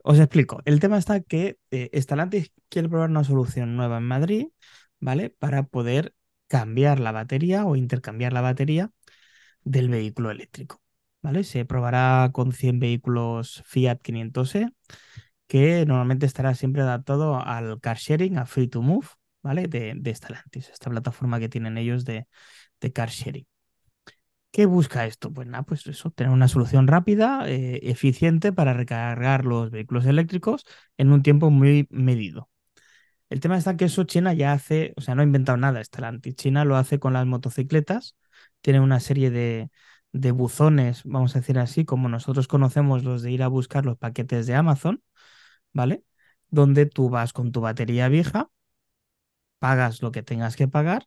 os 0.03 0.19
explico. 0.19 0.61
El 0.65 0.81
tema 0.81 0.99
está 0.99 1.21
que 1.21 1.59
eh, 1.71 1.91
Stellantis 2.01 2.53
quiere 2.69 2.89
probar 2.89 3.11
una 3.11 3.25
solución 3.25 3.77
nueva 3.77 3.99
en 3.99 4.05
Madrid, 4.05 4.47
¿vale? 5.01 5.31
Para 5.31 5.65
poder 5.65 6.15
cambiar 6.49 7.01
la 7.01 7.13
batería 7.13 7.65
o 7.67 7.77
intercambiar 7.77 8.33
la 8.33 8.41
batería 8.41 8.91
del 9.65 9.89
vehículo 9.89 10.31
eléctrico, 10.31 10.83
¿vale? 11.23 11.45
Se 11.45 11.65
probará 11.65 12.31
con 12.33 12.53
100 12.53 12.79
vehículos 12.81 13.63
Fiat 13.67 14.01
500e, 14.03 14.69
que 15.47 15.85
normalmente 15.87 16.27
estará 16.27 16.55
siempre 16.55 16.83
adaptado 16.83 17.37
al 17.45 17.81
car 17.81 17.99
sharing, 17.99 18.39
a 18.39 18.47
Free 18.47 18.69
to 18.69 18.83
Move, 18.83 19.09
¿vale? 19.43 19.67
De, 19.69 19.95
de 19.97 20.11
esta 20.11 20.91
plataforma 20.91 21.41
que 21.41 21.49
tienen 21.49 21.79
ellos 21.79 22.05
de, 22.05 22.27
de 22.81 22.93
car 22.93 23.11
sharing. 23.11 23.47
¿Qué 24.53 24.67
busca 24.67 25.07
esto? 25.07 25.33
Pues 25.33 25.47
nada, 25.47 25.63
pues 25.65 25.87
eso, 25.87 26.11
tener 26.11 26.33
una 26.33 26.49
solución 26.49 26.89
rápida, 26.89 27.49
eh, 27.49 27.79
eficiente 27.85 28.53
para 28.53 28.73
recargar 28.75 29.45
los 29.45 29.71
vehículos 29.71 30.07
eléctricos 30.07 30.65
en 30.97 31.13
un 31.13 31.23
tiempo 31.23 31.51
muy 31.51 31.87
medido. 31.91 32.50
El 33.31 33.41
tema 33.41 33.57
está 33.57 33.77
que 33.77 33.87
eso 33.87 34.05
China 34.05 34.35
ya 34.35 34.53
hace, 34.53 34.93
o 34.97 35.01
sea, 35.03 35.15
no 35.15 35.23
ha 35.23 35.25
inventado 35.25 35.57
nada 35.59 35.83
Stellantis. 35.85 36.35
China 36.37 36.65
lo 36.65 36.77
hace 36.77 36.99
con 36.99 37.13
las 37.15 37.27
motocicletas, 37.27 38.17
tiene 38.61 38.81
una 38.81 39.01
serie 39.01 39.31
de, 39.31 39.71
de 40.13 40.33
buzones, 40.33 41.03
vamos 41.05 41.37
a 41.37 41.41
decir 41.41 41.59
así, 41.59 41.85
como 41.85 42.09
nosotros 42.09 42.49
conocemos 42.49 43.05
los 43.05 43.23
de 43.23 43.31
ir 43.33 43.43
a 43.43 43.49
buscar 43.49 43.87
los 43.87 43.99
paquetes 43.99 44.47
de 44.47 44.55
Amazon, 44.57 45.03
¿vale? 45.75 46.05
Donde 46.51 46.87
tú 46.87 47.11
vas 47.11 47.33
con 47.35 47.53
tu 47.53 47.61
batería 47.63 48.09
vieja, 48.09 48.51
pagas 49.59 50.03
lo 50.03 50.13
que 50.13 50.23
tengas 50.23 50.57
que 50.57 50.69
pagar, 50.69 51.07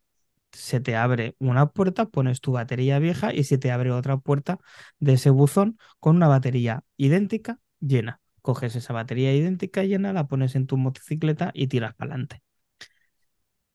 se 0.51 0.79
te 0.81 0.95
abre 0.95 1.35
una 1.39 1.67
puerta, 1.71 2.05
pones 2.07 2.41
tu 2.41 2.51
batería 2.53 2.99
vieja 2.99 3.33
y 3.33 3.43
se 3.45 3.57
te 3.57 3.71
abre 3.71 3.91
otra 3.91 4.17
puerta 4.17 4.59
de 4.99 5.13
ese 5.13 5.29
buzón 5.31 5.79
con 5.99 6.15
una 6.17 6.27
batería 6.27 6.83
idéntica 6.97 7.59
llena. 7.79 8.21
Coges 8.43 8.77
esa 8.77 8.93
batería 8.93 9.33
idéntica 9.35 9.83
llena, 9.85 10.13
la 10.13 10.27
pones 10.29 10.55
en 10.55 10.67
tu 10.67 10.77
motocicleta 10.77 11.51
y 11.55 11.67
tiras 11.69 11.95
para 11.95 12.11
adelante. 12.13 12.43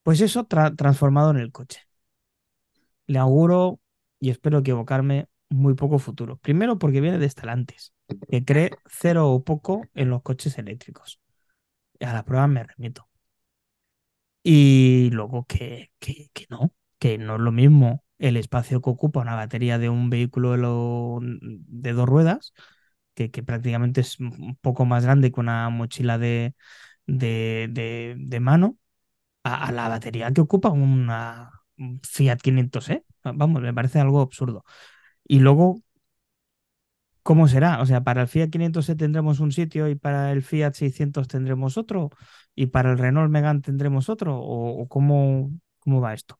Pues 0.03 0.19
eso 0.21 0.45
tra- 0.47 0.75
transformado 0.75 1.31
en 1.31 1.37
el 1.37 1.51
coche. 1.53 1.79
Le 3.07 3.19
auguro, 3.19 3.79
y 4.19 4.29
espero 4.29 4.59
equivocarme, 4.59 5.27
muy 5.49 5.73
poco 5.75 5.99
futuro. 5.99 6.37
Primero 6.37 6.77
porque 6.79 7.01
viene 7.01 7.17
de 7.17 7.29
Stellantis, 7.29 7.93
que 8.29 8.45
cree 8.45 8.71
cero 8.85 9.29
o 9.31 9.43
poco 9.43 9.81
en 9.95 10.09
los 10.09 10.21
coches 10.21 10.57
eléctricos. 10.57 11.19
A 12.01 12.13
la 12.13 12.25
prueba 12.25 12.47
me 12.47 12.63
remito. 12.65 13.09
Y 14.43 15.09
luego 15.11 15.45
que, 15.45 15.91
que, 15.99 16.29
que 16.33 16.45
no, 16.49 16.73
que 16.99 17.17
no 17.17 17.35
es 17.35 17.41
lo 17.41 17.51
mismo 17.51 18.03
el 18.17 18.37
espacio 18.37 18.81
que 18.81 18.89
ocupa 18.89 19.21
una 19.21 19.35
batería 19.35 19.77
de 19.77 19.89
un 19.89 20.09
vehículo 20.09 20.51
de, 20.51 20.57
lo- 20.57 21.19
de 21.21 21.93
dos 21.93 22.07
ruedas, 22.09 22.53
que, 23.19 23.31
que 23.31 23.43
prácticamente 23.43 24.01
es 24.01 24.19
un 24.19 24.57
poco 24.61 24.85
más 24.85 25.03
grande 25.03 25.31
que 25.31 25.39
una 25.39 25.69
mochila 25.69 26.17
de, 26.17 26.55
de, 27.07 27.67
de- 28.17 28.39
mano, 28.39 28.77
a, 29.43 29.71
la 29.73 29.89
batería 29.89 30.31
que 30.33 30.41
ocupa 30.41 30.69
una 30.71 31.51
un 31.77 32.01
Fiat 32.03 32.39
500e. 32.41 33.05
Vamos, 33.23 33.61
me 33.63 33.73
parece 33.73 33.99
algo 33.99 34.21
absurdo. 34.21 34.65
Y 35.25 35.39
luego 35.41 35.83
¿Cómo 37.23 37.47
será? 37.47 37.81
O 37.81 37.85
sea, 37.85 38.01
para 38.03 38.21
el 38.23 38.27
Fiat 38.27 38.49
500e 38.49 38.95
tendremos 38.95 39.39
un 39.39 39.51
sitio 39.51 39.87
y 39.87 39.95
para 39.95 40.31
el 40.31 40.41
Fiat 40.41 40.73
600 40.73 41.27
tendremos 41.27 41.77
otro 41.77 42.09
y 42.55 42.67
para 42.67 42.91
el 42.91 42.97
Renault 42.97 43.29
Megane 43.31 43.61
tendremos 43.61 44.09
otro 44.09 44.37
o, 44.39 44.81
o 44.81 44.87
cómo, 44.87 45.51
cómo 45.79 46.01
va 46.01 46.13
esto. 46.13 46.39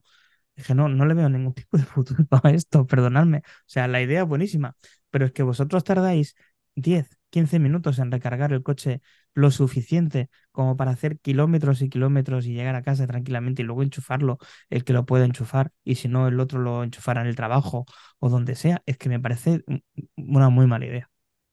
Es 0.56 0.68
que 0.68 0.76
no, 0.76 0.90
no 0.90 1.06
le 1.06 1.14
veo 1.16 1.30
ningún 1.30 1.54
tipo 1.56 1.78
de 1.78 1.84
futuro 1.86 2.26
a 2.44 2.52
esto, 2.52 2.88
perdonadme. 2.88 3.40
O 3.40 3.44
sea, 3.68 3.88
la 3.88 4.02
idea 4.02 4.22
es 4.24 4.28
buenísima, 4.28 4.76
pero 5.12 5.26
es 5.28 5.32
que 5.34 5.44
vosotros 5.44 5.84
tardáis 5.84 6.36
10, 6.76 7.18
15 7.30 7.60
minutos 7.60 8.00
en 8.00 8.12
recargar 8.12 8.54
el 8.54 8.64
coche 8.64 9.02
lo 9.34 9.52
suficiente 9.52 10.30
como 10.52 10.76
para 10.78 10.92
hacer 10.92 11.20
kilómetros 11.20 11.82
y 11.82 11.90
kilómetros 11.90 12.46
y 12.46 12.54
llegar 12.54 12.76
a 12.76 12.84
casa 12.84 13.08
tranquilamente 13.08 13.62
y 13.62 13.66
luego 13.66 13.84
enchufarlo, 13.84 14.38
el 14.70 14.84
que 14.84 14.94
lo 14.94 15.06
pueda 15.06 15.26
enchufar 15.26 15.72
y 15.84 15.96
si 15.96 16.08
no 16.08 16.28
el 16.28 16.40
otro 16.40 16.60
lo 16.60 16.84
enchufará 16.84 17.22
en 17.22 17.28
el 17.28 17.36
trabajo 17.36 17.86
o 18.20 18.30
donde 18.30 18.56
sea, 18.56 18.82
es 18.86 18.98
que 18.98 19.10
me 19.10 19.20
parece 19.20 19.64
un- 19.68 19.84
una 20.18 20.50
muy 20.50 20.68
mala 20.68 20.86
idea. 20.86 21.10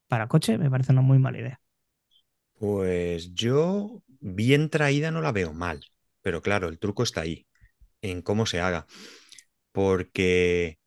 Para 0.09 0.29
coche 0.29 0.59
me 0.59 0.71
parece 0.71 0.93
una 0.93 1.03
muy 1.03 1.19
mala 1.19 1.39
idea. 1.39 1.61
Pues 2.59 3.35
yo 3.35 4.03
bien 4.21 4.71
traída 4.71 5.11
no 5.11 5.21
la 5.21 5.33
veo 5.33 5.53
mal, 5.53 5.81
pero 6.23 6.41
claro, 6.43 6.69
el 6.69 6.79
truco 6.79 7.03
está 7.03 7.21
ahí, 7.23 7.47
en 8.03 8.23
cómo 8.23 8.47
se 8.47 8.61
haga, 8.61 8.87
porque 9.73 10.79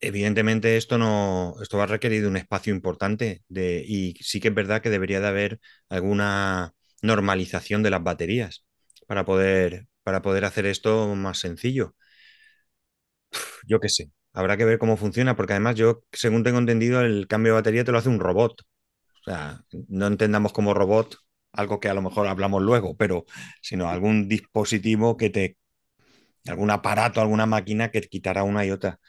evidentemente 0.00 0.76
esto 0.76 0.98
no, 0.98 1.56
esto 1.62 1.78
va 1.78 1.84
a 1.84 1.86
requerir 1.86 2.26
un 2.26 2.36
espacio 2.36 2.74
importante 2.74 3.42
y 3.50 4.14
sí 4.22 4.40
que 4.40 4.48
es 4.48 4.54
verdad 4.54 4.82
que 4.82 4.90
debería 4.90 5.20
de 5.20 5.28
haber 5.28 5.60
alguna 5.88 6.74
normalización 7.02 7.82
de 7.82 7.90
las 7.90 8.02
baterías 8.02 8.64
para 9.06 9.24
poder, 9.24 9.88
para 10.02 10.22
poder 10.22 10.44
hacer 10.44 10.66
esto 10.66 11.14
más 11.14 11.38
sencillo. 11.38 11.94
Yo 13.66 13.80
qué 13.80 13.88
sé, 13.88 14.10
habrá 14.32 14.56
que 14.56 14.64
ver 14.64 14.78
cómo 14.78 14.96
funciona, 14.96 15.36
porque 15.36 15.52
además 15.54 15.76
yo, 15.76 16.02
según 16.12 16.42
tengo 16.44 16.58
entendido, 16.58 17.00
el 17.00 17.26
cambio 17.28 17.52
de 17.52 17.60
batería 17.60 17.84
te 17.84 17.92
lo 17.92 17.98
hace 17.98 18.08
un 18.08 18.20
robot. 18.20 18.62
O 19.22 19.24
sea, 19.24 19.62
no 19.88 20.06
entendamos 20.06 20.52
como 20.52 20.74
robot 20.74 21.16
algo 21.52 21.80
que 21.80 21.88
a 21.88 21.94
lo 21.94 22.02
mejor 22.02 22.28
hablamos 22.28 22.62
luego, 22.62 22.96
pero 22.96 23.26
sino 23.62 23.88
algún 23.90 24.28
dispositivo 24.28 25.16
que 25.16 25.30
te, 25.30 25.58
algún 26.48 26.70
aparato, 26.70 27.20
alguna 27.20 27.46
máquina 27.46 27.90
que 27.90 28.02
te 28.02 28.08
quitará 28.08 28.44
una 28.44 28.64
y 28.66 28.70
otra. 28.70 29.00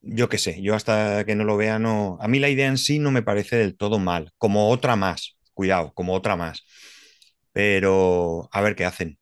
Yo 0.00 0.28
qué 0.28 0.38
sé, 0.38 0.62
yo 0.62 0.74
hasta 0.74 1.24
que 1.24 1.34
no 1.34 1.44
lo 1.44 1.56
vea, 1.56 1.78
no. 1.78 2.16
A 2.20 2.28
mí 2.28 2.38
la 2.38 2.48
idea 2.48 2.68
en 2.68 2.78
sí 2.78 2.98
no 2.98 3.10
me 3.10 3.22
parece 3.22 3.56
del 3.56 3.76
todo 3.76 3.98
mal, 3.98 4.30
como 4.38 4.70
otra 4.70 4.94
más, 4.96 5.36
cuidado, 5.54 5.92
como 5.94 6.14
otra 6.14 6.36
más. 6.36 6.64
Pero 7.52 8.48
a 8.52 8.60
ver 8.62 8.76
qué 8.76 8.84
hacen, 8.84 9.18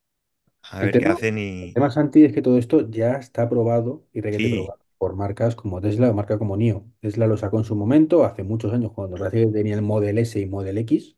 a 0.62 0.80
El 0.80 0.90
ver 0.90 0.96
qué 0.96 1.06
hacen 1.06 1.38
el 1.60 1.70
y 1.70 1.74
tema, 1.74 1.90
Santi, 1.90 2.24
es 2.24 2.32
que 2.32 2.42
todo 2.42 2.58
esto 2.58 2.88
ya 2.90 3.14
está 3.16 3.48
probado 3.48 4.06
y 4.12 4.20
requete 4.20 4.48
sí, 4.48 4.50
probado 4.50 4.78
por 4.98 5.16
marcas 5.16 5.56
como 5.56 5.80
Tesla 5.80 6.10
o 6.10 6.14
marca 6.14 6.38
como 6.38 6.54
NIO. 6.56 6.87
Tesla 7.00 7.26
lo 7.26 7.37
sacó 7.37 7.58
en 7.58 7.64
su 7.64 7.74
momento, 7.76 8.24
hace 8.24 8.42
muchos 8.44 8.72
años, 8.72 8.92
cuando 8.92 9.16
recién 9.16 9.52
tenía 9.52 9.74
el 9.74 9.82
Model 9.82 10.18
S 10.18 10.38
y 10.40 10.46
Model 10.46 10.78
X, 10.78 11.16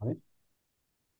¿vale? 0.00 0.18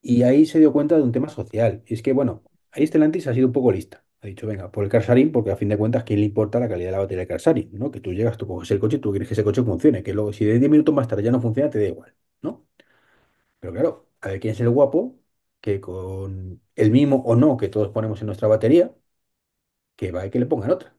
Y 0.01 0.23
ahí 0.23 0.45
se 0.45 0.59
dio 0.59 0.73
cuenta 0.73 0.95
de 0.97 1.03
un 1.03 1.11
tema 1.13 1.29
social. 1.29 1.83
Y 1.85 1.93
es 1.93 2.01
que, 2.01 2.13
bueno, 2.13 2.43
ahí 2.71 2.85
Stellantis 2.87 3.27
ha 3.27 3.33
sido 3.33 3.47
un 3.47 3.53
poco 3.53 3.71
lista. 3.71 4.05
Ha 4.21 4.27
dicho, 4.27 4.47
venga, 4.47 4.69
por 4.71 4.83
el 4.83 4.89
car 4.89 5.01
sharing, 5.01 5.31
porque 5.31 5.51
a 5.51 5.55
fin 5.55 5.69
de 5.69 5.77
cuentas, 5.77 6.03
¿quién 6.03 6.19
le 6.19 6.25
importa 6.25 6.59
la 6.59 6.67
calidad 6.67 6.87
de 6.89 6.91
la 6.91 6.97
batería 6.99 7.19
del 7.19 7.27
car 7.27 7.39
sharing? 7.39 7.69
¿no? 7.73 7.89
Que 7.91 8.01
tú 8.01 8.13
llegas, 8.13 8.37
tú 8.37 8.47
coges 8.47 8.69
el 8.71 8.79
coche 8.79 8.97
y 8.97 8.99
tú 8.99 9.11
quieres 9.11 9.27
que 9.29 9.33
ese 9.33 9.43
coche 9.45 9.63
funcione. 9.63 10.03
Que 10.03 10.13
luego, 10.13 10.33
si 10.33 10.43
de 10.45 10.59
10 10.59 10.69
minutos 10.69 10.93
más 10.93 11.07
tarde 11.07 11.23
ya 11.23 11.31
no 11.31 11.41
funciona, 11.41 11.69
te 11.69 11.79
da 11.79 11.85
igual, 11.87 12.13
¿no? 12.41 12.67
Pero 13.59 13.73
claro, 13.73 14.09
a 14.21 14.29
ver 14.29 14.39
quién 14.39 14.53
es 14.53 14.59
el 14.61 14.69
guapo 14.69 15.17
que 15.61 15.81
con 15.81 16.61
el 16.75 16.91
mismo 16.91 17.17
o 17.25 17.35
no 17.35 17.57
que 17.57 17.69
todos 17.69 17.89
ponemos 17.91 18.21
en 18.21 18.27
nuestra 18.27 18.47
batería, 18.49 18.93
que 19.95 20.11
va 20.11 20.25
y 20.25 20.29
que 20.29 20.39
le 20.39 20.45
pongan 20.45 20.71
otra. 20.71 20.95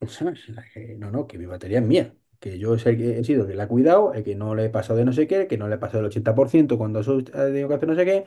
No, 0.98 1.10
no, 1.10 1.26
que 1.26 1.38
mi 1.38 1.46
batería 1.46 1.78
es 1.80 1.86
mía. 1.86 2.14
Que 2.40 2.58
yo 2.58 2.74
es 2.74 2.86
el 2.86 2.96
que 2.98 3.18
he 3.20 3.24
sido 3.24 3.42
el 3.44 3.48
que 3.50 3.54
la 3.56 3.64
ha 3.64 3.68
cuidado, 3.68 4.12
el 4.14 4.24
que 4.24 4.34
no 4.36 4.54
le 4.54 4.66
he 4.66 4.70
pasado 4.70 4.98
de 4.98 5.04
no 5.06 5.12
sé 5.12 5.26
qué, 5.26 5.46
que 5.48 5.58
no 5.58 5.68
le 5.68 5.76
he 5.76 5.78
pasado 5.78 6.00
el 6.00 6.06
80% 6.06 6.78
cuando 6.78 7.00
ha 7.00 7.02
tenido 7.46 7.68
que 7.68 7.74
hacer 7.74 7.88
no 7.88 7.94
sé 7.96 8.04
qué, 8.04 8.26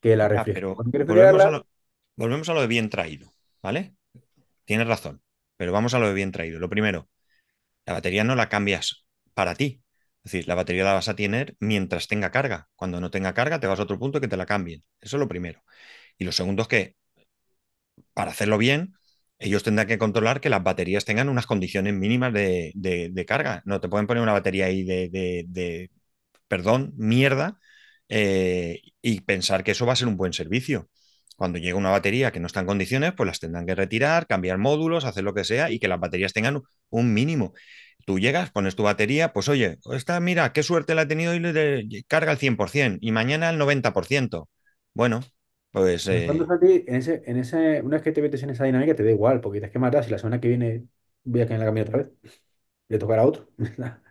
que 0.00 0.16
la 0.16 0.28
ya, 0.32 0.48
refrigero 0.48 0.76
pero 0.90 1.06
volvemos 1.06 1.44
a 1.46 1.50
lo, 1.50 1.66
volvemos 2.16 2.48
a 2.48 2.54
lo 2.54 2.60
de 2.60 2.66
bien 2.66 2.90
traído, 2.90 3.32
¿vale? 3.62 3.94
Tienes 4.64 4.88
razón, 4.88 5.22
pero 5.56 5.72
vamos 5.72 5.94
a 5.94 5.98
lo 6.00 6.08
de 6.08 6.14
bien 6.14 6.32
traído. 6.32 6.58
Lo 6.60 6.70
primero, 6.70 7.10
la 7.86 7.94
batería 7.94 8.24
no 8.24 8.36
la 8.36 8.48
cambias 8.48 9.06
para 9.34 9.54
ti. 9.54 9.82
Es 10.24 10.32
decir, 10.32 10.48
la 10.48 10.56
batería 10.56 10.84
la 10.84 10.94
vas 10.94 11.08
a 11.08 11.16
tener 11.16 11.56
mientras 11.60 12.08
tenga 12.08 12.30
carga. 12.32 12.68
Cuando 12.76 13.00
no 13.00 13.10
tenga 13.10 13.34
carga, 13.34 13.60
te 13.60 13.66
vas 13.68 13.80
a 13.80 13.84
otro 13.84 13.98
punto 13.98 14.20
que 14.20 14.28
te 14.28 14.36
la 14.38 14.46
cambien. 14.46 14.84
Eso 15.00 15.16
es 15.16 15.20
lo 15.20 15.28
primero. 15.28 15.64
Y 16.18 16.24
lo 16.24 16.32
segundo 16.32 16.62
es 16.62 16.68
que 16.68 16.96
para 18.14 18.30
hacerlo 18.30 18.58
bien, 18.58 18.94
ellos 19.38 19.62
tendrán 19.62 19.86
que 19.88 19.98
controlar 19.98 20.40
que 20.40 20.50
las 20.50 20.62
baterías 20.62 21.04
tengan 21.04 21.28
unas 21.28 21.46
condiciones 21.46 21.94
mínimas 21.94 22.32
de, 22.32 22.72
de- 22.74 23.24
carga. 23.26 23.62
No 23.64 23.80
te 23.80 23.88
pueden 23.88 24.06
poner 24.06 24.22
una 24.22 24.32
batería 24.32 24.66
ahí 24.66 24.84
de, 24.84 25.08
de- 25.08 25.44
de, 25.48 25.90
perdón, 26.48 26.92
mierda, 26.96 27.58
eh, 28.08 28.82
y 29.02 29.20
pensar 29.22 29.64
que 29.64 29.72
eso 29.72 29.86
va 29.86 29.94
a 29.94 29.96
ser 29.96 30.08
un 30.08 30.16
buen 30.16 30.32
servicio. 30.32 30.90
Cuando 31.42 31.58
llega 31.58 31.76
una 31.76 31.90
batería 31.90 32.30
que 32.32 32.40
no 32.40 32.46
está 32.46 32.60
en 32.60 32.66
condiciones, 32.66 33.12
pues 33.16 33.26
las 33.26 33.40
tendrán 33.40 33.66
que 33.66 33.74
retirar, 33.74 34.26
cambiar 34.26 34.58
módulos, 34.58 35.04
hacer 35.04 35.24
lo 35.24 35.34
que 35.34 35.44
sea 35.44 35.70
y 35.70 35.78
que 35.80 35.88
las 35.88 36.00
baterías 36.00 36.32
tengan 36.32 36.62
un 36.90 37.12
mínimo. 37.14 37.52
Tú 38.06 38.18
llegas, 38.18 38.50
pones 38.50 38.76
tu 38.76 38.82
batería, 38.84 39.32
pues 39.32 39.48
oye, 39.48 39.78
esta, 39.92 40.18
mira, 40.20 40.52
qué 40.52 40.62
suerte 40.62 40.94
la 40.94 41.02
he 41.02 41.06
tenido 41.06 41.34
y 41.34 41.40
le 41.40 42.04
carga 42.08 42.32
al 42.32 42.38
100% 42.38 42.98
y 43.00 43.12
mañana 43.12 43.48
al 43.48 43.58
90%. 43.58 44.48
Bueno, 44.94 45.22
pues 45.72 46.06
eh, 46.08 46.46
Santi, 46.46 46.84
en 46.86 46.96
ese, 46.96 47.22
en 47.26 47.36
ese, 47.38 47.80
una 47.82 47.96
vez 47.96 48.02
que 48.02 48.12
te 48.12 48.22
metes 48.22 48.42
en 48.42 48.50
esa 48.50 48.64
dinámica, 48.64 48.94
te 48.94 49.04
da 49.04 49.10
igual, 49.10 49.40
porque 49.40 49.58
dices, 49.60 49.70
¿qué 49.72 49.78
más 49.78 49.92
da 49.92 50.02
si 50.02 50.10
la 50.10 50.18
semana 50.18 50.40
que 50.40 50.48
viene 50.48 50.86
voy 51.24 51.40
a 51.42 51.46
que 51.46 51.56
la 51.58 51.64
cambie 51.64 51.82
otra 51.84 51.98
vez? 51.98 52.08
Le 52.88 52.98
tocará 52.98 53.22
a 53.22 53.26
otro. 53.26 53.48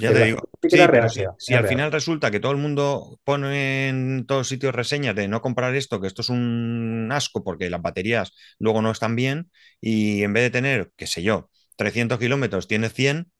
Ya 0.00 0.12
te 0.12 0.24
digo, 0.24 0.48
sí 0.68 1.24
si, 1.38 1.54
al 1.54 1.66
final 1.66 1.92
resulta 1.92 2.30
que 2.30 2.40
todo 2.40 2.52
el 2.52 2.58
mundo 2.58 3.18
pone 3.24 3.88
en 3.88 4.26
todos 4.26 4.48
sitios 4.48 4.74
reseñas 4.74 5.14
de 5.14 5.28
no 5.28 5.40
comprar 5.40 5.74
esto, 5.74 6.00
que 6.00 6.06
esto 6.06 6.22
es 6.22 6.28
un 6.28 7.08
asco 7.12 7.42
porque 7.44 7.70
las 7.70 7.82
baterías 7.82 8.32
luego 8.58 8.82
no 8.82 8.90
están 8.90 9.16
bien, 9.16 9.50
y 9.80 10.22
en 10.22 10.32
vez 10.32 10.44
de 10.44 10.50
tener, 10.50 10.92
qué 10.96 11.06
sé 11.06 11.22
yo, 11.22 11.50
300 11.76 12.18
kilómetros, 12.18 12.68
tiene 12.68 12.88
100, 12.90 13.30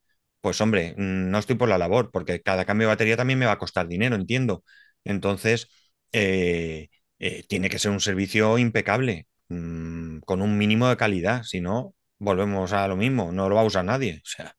pues 0.40 0.60
hombre, 0.60 0.94
mm, 0.96 1.30
no 1.30 1.38
estoy 1.38 1.56
por 1.56 1.68
la 1.68 1.78
labor, 1.78 2.10
porque 2.12 2.40
cada 2.42 2.64
cambio 2.64 2.88
de 2.88 2.94
batería 2.94 3.16
también 3.16 3.38
me 3.38 3.46
va 3.46 3.52
a 3.52 3.58
costar 3.58 3.88
dinero, 3.88 4.16
entiendo. 4.16 4.64
Entonces, 5.04 5.68
eh, 6.12 6.88
eh, 7.18 7.44
tiene 7.48 7.68
que 7.70 7.78
ser 7.78 7.90
un 7.90 8.00
servicio 8.00 8.58
impecable, 8.58 9.26
mm, 9.48 10.20
con 10.20 10.42
un 10.42 10.56
mínimo 10.58 10.88
de 10.88 10.96
calidad, 10.96 11.42
si 11.44 11.60
no, 11.60 11.94
volvemos 12.18 12.72
a 12.72 12.88
lo 12.88 12.96
mismo, 12.96 13.32
no 13.32 13.48
lo 13.48 13.56
va 13.56 13.62
a 13.62 13.64
usar 13.64 13.84
nadie. 13.84 14.20
O 14.24 14.28
sea, 14.28 14.54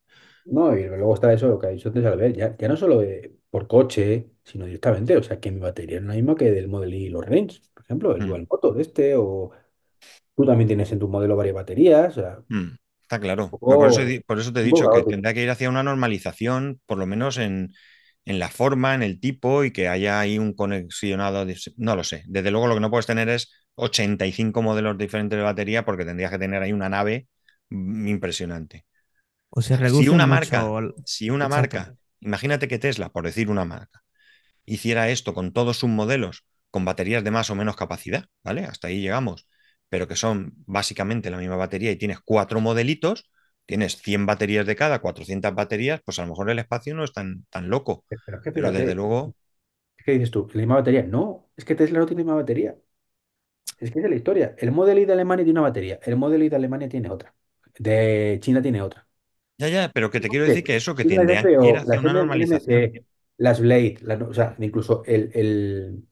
No, 0.45 0.75
y 0.75 0.83
luego 0.87 1.13
está 1.13 1.31
eso, 1.33 1.47
lo 1.47 1.59
que 1.59 1.67
ha 1.67 1.69
dicho 1.69 1.89
antes 1.89 2.03
Albert, 2.05 2.35
ya, 2.35 2.57
ya 2.57 2.67
no 2.67 2.75
solo 2.77 2.99
de- 2.99 3.37
por 3.51 3.67
coche, 3.67 4.31
sino 4.43 4.65
directamente, 4.65 5.15
o 5.17 5.23
sea, 5.23 5.39
que 5.39 5.51
mi 5.51 5.59
batería 5.59 5.97
es 5.97 6.03
la 6.03 6.13
misma 6.15 6.35
que 6.35 6.51
del 6.51 6.67
Model 6.67 6.93
Y 6.93 7.05
y 7.07 7.09
los 7.09 7.25
Range, 7.25 7.61
por 7.73 7.83
ejemplo, 7.83 8.15
el 8.15 8.21
mm, 8.21 8.25
Dual 8.25 8.47
Moto 8.49 8.73
de 8.73 8.81
este, 8.81 9.15
o 9.17 9.51
tú 10.35 10.45
también 10.45 10.67
tienes 10.67 10.91
en 10.91 10.99
tu 10.99 11.07
modelo 11.09 11.35
varias 11.37 11.55
baterías, 11.55 12.17
o 12.17 12.21
sea, 12.21 12.43
mm. 12.49 12.69
Está 13.03 13.19
claro. 13.19 13.59
Pero 13.67 13.77
por 13.77 13.89
eso, 13.89 14.01
he 14.01 14.05
poco, 14.05 14.05
di- 14.05 14.19
por 14.21 14.39
eso 14.39 14.53
te 14.53 14.61
he 14.61 14.63
un 14.63 14.69
poco 14.69 14.83
dicho 14.83 14.89
que 14.89 15.03
caótico. 15.03 15.03
tendrá 15.03 15.33
que 15.33 15.43
ir 15.43 15.49
hacia 15.49 15.69
una 15.69 15.83
normalización, 15.83 16.79
por 16.85 16.97
lo 16.97 17.05
menos 17.05 17.37
en, 17.37 17.73
en 18.25 18.39
la 18.39 18.47
forma, 18.49 18.95
en 18.95 19.03
el 19.03 19.19
tipo, 19.19 19.63
y 19.65 19.71
que 19.73 19.87
haya 19.89 20.19
ahí 20.19 20.39
un 20.39 20.53
conexionado. 20.53 21.45
de- 21.45 21.57
No 21.77 21.95
lo 21.97 22.03
sé. 22.05 22.23
Desde 22.27 22.51
luego 22.51 22.67
lo 22.67 22.75
que 22.75 22.79
no 22.81 22.89
puedes 22.91 23.07
tener 23.07 23.27
es 23.29 23.51
85 23.75 24.61
modelos 24.61 24.97
diferentes 24.97 25.37
de 25.37 25.43
batería 25.43 25.83
porque 25.85 26.05
tendrías 26.05 26.31
que 26.31 26.39
tener 26.39 26.61
ahí 26.63 26.71
una 26.73 26.87
nave 26.89 27.27
mm, 27.69 28.07
impresionante. 28.07 28.85
O 29.57 29.61
se 29.61 29.77
si 29.83 30.07
una 30.09 30.27
mucho. 30.27 30.27
marca, 30.27 30.75
si 31.05 31.29
una 31.29 31.47
marca, 31.49 31.95
imagínate 32.19 32.67
que 32.67 32.79
Tesla, 32.79 33.09
por 33.11 33.25
decir 33.25 33.49
una 33.49 33.65
marca, 33.65 34.03
hiciera 34.65 35.09
esto 35.09 35.33
con 35.33 35.53
todos 35.53 35.77
sus 35.79 35.89
modelos, 35.89 36.45
con 36.71 36.85
baterías 36.85 37.23
de 37.23 37.31
más 37.31 37.49
o 37.49 37.55
menos 37.55 37.75
capacidad, 37.75 38.25
¿vale? 38.43 38.65
Hasta 38.65 38.89
ahí 38.89 39.01
llegamos, 39.01 39.47
pero 39.89 40.07
que 40.07 40.17
son 40.17 40.53
básicamente 40.67 41.31
la 41.31 41.37
misma 41.37 41.57
batería 41.57 41.91
y 41.91 41.97
tienes 41.97 42.19
cuatro 42.23 42.61
modelitos, 42.61 43.29
tienes 43.65 43.97
100 44.01 44.25
baterías 44.27 44.65
de 44.67 44.77
cada, 44.77 44.99
400 45.01 45.55
baterías, 45.55 46.01
pues 46.05 46.19
a 46.19 46.23
lo 46.23 46.29
mejor 46.29 46.49
el 46.49 46.59
espacio 46.59 46.95
no 46.95 47.03
es 47.03 47.13
tan, 47.13 47.45
tan 47.49 47.69
loco, 47.69 48.05
Pero 48.25 48.37
es 48.37 48.43
que 48.43 48.51
pero 48.51 48.71
desde 48.71 48.95
luego, 48.95 49.35
¿qué 50.05 50.11
dices 50.13 50.31
tú? 50.31 50.47
¿La 50.53 50.59
misma 50.61 50.75
batería? 50.75 51.03
No, 51.03 51.49
es 51.55 51.65
que 51.65 51.75
Tesla 51.75 51.99
no 51.99 52.05
tiene 52.05 52.21
la 52.21 52.25
misma 52.25 52.35
batería. 52.41 52.77
Es 53.79 53.91
que 53.91 53.99
es 53.99 54.09
la 54.09 54.15
historia. 54.15 54.55
El 54.59 54.71
Model 54.71 54.99
Y 54.99 55.05
de 55.05 55.13
Alemania 55.13 55.43
tiene 55.45 55.59
una 55.59 55.67
batería, 55.69 55.99
el 56.03 56.15
Model 56.17 56.43
Y 56.43 56.49
de 56.49 56.55
Alemania 56.55 56.87
tiene 56.89 57.09
otra, 57.09 57.35
de 57.79 58.37
China 58.41 58.61
tiene 58.61 58.81
otra. 58.81 59.07
Ya, 59.61 59.67
ya, 59.69 59.91
pero 59.93 60.09
que 60.11 60.19
te 60.19 60.29
quiero 60.29 60.45
decir 60.45 60.63
que 60.63 60.75
eso, 60.75 60.95
que 60.95 61.05
ir 61.59 61.77
hacia 61.77 61.99
las 62.01 62.01
una 62.01 62.13
normalización. 62.13 62.89
Las 63.37 63.59
Blade, 63.61 63.97
las- 64.03 64.21
o 64.21 64.33
sea, 64.33 64.55
incluso 64.59 65.03
el, 65.05 65.31
el, 65.33 66.03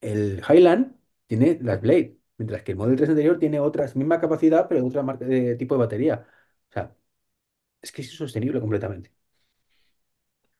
el 0.00 0.42
Highland 0.48 0.96
tiene 1.26 1.58
las 1.62 1.80
Blade, 1.80 2.18
mientras 2.38 2.62
que 2.62 2.72
el 2.72 2.78
Model 2.78 2.96
3 2.96 3.08
anterior 3.10 3.38
tiene 3.38 3.60
otras, 3.60 3.96
misma 3.96 4.20
capacidad, 4.20 4.68
pero 4.68 4.86
otra 4.86 5.02
marca 5.02 5.24
de 5.24 5.56
tipo 5.56 5.74
de 5.74 5.80
batería. 5.80 6.26
O 6.70 6.72
sea, 6.72 6.94
es 7.82 7.92
que 7.92 8.02
es 8.02 8.10
insostenible 8.12 8.60
completamente. 8.60 9.12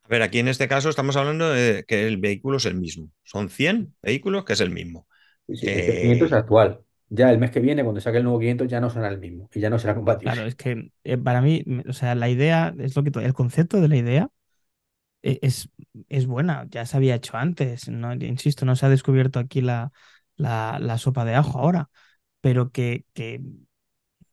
A 0.05 0.09
ver, 0.09 0.22
aquí 0.22 0.38
en 0.38 0.49
este 0.49 0.68
caso 0.68 0.88
estamos 0.90 1.16
hablando 1.16 1.49
de 1.51 1.84
que 1.86 2.07
el 2.07 2.18
vehículo 2.18 2.59
es 2.59 2.66
el 2.66 2.74
mismo. 2.74 3.11
Son 3.22 3.49
100 3.49 3.95
vehículos 4.03 4.45
que 4.45 4.53
es 4.55 4.61
el 4.61 4.70
mismo. 4.70 5.09
Sí, 5.49 5.57
sí, 5.82 5.97
500 5.99 6.28
es 6.28 6.32
Eh, 6.32 6.34
actual. 6.34 6.84
Ya 7.14 7.30
el 7.30 7.38
mes 7.38 7.50
que 7.50 7.60
viene, 7.60 7.82
cuando 7.84 8.00
saque 8.00 8.18
el 8.18 8.24
nuevo 8.24 8.38
500, 8.40 8.68
ya 8.68 8.80
no 8.80 8.90
será 8.90 9.08
el 9.08 9.18
mismo 9.18 9.48
y 9.54 9.60
ya 9.60 9.70
no 9.70 9.78
será 9.78 9.94
compatible. 9.94 10.22
Claro, 10.22 10.46
es 10.46 10.54
que 10.56 10.90
eh, 11.04 11.18
para 11.18 11.42
mí, 11.42 11.62
o 11.88 11.92
sea, 11.92 12.14
la 12.14 12.30
idea, 12.30 12.74
es 12.78 12.96
lo 12.96 13.04
que 13.04 13.10
el 13.20 13.34
concepto 13.34 13.80
de 13.80 13.88
la 13.88 13.96
idea 13.96 14.30
e- 15.22 15.38
es, 15.42 15.70
es 16.08 16.26
buena, 16.26 16.66
ya 16.70 16.86
se 16.86 16.96
había 16.96 17.14
hecho 17.16 17.36
antes, 17.36 17.88
no, 17.88 18.14
insisto, 18.14 18.66
no 18.66 18.76
se 18.76 18.86
ha 18.86 18.90
descubierto 18.90 19.38
aquí 19.40 19.60
la, 19.62 19.92
la, 20.36 20.78
la 20.80 20.98
sopa 20.98 21.24
de 21.24 21.34
ajo 21.36 21.58
ahora, 21.60 21.90
pero 22.42 22.72
que, 22.72 23.06
que 23.14 23.42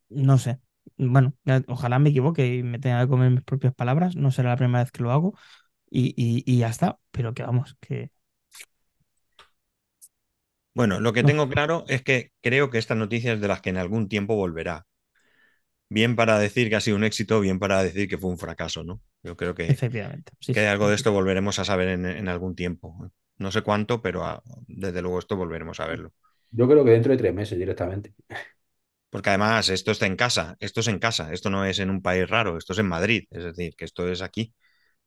no 0.10 0.38
sé. 0.38 0.60
Bueno, 0.98 1.34
ya- 1.46 1.64
ojalá 1.68 2.00
me 2.00 2.10
equivoque 2.10 2.48
y 2.56 2.64
me 2.64 2.80
tenga 2.80 3.02
que 3.04 3.08
comer 3.10 3.32
mis 3.32 3.44
propias 3.44 3.74
palabras, 3.74 4.16
no 4.16 4.32
será 4.32 4.50
la 4.52 4.58
primera 4.58 4.84
vez 4.84 4.92
que 4.92 5.04
lo 5.04 5.12
hago 5.12 5.34
y, 5.90 6.10
y, 6.18 6.44
y 6.48 6.60
ya 6.60 6.70
está, 6.70 7.00
pero 7.12 7.34
que 7.34 7.44
vamos, 7.44 7.78
que 7.82 8.12
Bueno, 10.74 11.00
lo 11.00 11.14
que 11.14 11.24
tengo 11.24 11.48
claro 11.50 11.86
es 11.88 12.02
que 12.04 12.32
creo 12.42 12.70
que 12.70 12.78
esta 12.78 12.94
noticia 12.96 13.32
es 13.34 13.40
de 13.42 13.48
las 13.48 13.62
que 13.62 13.70
en 13.70 13.78
algún 13.78 14.10
tiempo 14.10 14.36
volverá. 14.36 14.86
Bien 15.90 16.16
para 16.16 16.40
decir 16.40 16.70
que 16.70 16.76
ha 16.78 16.82
sido 16.82 16.96
un 16.98 17.04
éxito, 17.04 17.40
bien 17.42 17.60
para 17.60 17.84
decir 17.84 18.08
que 18.08 18.18
fue 18.18 18.30
un 18.30 18.38
fracaso, 18.38 18.84
¿no? 18.84 19.02
Yo 19.24 19.36
creo 19.36 19.54
que, 19.56 19.76
efectivamente, 19.76 20.34
sí, 20.40 20.54
que 20.54 20.68
sí, 20.68 20.68
algo 20.68 20.88
sí, 20.88 20.90
de 20.90 20.96
esto 20.96 21.12
volveremos 21.14 21.60
a 21.60 21.66
saber 21.66 21.90
en, 21.90 22.06
en 22.06 22.30
algún 22.30 22.56
tiempo. 22.56 23.12
No 23.38 23.52
sé 23.52 23.62
cuánto, 23.64 24.02
pero 24.02 24.26
ah, 24.26 24.44
desde 24.68 25.02
luego 25.02 25.20
esto 25.20 25.38
volveremos 25.38 25.80
a 25.82 25.88
verlo. 25.88 26.14
Yo 26.52 26.68
creo 26.68 26.84
que 26.86 26.92
dentro 26.92 27.12
de 27.12 27.18
tres 27.18 27.34
meses 27.34 27.58
directamente. 27.58 28.14
Porque 29.10 29.30
además 29.30 29.70
esto 29.70 29.92
está 29.92 30.06
en 30.08 30.16
casa, 30.16 30.56
esto 30.60 30.80
es 30.80 30.88
en 30.88 31.00
casa, 31.00 31.34
esto 31.34 31.50
no 31.50 31.66
es 31.66 31.80
en 31.80 31.90
un 31.90 32.02
país 32.02 32.30
raro, 32.30 32.58
esto 32.58 32.74
es 32.74 32.80
en 32.80 32.88
Madrid, 32.88 33.26
es 33.32 33.44
decir, 33.44 33.76
que 33.76 33.86
esto 33.86 34.08
es 34.10 34.22
aquí. 34.22 34.54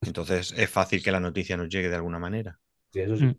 Entonces 0.02 0.52
es 0.56 0.70
fácil 0.70 1.02
que 1.02 1.12
la 1.12 1.20
noticia 1.20 1.56
nos 1.56 1.68
llegue 1.70 1.88
de 1.90 1.96
alguna 1.96 2.18
manera. 2.20 2.60
Sí, 2.92 3.00
eso 3.00 3.16
Mm, 3.18 3.32
sí. 3.32 3.38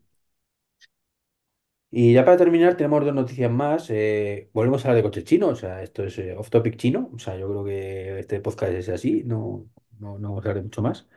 Y 1.98 2.14
ya 2.14 2.26
para 2.26 2.36
terminar, 2.38 2.76
tenemos 2.76 3.06
dos 3.06 3.14
noticias 3.16 3.50
más. 3.50 3.90
Eh, 3.90 4.50
volvemos 4.54 4.84
a 4.84 4.90
hablar 4.90 4.98
de 4.98 5.04
coches 5.10 5.24
chinos. 5.24 5.52
O 5.54 5.56
sea, 5.56 5.82
esto 5.82 6.04
es 6.04 6.18
eh, 6.20 6.36
off 6.36 6.50
topic 6.50 6.76
chino. 6.76 7.10
O 7.14 7.20
sea, 7.20 7.38
yo 7.38 7.48
creo 7.48 7.64
que 7.64 8.20
este 8.20 8.42
podcast 8.42 8.74
es 8.74 8.90
así. 8.90 9.24
No, 9.24 9.70
no, 10.00 10.20
no 10.20 10.30
vamos 10.30 10.46
a 10.46 10.50
hablar 10.50 10.56
de 10.58 10.64
mucho 10.64 10.82
más. 10.82 11.08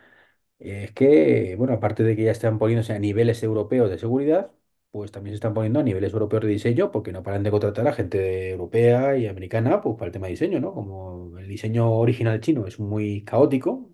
Es 0.58 0.92
que, 0.92 1.56
bueno, 1.58 1.74
aparte 1.74 2.02
de 2.04 2.16
que 2.16 2.24
ya 2.24 2.32
están 2.32 2.58
poniéndose 2.58 2.92
a 2.94 2.98
niveles 3.00 3.42
europeos 3.42 3.90
de 3.90 3.98
seguridad, 3.98 4.52
pues 4.92 5.12
también 5.12 5.34
se 5.34 5.36
están 5.36 5.54
poniendo 5.54 5.80
a 5.80 5.84
niveles 5.84 6.12
europeos 6.14 6.42
de 6.44 6.48
diseño, 6.50 6.92
porque 6.92 7.12
no 7.12 7.22
paran 7.24 7.42
de 7.44 7.50
contratar 7.52 7.88
a 7.88 7.92
gente 7.94 8.50
europea 8.50 9.16
y 9.18 9.26
americana, 9.28 9.80
pues 9.82 9.96
para 9.96 10.06
el 10.08 10.12
tema 10.12 10.26
de 10.28 10.32
diseño, 10.32 10.60
¿no? 10.60 10.74
Como 10.74 11.38
el 11.38 11.48
diseño 11.48 11.92
original 11.92 12.40
chino 12.40 12.66
es 12.66 12.80
muy 12.80 13.24
caótico. 13.24 13.90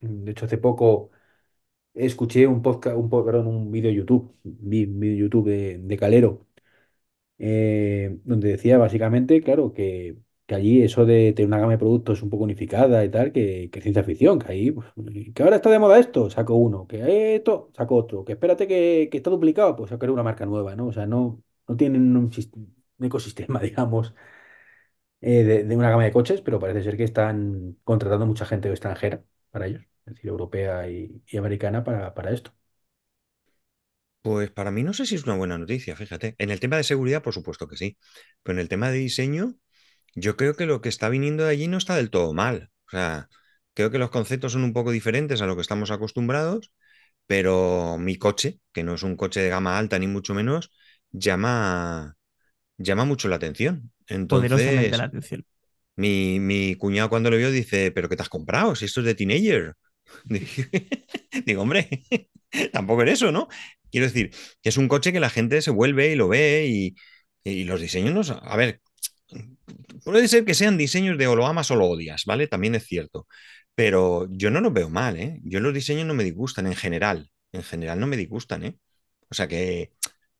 De 0.00 0.32
hecho, 0.32 0.46
hace 0.46 0.58
poco 0.58 1.10
escuché 1.94 2.46
un 2.46 2.62
podcast, 2.62 2.96
un, 2.96 3.08
po- 3.10 3.24
perdón, 3.24 3.72
YouTube, 3.72 4.34
vi 4.44 4.84
un 4.84 5.00
vídeo 5.00 5.26
YouTube 5.26 5.48
de, 5.50 5.78
de 5.78 5.96
Calero 5.98 6.46
eh, 7.38 8.18
donde 8.24 8.48
decía 8.50 8.78
básicamente, 8.78 9.40
claro, 9.42 9.72
que, 9.72 10.16
que 10.46 10.54
allí 10.54 10.82
eso 10.82 11.04
de 11.06 11.32
tener 11.32 11.48
una 11.48 11.58
gama 11.58 11.72
de 11.72 11.78
productos 11.78 12.22
un 12.22 12.30
poco 12.30 12.44
unificada 12.44 13.04
y 13.04 13.10
tal, 13.10 13.32
que, 13.32 13.70
que 13.70 13.78
es 13.78 13.82
ciencia 13.82 14.04
ficción, 14.04 14.38
que 14.38 14.52
ahí, 14.52 14.70
pues, 14.70 14.88
que 15.34 15.42
ahora 15.42 15.56
está 15.56 15.70
de 15.70 15.78
moda 15.78 15.98
esto, 15.98 16.30
saco 16.30 16.54
uno, 16.56 16.86
que 16.86 17.34
esto, 17.36 17.70
saco 17.76 17.96
otro, 17.96 18.24
que 18.24 18.32
espérate 18.32 18.66
que, 18.68 19.08
que 19.10 19.16
está 19.18 19.30
duplicado, 19.30 19.76
pues 19.76 19.90
sacaré 19.90 20.12
una 20.12 20.22
marca 20.22 20.46
nueva, 20.46 20.76
¿no? 20.76 20.86
O 20.88 20.92
sea, 20.92 21.06
no, 21.06 21.42
no 21.68 21.76
tienen 21.76 22.16
un 22.16 22.30
ecosistema, 23.00 23.60
digamos, 23.60 24.14
eh, 25.20 25.44
de, 25.44 25.64
de 25.64 25.76
una 25.76 25.90
gama 25.90 26.04
de 26.04 26.12
coches, 26.12 26.40
pero 26.42 26.58
parece 26.60 26.82
ser 26.82 26.96
que 26.96 27.04
están 27.04 27.78
contratando 27.84 28.26
mucha 28.26 28.46
gente 28.46 28.68
extranjera 28.70 29.24
para 29.52 29.68
ellos, 29.68 29.82
es 30.06 30.14
decir, 30.16 30.30
europea 30.30 30.90
y, 30.90 31.22
y 31.28 31.38
americana 31.38 31.84
para, 31.84 32.14
para 32.14 32.32
esto. 32.32 32.52
Pues 34.22 34.50
para 34.52 34.70
mí 34.70 34.84
no 34.84 34.92
sé 34.94 35.04
si 35.06 35.16
es 35.16 35.24
una 35.24 35.34
buena 35.36 35.58
noticia, 35.58 35.96
fíjate. 35.96 36.36
En 36.38 36.50
el 36.50 36.60
tema 36.60 36.76
de 36.76 36.84
seguridad, 36.84 37.22
por 37.22 37.34
supuesto 37.34 37.66
que 37.68 37.76
sí, 37.76 37.98
pero 38.42 38.56
en 38.56 38.60
el 38.60 38.68
tema 38.68 38.90
de 38.90 38.98
diseño, 38.98 39.56
yo 40.14 40.36
creo 40.36 40.56
que 40.56 40.66
lo 40.66 40.80
que 40.82 40.90
está 40.90 41.08
viniendo 41.08 41.44
de 41.44 41.50
allí 41.50 41.68
no 41.68 41.78
está 41.78 41.96
del 41.96 42.10
todo 42.10 42.34
mal. 42.34 42.70
O 42.88 42.90
sea, 42.90 43.28
creo 43.74 43.90
que 43.90 43.98
los 43.98 44.10
conceptos 44.10 44.52
son 44.52 44.64
un 44.64 44.74
poco 44.74 44.92
diferentes 44.92 45.42
a 45.42 45.46
lo 45.46 45.56
que 45.56 45.62
estamos 45.62 45.90
acostumbrados, 45.92 46.72
pero 47.26 47.98
mi 47.98 48.16
coche, 48.18 48.60
que 48.72 48.84
no 48.84 48.94
es 48.94 49.02
un 49.04 49.16
coche 49.16 49.40
de 49.42 49.50
gama 49.50 49.78
alta 49.78 49.98
ni 49.98 50.08
mucho 50.08 50.34
menos, 50.34 50.72
llama, 51.12 52.16
llama 52.78 53.04
mucho 53.06 53.28
la 53.28 53.36
atención. 53.36 53.92
poderosamente 54.28 54.96
la 54.96 55.04
Entonces, 55.04 55.04
atención. 55.04 55.44
Mi, 55.96 56.40
mi 56.40 56.74
cuñado 56.76 57.08
cuando 57.10 57.30
lo 57.30 57.36
vio 57.36 57.50
dice, 57.50 57.90
¿pero 57.92 58.08
qué 58.08 58.16
te 58.16 58.22
has 58.22 58.28
comprado? 58.28 58.74
Si 58.74 58.84
esto 58.86 59.00
es 59.00 59.06
de 59.06 59.14
teenager. 59.14 59.74
Digo, 61.46 61.62
hombre, 61.62 61.88
tampoco 62.72 63.02
eres 63.02 63.14
eso, 63.14 63.32
¿no? 63.32 63.48
Quiero 63.90 64.06
decir, 64.06 64.30
que 64.62 64.68
es 64.70 64.76
un 64.76 64.88
coche 64.88 65.12
que 65.12 65.20
la 65.20 65.30
gente 65.30 65.62
se 65.62 65.70
vuelve 65.70 66.12
y 66.12 66.16
lo 66.16 66.28
ve 66.28 66.66
y, 66.68 66.94
y 67.44 67.64
los 67.64 67.80
diseños, 67.80 68.14
no 68.14 68.24
son- 68.24 68.40
a 68.42 68.56
ver, 68.56 68.80
puede 70.04 70.28
ser 70.28 70.44
que 70.44 70.54
sean 70.54 70.76
diseños 70.78 71.18
de 71.18 71.26
o 71.26 71.36
lo 71.36 71.46
amas 71.46 71.70
o 71.70 71.76
lo 71.76 71.86
odias, 71.86 72.24
¿vale? 72.26 72.46
También 72.48 72.74
es 72.74 72.84
cierto, 72.86 73.26
pero 73.74 74.26
yo 74.30 74.50
no 74.50 74.60
los 74.60 74.72
veo 74.72 74.88
mal, 74.90 75.16
¿eh? 75.18 75.40
Yo 75.44 75.60
los 75.60 75.74
diseños 75.74 76.06
no 76.06 76.14
me 76.14 76.24
disgustan 76.24 76.66
en 76.66 76.74
general, 76.76 77.30
en 77.52 77.62
general 77.62 78.00
no 78.00 78.06
me 78.06 78.16
disgustan, 78.16 78.64
¿eh? 78.64 78.76
O 79.30 79.34
sea 79.34 79.48
que 79.48 79.92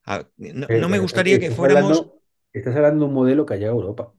a- 0.07 0.29
no, 0.39 0.69
Eh, 0.69 0.77
no 0.77 0.89
me 0.89 0.99
es 1.01 1.11
que 1.11 1.19
gustaría 1.19 1.39
que 1.41 1.51
estás 1.51 1.63
fuéramos... 1.63 1.63
hablando, 1.63 2.21
estás 2.53 2.75
hablando 2.77 3.05
de 3.05 3.09
un 3.11 3.15
modelo 3.15 3.47
que 3.47 3.55
ha 3.55 3.57
llegado 3.57 3.79
a 3.79 3.81
Europa. 3.83 4.15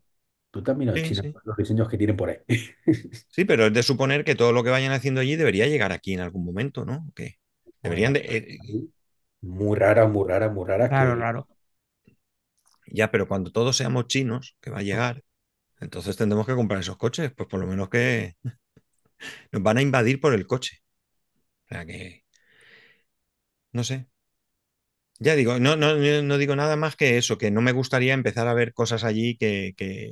Tú 0.53 0.63
también 0.63 0.91
a 0.91 1.01
Sí, 1.01 1.01
China, 1.01 1.21
sí. 1.21 1.35
los 1.45 1.57
diseños 1.57 1.89
que 1.89 1.97
tienen 1.97 2.15
por 2.17 2.29
ahí. 2.29 2.37
Sí, 3.27 3.45
pero 3.45 3.65
es 3.67 3.73
de 3.73 3.83
suponer 3.83 4.23
que 4.23 4.35
todo 4.35 4.51
lo 4.53 4.63
que 4.63 4.69
vayan 4.69 4.91
haciendo 4.93 5.19
allí 5.21 5.35
debería 5.35 5.67
llegar 5.67 5.91
aquí 5.91 6.13
en 6.13 6.19
algún 6.21 6.45
momento, 6.45 6.85
¿no? 6.85 7.11
Que 7.15 7.39
deberían 7.81 8.13
de... 8.13 8.19
eh, 8.19 8.61
muy 9.41 9.77
raras, 9.77 10.09
muy 10.11 10.27
raras, 10.27 10.51
muy 10.53 10.65
raras 10.67 10.91
Raro, 10.91 11.15
que 11.15 11.15
raro. 11.15 11.47
ya, 12.87 13.11
pero 13.11 13.27
cuando 13.27 13.51
todos 13.51 13.77
seamos 13.77 14.07
chinos, 14.07 14.57
que 14.61 14.69
va 14.71 14.79
a 14.79 14.83
llegar, 14.83 15.23
entonces 15.79 16.17
tendremos 16.17 16.47
que 16.47 16.55
comprar 16.55 16.81
esos 16.81 16.97
coches, 16.97 17.33
pues 17.35 17.49
por 17.49 17.59
lo 17.61 17.67
menos 17.67 17.89
que 17.89 18.35
nos 19.51 19.63
van 19.63 19.77
a 19.77 19.81
invadir 19.81 20.19
por 20.19 20.33
el 20.33 20.47
coche. 20.47 20.79
O 21.65 21.69
sea 21.69 21.85
que, 21.87 22.25
no 23.73 23.83
sé. 23.83 24.07
Ya 25.19 25.35
digo, 25.35 25.59
no, 25.59 25.75
no, 25.75 25.95
no 25.95 26.37
digo 26.37 26.55
nada 26.55 26.75
más 26.75 26.95
que 26.95 27.17
eso, 27.17 27.37
que 27.37 27.51
no 27.51 27.61
me 27.61 27.71
gustaría 27.71 28.13
empezar 28.13 28.47
a 28.47 28.53
ver 28.53 28.73
cosas 28.73 29.03
allí 29.03 29.37
que, 29.37 29.73
que, 29.77 30.11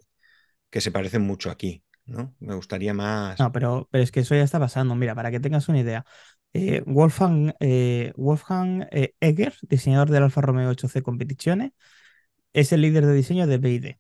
que 0.72 0.82
se 0.82 0.92
parecen 0.92 1.22
mucho 1.22 1.52
aquí, 1.52 1.84
¿no? 2.06 2.34
Me 2.40 2.56
gustaría 2.56 2.94
más... 2.94 3.40
No, 3.40 3.52
pero, 3.52 3.88
pero 3.92 4.04
es 4.04 4.12
que 4.12 4.22
eso 4.22 4.34
ya 4.34 4.44
está 4.44 4.60
pasando. 4.60 4.96
Mira, 4.96 5.14
para 5.14 5.30
que 5.30 5.40
tengas 5.40 5.70
una 5.70 5.80
idea, 5.80 6.06
eh, 6.54 6.82
Wolfgang, 6.86 7.54
eh, 7.60 8.14
eh, 8.92 9.14
Egger, 9.20 9.54
diseñador 9.70 10.10
del 10.10 10.24
Alfa 10.24 10.42
Romeo 10.42 10.72
8C 10.72 11.04
Competizione, 11.04 11.74
es 12.54 12.72
el 12.72 12.82
líder 12.82 13.06
de 13.06 13.14
diseño 13.14 13.48
de 13.48 13.58
BYD. 13.58 14.00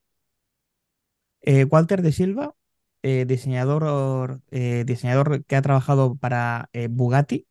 Eh, 1.41 1.65
Walter 1.65 2.01
de 2.01 2.11
Silva, 2.11 2.55
eh, 3.03 3.25
diseñador, 3.25 4.41
diseñador 4.49 5.43
que 5.45 5.55
ha 5.55 5.61
trabajado 5.61 6.15
para 6.15 6.69
Bugatti, 6.89 7.47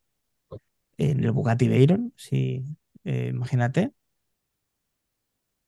en 0.97 1.25
el 1.25 1.33
Bugatti 1.33 1.69
Veyron, 1.69 2.13
si 2.17 2.65
imagínate, 3.05 3.93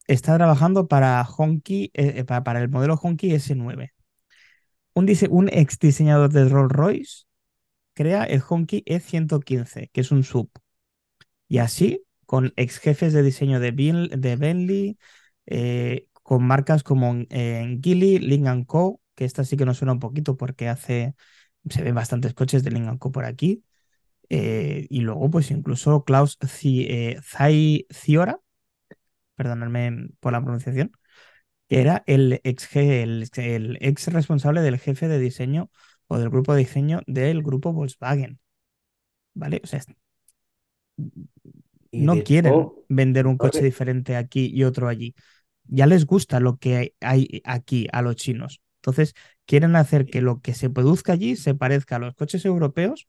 está 0.06 0.36
trabajando 0.36 0.88
para 0.88 1.22
Honky, 1.24 1.90
eh, 1.94 2.14
eh, 2.18 2.24
para, 2.24 2.44
para 2.44 2.60
el 2.62 2.68
modelo 2.68 2.96
Honky 2.96 3.32
S9. 3.34 3.92
un, 4.94 5.08
un 5.30 5.48
ex 5.52 5.78
diseñador 5.80 6.32
de 6.32 6.48
Rolls 6.48 6.72
Royce 6.72 7.24
crea 7.94 8.24
el 8.24 8.42
Honky 8.48 8.82
E115, 8.86 9.90
que 9.92 10.02
es 10.02 10.12
un 10.12 10.24
sub. 10.24 10.50
Y 11.48 11.58
así, 11.58 12.04
con 12.26 12.52
ex 12.56 12.78
jefes 12.78 13.12
de 13.12 13.22
diseño 13.22 13.60
de, 13.60 13.70
Bin- 13.72 14.08
de 14.08 14.36
Bentley, 14.36 14.98
eh, 15.46 16.06
con 16.22 16.44
marcas 16.46 16.82
como 16.82 17.14
eh, 17.30 17.78
Geely, 17.82 18.18
Link 18.18 18.66
Co., 18.66 19.00
que 19.14 19.24
esta 19.24 19.44
sí 19.44 19.56
que 19.56 19.66
nos 19.66 19.78
suena 19.78 19.92
un 19.92 20.00
poquito 20.00 20.36
porque 20.36 20.68
hace, 20.68 21.14
se 21.68 21.82
ven 21.82 21.94
bastantes 21.94 22.34
coches 22.34 22.64
de 22.64 22.70
Link 22.70 22.98
Co. 22.98 23.12
por 23.12 23.24
aquí. 23.24 23.64
Y 24.28 25.00
luego, 25.00 25.30
pues 25.30 25.50
incluso 25.50 26.04
Klaus 26.04 26.38
Ciora, 27.90 28.40
perdonadme 29.42 30.10
por 30.20 30.32
la 30.32 30.40
pronunciación, 30.40 30.92
que 31.68 31.80
era 31.80 32.04
el 32.06 32.40
ex, 32.44 32.76
el, 32.76 33.28
el 33.36 33.78
ex 33.80 34.06
responsable 34.12 34.62
del 34.62 34.78
jefe 34.78 35.08
de 35.08 35.18
diseño 35.18 35.70
o 36.06 36.18
del 36.18 36.30
grupo 36.30 36.54
de 36.54 36.60
diseño 36.60 37.00
del 37.06 37.42
grupo 37.42 37.72
Volkswagen. 37.72 38.38
¿Vale? 39.34 39.60
O 39.64 39.66
sea, 39.66 39.82
no 41.90 42.22
quieren 42.22 42.68
vender 42.88 43.26
un 43.26 43.36
coche 43.36 43.62
diferente 43.62 44.16
aquí 44.16 44.50
y 44.52 44.64
otro 44.64 44.88
allí. 44.88 45.14
Ya 45.64 45.86
les 45.86 46.06
gusta 46.06 46.40
lo 46.40 46.58
que 46.58 46.94
hay 47.00 47.42
aquí 47.44 47.88
a 47.92 48.02
los 48.02 48.16
chinos. 48.16 48.60
Entonces, 48.76 49.14
quieren 49.46 49.76
hacer 49.76 50.06
que 50.06 50.20
lo 50.20 50.40
que 50.40 50.54
se 50.54 50.70
produzca 50.70 51.12
allí 51.12 51.36
se 51.36 51.54
parezca 51.54 51.96
a 51.96 51.98
los 52.00 52.14
coches 52.14 52.44
europeos, 52.44 53.06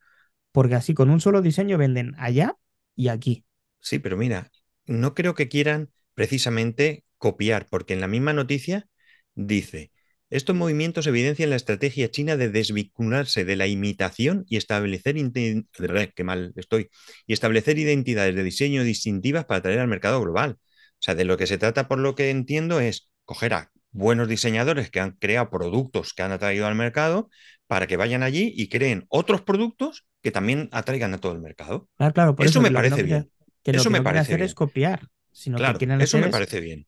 porque 0.52 0.76
así 0.76 0.94
con 0.94 1.10
un 1.10 1.20
solo 1.20 1.42
diseño 1.42 1.78
venden 1.78 2.14
allá 2.18 2.56
y 2.96 3.08
aquí. 3.10 3.44
Sí, 3.82 4.00
pero 4.00 4.16
mira, 4.16 4.50
no 4.86 5.14
creo 5.14 5.34
que 5.34 5.50
quieran 5.50 5.90
precisamente 6.16 7.04
copiar, 7.18 7.68
porque 7.70 7.94
en 7.94 8.02
la 8.02 8.08
misma 8.08 8.34
noticia 8.34 8.88
dice, 9.36 9.92
estos 10.30 10.56
movimientos 10.56 11.08
evidencian 11.08 11.50
la 11.52 11.56
estrategia 11.56 12.10
china 12.10 12.38
de 12.38 12.50
desvincularse 12.50 13.46
de 13.46 13.56
la 13.56 13.68
imitación 13.68 14.46
y 14.48 14.58
establecer, 14.58 15.16
qué 16.16 16.24
mal 16.24 16.54
estoy, 16.56 16.90
y 17.28 17.34
establecer 17.34 17.78
identidades 17.78 18.36
de 18.36 18.44
diseño 18.44 18.84
distintivas 18.84 19.46
para 19.46 19.60
atraer 19.60 19.80
al 19.80 19.88
mercado 19.88 20.22
global. 20.22 20.58
O 20.60 21.04
sea, 21.06 21.16
de 21.16 21.26
lo 21.26 21.38
que 21.38 21.48
se 21.48 21.58
trata, 21.58 21.88
por 21.88 22.00
lo 22.00 22.16
que 22.16 22.30
entiendo, 22.30 22.80
es 22.80 23.10
coger 23.26 23.54
a 23.54 23.72
buenos 23.92 24.28
diseñadores 24.28 24.90
que 24.90 25.00
han 25.00 25.12
creado 25.12 25.50
productos 25.50 26.14
que 26.14 26.24
han 26.24 26.32
atraído 26.32 26.66
al 26.66 26.76
mercado 26.76 27.30
para 27.68 27.88
que 27.88 27.98
vayan 27.98 28.24
allí 28.24 28.52
y 28.56 28.70
creen 28.70 29.06
otros 29.10 29.42
productos 29.42 30.06
que 30.22 30.32
también 30.32 30.70
atraigan 30.72 31.14
a 31.14 31.20
todo 31.20 31.34
el 31.34 31.42
mercado. 31.42 31.90
Claro, 31.98 32.14
claro, 32.14 32.36
por 32.36 32.48
Eso 32.48 32.60
eso 32.60 32.62
me 32.62 32.72
que 32.72 32.72
parece 32.72 33.04
bien. 33.04 33.30
que 33.64 33.74
lo 33.74 33.86
Eso 33.86 33.90
que 33.90 33.96
me 33.96 34.02
no 34.02 34.04
parece 34.04 34.20
hacer 34.20 34.42
es 34.42 34.54
copiar, 34.56 35.10
sino 35.34 35.58
Claro, 35.58 35.90
eso 35.98 36.18
me 36.20 36.30
es 36.30 36.36
parece 36.36 36.60
bien. 36.60 36.88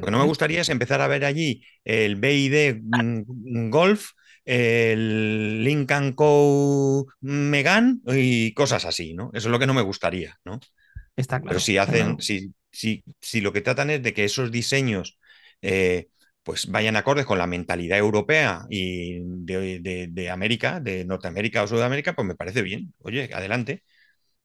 Lo 0.00 0.06
que 0.06 0.10
no 0.12 0.18
me 0.18 0.24
gustaría 0.24 0.60
es 0.60 0.68
empezar 0.68 1.00
a 1.00 1.08
ver 1.08 1.24
allí 1.24 1.62
el 1.84 2.16
BID 2.16 2.80
mm, 2.82 3.70
Golf, 3.70 4.10
el 4.44 5.64
Lincoln 5.64 6.12
Co. 6.12 7.06
Megan 7.20 8.00
y 8.06 8.54
cosas 8.54 8.84
así, 8.84 9.14
¿no? 9.14 9.30
Eso 9.34 9.48
es 9.48 9.52
lo 9.52 9.58
que 9.58 9.66
no 9.66 9.74
me 9.74 9.82
gustaría, 9.82 10.38
¿no? 10.44 10.60
Está 11.16 11.42
Pero 11.46 11.58
claro, 11.58 11.60
si 11.60 11.78
está 11.78 11.94
hacen, 11.94 12.18
claro. 12.18 12.20
si, 12.20 12.54
si, 12.72 13.04
si 13.20 13.40
lo 13.42 13.52
que 13.52 13.62
tratan 13.62 13.90
es 13.90 14.02
de 14.02 14.14
que 14.14 14.24
esos 14.24 14.52
diseños 14.52 15.18
eh, 15.62 16.08
pues 16.44 16.68
vayan 16.70 16.96
acordes 16.96 17.26
con 17.26 17.38
la 17.38 17.46
mentalidad 17.48 17.98
europea 17.98 18.66
y 18.70 19.20
de, 19.22 19.80
de- 19.80 20.08
de 20.10 20.30
América, 20.30 20.80
de 20.80 21.04
Norteamérica 21.06 21.62
o 21.64 21.68
Sudamérica, 21.68 22.14
pues 22.14 22.26
me 22.28 22.36
parece 22.36 22.62
bien. 22.62 22.94
Oye, 23.00 23.30
adelante. 23.34 23.84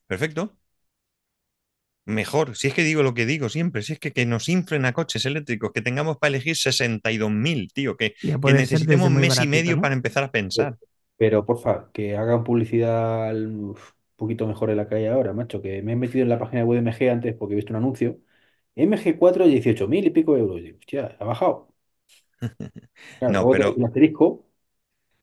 Perfecto. 0.08 0.58
Mejor. 2.06 2.56
Si 2.58 2.68
es 2.68 2.74
que 2.74 2.84
digo 2.84 3.02
lo 3.04 3.14
que 3.14 3.26
digo 3.26 3.48
siempre, 3.50 3.82
si 3.82 3.94
es 3.94 4.00
que, 4.00 4.12
que 4.14 4.26
nos 4.26 4.50
inflen 4.50 4.86
a 4.86 4.94
coches 4.94 5.26
eléctricos, 5.26 5.72
que 5.74 5.82
tengamos 5.82 6.18
para 6.18 6.30
elegir 6.30 6.56
62.000, 6.58 7.72
tío, 7.74 7.96
que, 7.98 8.16
Y 8.46 8.54
necesitemos 8.54 9.10
muy 9.12 9.12
mes 9.12 9.40
y 9.40 9.48
medio 9.48 9.78
¿no? 9.78 9.82
para 9.82 9.94
empezar 9.96 10.24
a 10.24 10.32
pensar. 10.32 10.78
pero 11.18 11.46
porfa, 11.46 11.92
que 11.94 12.18
hagan 12.18 12.44
publicidad 12.44 13.36
un 13.36 13.76
poquito 14.16 14.48
mejor 14.48 14.70
en 14.70 14.78
la 14.78 14.88
calle 14.88 15.10
ahora, 15.10 15.34
macho, 15.34 15.62
que 15.62 15.82
me 15.82 15.94
he 15.94 15.96
metido 15.96 16.24
en 16.24 16.30
la 16.30 16.40
página 16.40 16.64
web 16.66 16.76
de 16.78 16.80
MG 16.90 17.10
antes 17.10 17.36
porque 17.36 17.54
he 17.54 17.56
visto 17.58 17.74
un 17.74 17.78
anuncio. 17.78 18.20
MG4, 18.76 19.46
18.000 19.48 20.06
y 20.06 20.10
pico 20.12 20.36
euros. 20.38 20.62
Digo, 20.62 20.78
hostia, 20.80 21.16
ha 21.20 21.26
bajado. 21.26 21.70
Claro, 23.20 23.36
No, 23.36 23.48
pero 23.50 23.76
asterisco 23.86 24.46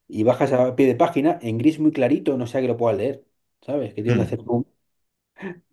y 0.08 0.24
bajas 0.24 0.52
a 0.52 0.76
pie 0.76 0.86
de 0.88 0.96
página 0.96 1.38
en 1.42 1.58
gris 1.58 1.78
muy 1.80 1.92
clarito, 1.92 2.36
no 2.38 2.46
sea 2.46 2.60
que 2.62 2.68
lo 2.68 2.76
puedas 2.78 2.98
leer, 2.98 3.24
¿sabes? 3.62 3.94
Que 3.94 4.02
tienes 4.02 4.18
que 4.18 4.22
mm, 4.22 4.34
hacer 4.34 4.44
zoom, 4.44 4.64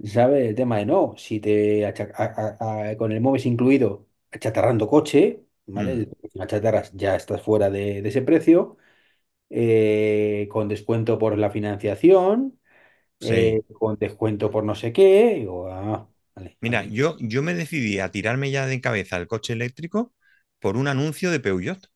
¿sabes? 0.03 0.49
El 0.49 0.55
tema 0.55 0.78
de 0.78 0.86
no, 0.86 1.15
si 1.18 1.39
te 1.39 1.86
acha- 1.86 2.09
a- 2.15 2.57
a- 2.59 2.89
a- 2.91 2.97
con 2.97 3.11
el 3.11 3.22
MOVES 3.22 3.45
incluido, 3.45 4.07
achatarrando 4.32 4.88
coche, 4.88 5.45
mm, 5.76 6.05
¿vale? 6.05 6.09
Si 6.32 6.38
no 6.38 6.43
achatarras, 6.43 6.91
ya 6.93 7.15
estás 7.15 7.41
fuera 7.41 7.70
de, 7.70 8.01
de 8.01 8.09
ese 8.09 8.22
precio, 8.22 8.78
eh, 9.49 10.47
con 10.51 10.68
descuento 10.70 11.20
por 11.20 11.38
la 11.38 11.51
financiación, 11.51 12.59
sí. 13.20 13.57
eh, 13.57 13.63
con 13.80 13.97
descuento 13.99 14.51
por 14.51 14.63
no 14.65 14.76
sé 14.76 14.93
qué, 14.93 15.36
digo, 15.36 15.70
ah, 15.72 16.09
vale, 16.36 16.59
Mira, 16.59 16.84
vale. 16.84 16.86
yo, 16.86 17.18
yo 17.20 17.43
me 17.43 17.53
decidí 17.53 17.99
a 17.99 18.11
tirarme 18.11 18.51
ya 18.51 18.65
de 18.65 18.82
cabeza 18.82 19.15
al 19.15 19.28
coche 19.28 19.53
eléctrico 19.53 20.13
por 20.59 20.76
un 20.78 20.88
anuncio 20.88 21.32
de 21.32 21.39
Peugeot. 21.39 21.89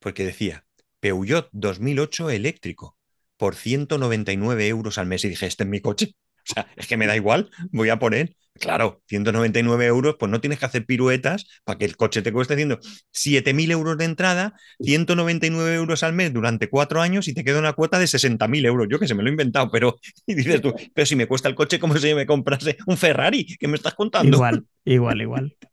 porque 0.00 0.24
decía 0.26 0.66
Peugeot 1.00 1.48
2008 1.52 2.30
eléctrico 2.30 2.98
por 3.38 3.56
199 3.56 4.68
euros 4.68 4.98
al 4.98 5.06
mes. 5.06 5.24
Y 5.24 5.30
dije, 5.30 5.46
este 5.46 5.64
es 5.64 5.70
mi 5.70 5.80
coche. 5.80 6.14
O 6.50 6.54
sea, 6.54 6.66
es 6.76 6.86
que 6.86 6.96
me 6.96 7.06
da 7.06 7.16
igual, 7.16 7.50
voy 7.70 7.88
a 7.88 7.98
poner. 7.98 8.34
Claro, 8.60 9.00
199 9.06 9.86
euros, 9.86 10.16
pues 10.18 10.30
no 10.30 10.40
tienes 10.40 10.58
que 10.58 10.66
hacer 10.66 10.84
piruetas 10.84 11.46
para 11.64 11.78
que 11.78 11.86
el 11.86 11.96
coche 11.96 12.20
te 12.20 12.32
cueste 12.32 12.52
haciendo 12.54 12.78
7.000 13.10 13.70
euros 13.70 13.96
de 13.96 14.04
entrada, 14.04 14.54
199 14.80 15.74
euros 15.74 16.02
al 16.02 16.12
mes 16.12 16.34
durante 16.34 16.68
cuatro 16.68 17.00
años 17.00 17.28
y 17.28 17.34
te 17.34 17.44
queda 17.44 17.60
una 17.60 17.72
cuota 17.72 17.98
de 17.98 18.06
60.000 18.06 18.66
euros. 18.66 18.88
Yo 18.90 18.98
que 18.98 19.08
se 19.08 19.14
me 19.14 19.22
lo 19.22 19.30
he 19.30 19.32
inventado, 19.32 19.70
pero 19.70 19.96
y 20.26 20.34
dices 20.34 20.60
tú, 20.60 20.74
pero 20.94 21.06
si 21.06 21.16
me 21.16 21.26
cuesta 21.26 21.48
el 21.48 21.54
coche 21.54 21.78
como 21.78 21.96
si 21.96 22.14
me 22.14 22.26
comprase 22.26 22.76
un 22.86 22.98
Ferrari, 22.98 23.46
¿qué 23.58 23.68
me 23.68 23.76
estás 23.76 23.94
contando? 23.94 24.36
Igual, 24.36 24.66
igual, 24.84 25.22
igual. 25.22 25.56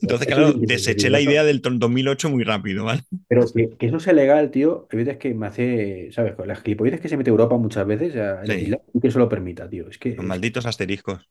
Entonces, 0.00 0.26
claro, 0.26 0.52
deseché 0.52 1.10
la 1.10 1.20
idea 1.20 1.44
del 1.44 1.60
2008 1.60 2.30
muy 2.30 2.44
rápido, 2.44 2.84
¿vale? 2.84 3.02
Pero 3.28 3.44
que, 3.52 3.70
que 3.78 3.86
eso 3.86 4.00
sea 4.00 4.12
legal, 4.12 4.50
tío, 4.50 4.86
hay 4.90 4.98
veces 4.98 5.16
que 5.18 5.34
me 5.34 5.46
hace, 5.46 6.10
¿sabes? 6.12 6.34
Las 6.46 6.62
gilipolleces 6.62 7.00
que 7.00 7.08
se 7.08 7.16
mete 7.16 7.30
Europa 7.30 7.56
muchas 7.56 7.86
veces 7.86 8.16
a 8.16 8.44
Sí, 8.44 8.72
y 8.94 9.00
que 9.00 9.08
eso 9.08 9.18
lo 9.18 9.28
permita, 9.28 9.68
tío. 9.68 9.88
Es 9.88 9.88
los 9.88 9.98
que, 9.98 10.16
que, 10.16 10.22
malditos 10.22 10.66
asteriscos. 10.66 11.28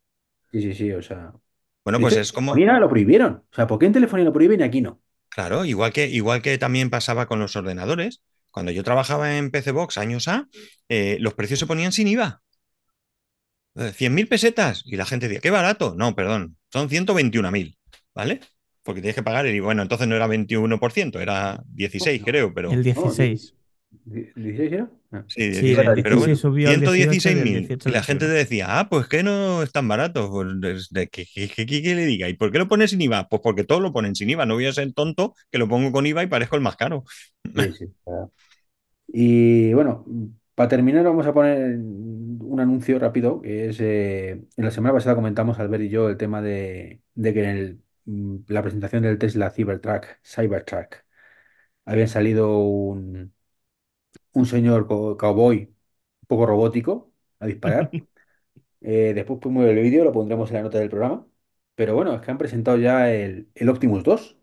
sí, 0.52 0.62
sí, 0.62 0.74
sí, 0.74 0.92
o 0.92 1.02
sea. 1.02 1.34
Bueno, 1.84 2.00
pues 2.00 2.18
es 2.18 2.32
como, 2.34 2.54
telefonía 2.54 2.80
lo 2.80 2.90
prohibieron. 2.90 3.44
O 3.50 3.56
sea, 3.56 3.66
¿por 3.66 3.80
qué 3.80 3.86
en 3.86 3.94
telefonía 3.94 4.26
lo 4.26 4.34
prohíben 4.34 4.60
y 4.60 4.64
aquí 4.64 4.82
no? 4.82 5.02
claro, 5.30 5.66
igual 5.66 5.94
que, 5.94 6.08
igual 6.08 6.42
que 6.42 6.58
también 6.58 6.90
pasaba 6.90 7.28
con 7.28 7.40
los 7.40 7.56
ordenadores. 7.56 8.22
Cuando 8.52 8.72
yo 8.72 8.84
trabajaba 8.84 9.38
en 9.38 9.52
PC 9.52 9.72
Box 9.72 9.98
años 9.98 10.28
A, 10.28 10.48
eh, 10.90 11.18
los 11.20 11.36
precios 11.36 11.60
se 11.60 11.68
ponían 11.68 11.92
sin 11.92 12.08
IVA. 12.08 12.42
Eh, 13.76 13.94
100.000 13.96 14.28
pesetas. 14.28 14.84
Y 14.86 14.96
la 14.96 15.06
gente 15.06 15.28
decía, 15.28 15.42
qué 15.42 15.52
barato. 15.52 15.94
No, 15.96 16.16
perdón, 16.16 16.58
son 16.72 16.90
121.000, 16.90 17.78
¿vale? 18.18 18.40
Porque 18.84 19.02
tienes 19.02 19.16
que 19.16 19.24
pagar 19.24 19.46
el 19.46 19.56
IVA. 19.56 19.66
Bueno, 19.68 19.82
entonces 19.84 20.08
no 20.08 20.16
era 20.16 20.28
21%, 20.28 21.20
era 21.20 21.58
No, 21.58 21.64
16, 21.74 22.22
no, 22.22 22.26
creo, 22.26 22.54
pero 22.54 22.72
El 22.72 22.84
no, 22.84 22.84
die- 22.84 22.94
16. 22.94 23.56
die- 24.06 24.34
¿16 24.36 24.74
era? 24.74 24.92
Ah, 25.12 25.24
sí, 25.28 25.54
Sí, 25.54 25.68
iba 25.68 25.82
a 25.82 25.86
del 25.86 25.86
16. 25.86 25.86
dar 25.86 26.02
Pero 26.04 26.16
16 26.16 26.20
bueno, 26.20 26.36
18. 26.36 26.42
subió 26.42 26.70
al 26.70 26.80
18 26.82 27.30
y 27.30 27.34
del 27.36 27.48
116.000. 27.50 27.58
18 27.60 27.90
Y 27.90 27.92
la 27.92 28.04
gente 28.04 28.26
te 28.26 28.32
21. 28.34 28.34
decía, 28.34 28.80
ah, 28.80 28.90
pues 28.90 29.08
que 29.08 29.24
no 29.24 29.64
es 29.64 29.72
tan 29.72 29.88
barato. 29.88 30.30
Pues, 30.32 30.48
desde 30.60 31.08
que, 31.10 31.26
que, 31.26 31.48
que- 31.50 31.66
que- 31.66 31.82
que 31.84 31.96
le 31.96 32.06
diga, 32.06 32.30
¿y 32.30 32.34
por 32.36 32.52
qué 32.52 32.60
lo 32.60 32.68
pones 32.68 32.92
sin 32.92 33.02
IVA? 33.02 33.28
Pues 33.30 33.42
porque 33.42 33.64
todos 33.64 33.82
lo 33.82 33.94
ponen 33.94 34.16
sin 34.16 34.30
IVA. 34.30 34.46
No 34.46 34.56
voy 34.56 34.66
a 34.68 34.74
ser 34.74 34.92
tonto 34.94 35.34
que 35.52 35.58
lo 35.58 35.68
pongo 35.68 35.92
con 35.92 36.06
IVA 36.06 36.24
y 36.24 36.28
parezco 36.28 36.56
el 36.56 36.62
más 36.62 36.76
caro. 36.78 37.04
Sí, 37.56 37.74
sí. 37.78 37.86
claro. 38.04 38.32
Y 39.08 39.74
bueno, 39.74 40.06
para 40.56 40.70
terminar 40.70 41.04
vamos 41.06 41.26
a 41.28 41.34
poner 41.34 41.78
un 41.78 42.60
anuncio 42.60 43.00
rápido, 43.00 43.42
que 43.42 43.70
es, 43.70 43.80
eh, 43.80 44.32
en 44.32 44.66
la 44.66 44.72
semana 44.72 44.94
pasada 44.94 45.16
comentamos 45.16 45.60
Albert 45.60 45.84
y 45.84 45.90
yo 45.90 46.10
el 46.10 46.18
tema 46.18 46.42
de, 46.42 47.02
de 47.16 47.34
que 47.34 47.40
en 47.44 47.50
el, 47.50 47.80
la 48.48 48.62
presentación 48.62 49.04
del 49.04 49.18
Tesla 49.20 49.52
Cybertruck, 49.52 50.06
Cybertruck, 50.24 50.98
había 51.86 52.08
salido 52.08 52.60
un, 52.60 53.34
un 54.34 54.46
señor 54.46 54.88
co- 54.88 55.18
cowboy 55.18 55.58
un 56.22 56.28
poco 56.28 56.46
robótico 56.46 57.14
a 57.40 57.48
disparar. 57.48 57.94
Eh, 58.82 59.14
después 59.16 59.40
podemos 59.42 59.66
ver 59.66 59.78
el 59.78 59.84
vídeo, 59.84 60.04
lo 60.06 60.14
pondremos 60.14 60.50
en 60.52 60.58
la 60.58 60.64
nota 60.64 60.80
del 60.80 60.90
programa. 60.90 61.28
Pero 61.76 61.96
bueno, 61.96 62.14
es 62.16 62.22
que 62.22 62.32
han 62.32 62.38
presentado 62.40 62.78
ya 62.78 63.12
el, 63.14 63.50
el 63.56 63.70
Optimus 63.70 64.04
2. 64.04 64.38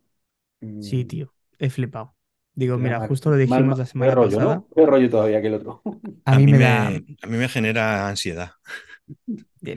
Sí, 0.79 1.05
Mm, 1.05 1.07
tío, 1.07 1.35
he 1.59 1.71
flipado. 1.71 2.17
Digo, 2.55 2.79
mira, 2.79 3.01
justo 3.01 3.31
lo 3.31 3.37
dijimos 3.37 3.77
la 3.79 3.87
qué 4.01 4.11
semana 4.11 4.17
rollo, 4.17 4.39
pasada. 4.39 4.41
¿no? 4.41 4.69
Qué 4.75 4.87
rollo 4.87 5.11
todavía 5.11 5.41
que 5.41 5.49
el 5.49 5.55
otro. 5.55 5.83
A 6.27 6.33
A 6.33 6.39
mí 6.39 6.47
mí 6.47 6.53
me 6.53 6.59
da, 6.59 6.89
me, 6.89 7.05
a 7.23 7.27
mí 7.27 7.37
me 7.39 7.49
genera 7.49 8.09
ansiedad. 8.09 8.53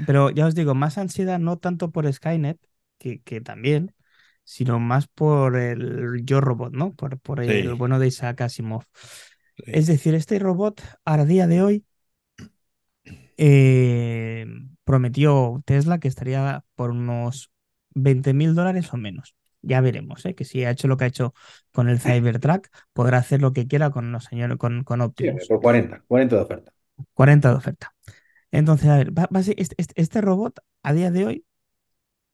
pero 0.05 0.29
ya 0.31 0.45
os 0.47 0.55
digo, 0.55 0.75
más 0.75 0.97
ansiedad 0.97 1.39
no 1.39 1.57
tanto 1.57 1.91
por 1.91 2.11
Skynet, 2.11 2.59
que, 2.97 3.21
que 3.21 3.41
también, 3.41 3.93
sino 4.43 4.79
más 4.79 5.07
por 5.07 5.57
el 5.57 6.21
Yo 6.25 6.41
Robot, 6.41 6.73
¿no? 6.73 6.93
Por, 6.93 7.19
por 7.19 7.41
el 7.41 7.73
Sí, 7.73 7.75
bueno 7.75 7.99
de 7.99 8.07
Isaac 8.07 8.41
Asimov. 8.41 8.83
sí. 9.55 9.71
Es 9.71 9.87
decir, 9.87 10.15
este 10.15 10.39
robot 10.39 10.81
a 11.05 11.25
día 11.25 11.47
de 11.47 11.61
hoy 11.63 11.85
eh, 13.37 14.45
prometió 14.83 15.61
Tesla 15.65 15.99
que 15.99 16.07
estaría 16.07 16.63
por 16.75 16.91
unos 16.91 17.51
20 17.93 18.33
mil 18.33 18.55
dólares 18.55 18.93
o 18.93 18.97
menos. 18.97 19.35
Ya 19.61 19.81
veremos, 19.81 20.25
¿eh? 20.25 20.35
que 20.35 20.45
si 20.45 20.63
ha 20.63 20.69
hecho 20.71 20.87
lo 20.87 20.97
que 20.97 21.05
ha 21.05 21.07
hecho 21.07 21.33
con 21.73 21.89
el 21.89 21.99
Cybertruck, 21.99 22.67
podrá 22.93 23.17
hacer 23.17 23.41
lo 23.41 23.53
que 23.53 23.67
quiera 23.67 23.89
con 23.89 24.11
los 24.11 24.25
señores, 24.25 24.57
con, 24.57 24.83
con 24.83 25.01
Sí, 25.01 25.05
Optimus. 25.05 25.47
por 25.47 25.61
40, 25.61 26.03
40 26.07 26.35
de 26.37 26.41
oferta. 26.43 26.73
40 27.13 27.49
de 27.49 27.55
oferta. 27.55 27.93
Entonces, 28.51 28.89
a 28.89 28.97
ver, 28.97 29.17
va- 29.17 29.29
va 29.35 29.39
a 29.41 29.43
ser- 29.43 29.55
este, 29.59 29.75
este- 29.79 30.01
este 30.01 30.21
robot 30.21 30.59
a 30.83 30.93
día 30.93 31.11
de 31.11 31.25
hoy 31.25 31.45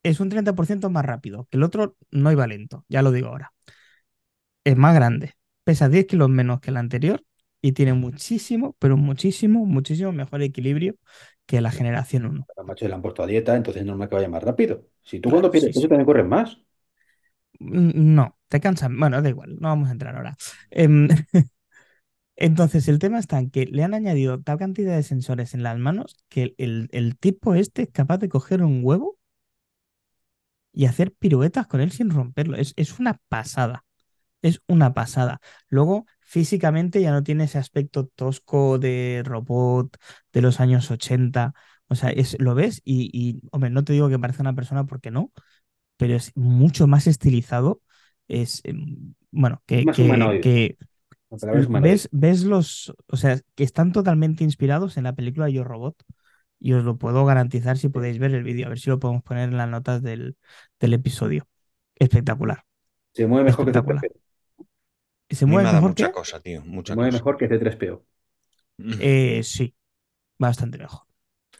es 0.03 0.19
un 0.19 0.29
30% 0.29 0.89
más 0.89 1.05
rápido, 1.05 1.47
que 1.51 1.57
el 1.57 1.63
otro 1.63 1.97
no 2.11 2.31
iba 2.31 2.47
lento, 2.47 2.85
ya 2.89 3.01
lo 3.01 3.11
digo 3.11 3.29
ahora. 3.29 3.53
Es 4.65 4.75
más 4.77 4.93
grande, 4.95 5.33
pesa 5.63 5.87
10 5.89 6.05
kilos 6.05 6.29
menos 6.29 6.59
que 6.61 6.71
el 6.71 6.77
anterior 6.77 7.23
y 7.61 7.71
tiene 7.73 7.93
muchísimo, 7.93 8.75
pero 8.79 8.97
muchísimo, 8.97 9.65
muchísimo 9.65 10.11
mejor 10.11 10.41
equilibrio 10.41 10.95
que 11.45 11.61
la 11.61 11.71
generación 11.71 12.25
1. 12.25 12.49
Los 12.57 12.65
machos 12.65 12.87
le 12.89 12.95
han 12.95 13.01
puesto 13.03 13.21
a 13.23 13.27
dieta, 13.27 13.55
entonces 13.55 13.81
es 13.81 13.87
normal 13.87 14.09
que 14.09 14.15
vaya 14.15 14.27
más 14.29 14.41
rápido. 14.43 14.87
Si 15.03 15.19
tú 15.19 15.29
Claro, 15.29 15.49
cuando 15.49 15.51
pierdes 15.51 15.71
sí, 15.71 15.73
peso 15.73 15.87
sí. 15.87 15.89
también 15.89 16.05
corres 16.07 16.25
más. 16.25 16.57
Mm, 17.59 18.15
No, 18.15 18.37
te 18.47 18.59
cansan. 18.59 18.97
Bueno, 18.99 19.21
da 19.21 19.29
igual, 19.29 19.55
no 19.59 19.69
vamos 19.69 19.89
a 19.89 19.91
entrar 19.91 20.15
ahora. 20.15 20.37
Em, 20.71 21.07
entonces, 22.35 22.87
el 22.87 22.99
tema 22.99 23.19
está 23.19 23.39
en 23.39 23.51
que 23.51 23.65
le 23.65 23.83
han 23.83 23.93
añadido 23.93 24.41
tal 24.41 24.57
cantidad 24.57 24.95
de 24.95 25.03
sensores 25.03 25.53
en 25.53 25.63
las 25.63 25.77
manos 25.79 26.17
que 26.29 26.55
el, 26.57 26.89
el 26.91 27.17
tipo 27.17 27.55
este 27.55 27.83
es 27.83 27.89
capaz 27.91 28.17
de 28.19 28.29
coger 28.29 28.63
un 28.63 28.81
huevo 28.83 29.19
y 30.73 30.85
hacer 30.85 31.13
piruetas 31.13 31.67
con 31.67 31.81
él 31.81 31.91
sin 31.91 32.09
romperlo. 32.09 32.57
Es, 32.57 32.73
es 32.75 32.99
una 32.99 33.19
pasada. 33.29 33.85
Es 34.41 34.61
una 34.67 34.93
pasada. 34.93 35.39
Luego, 35.69 36.05
físicamente 36.19 37.01
ya 37.01 37.11
no 37.11 37.23
tiene 37.23 37.45
ese 37.45 37.59
aspecto 37.59 38.07
tosco 38.07 38.77
de 38.79 39.21
robot 39.25 39.97
de 40.33 40.41
los 40.41 40.59
años 40.59 40.91
80. 40.91 41.53
O 41.87 41.95
sea, 41.95 42.09
es, 42.09 42.35
lo 42.39 42.55
ves 42.55 42.81
y, 42.83 43.09
y, 43.13 43.41
hombre, 43.51 43.69
no 43.69 43.83
te 43.83 43.93
digo 43.93 44.09
que 44.09 44.19
parece 44.19 44.41
una 44.41 44.55
persona 44.55 44.85
porque 44.85 45.11
no, 45.11 45.31
pero 45.97 46.15
es 46.15 46.31
mucho 46.35 46.87
más 46.87 47.07
estilizado. 47.07 47.81
Es, 48.27 48.61
em, 48.65 49.13
bueno, 49.31 49.63
que, 49.65 49.83
Más 49.85 51.81
ves, 51.81 52.09
ves 52.11 52.43
los, 52.43 52.93
o 53.07 53.17
sea, 53.17 53.39
que 53.55 53.63
están 53.63 53.91
totalmente 53.91 54.43
inspirados 54.43 54.97
en 54.97 55.05
la 55.05 55.15
película 55.15 55.49
Yo 55.49 55.63
Robot. 55.63 55.95
Y 56.63 56.73
os 56.73 56.83
lo 56.85 56.97
puedo 56.97 57.25
garantizar 57.25 57.77
si 57.77 57.89
podéis 57.89 58.19
ver 58.19 58.33
el 58.35 58.43
vídeo, 58.43 58.67
a 58.67 58.69
ver 58.69 58.79
si 58.79 58.89
lo 58.89 58.99
podemos 58.99 59.23
poner 59.23 59.49
en 59.49 59.57
las 59.57 59.69
notas 59.69 60.01
del, 60.03 60.37
del 60.79 60.93
episodio. 60.95 61.47
Espectacular. 61.95 62.65
Se 63.13 63.25
mueve 63.27 63.45
mejor 63.45 63.65
que 63.65 63.71
Espectacular. 63.71 64.07
C3PO. 64.11 64.19
¿Y 65.29 65.35
se 65.35 65.45
A 65.45 65.51
mí 65.51 65.57
mueve 65.57 65.63
me 65.63 65.69
ha 65.69 65.71
dado 65.71 65.81
mejor 65.81 65.93
mucha 65.93 66.11
que? 66.11 66.11
cosa, 66.11 66.41
tío, 66.41 66.61
Se 66.85 66.93
mucha 66.93 66.97
mueve 66.97 67.11
cosa. 67.13 67.13
mejor 67.13 67.37
que 67.37 67.47
C3PO. 67.49 68.05
Eh, 68.97 69.41
sí, 69.43 69.75
bastante 70.39 70.77
mejor. 70.79 71.03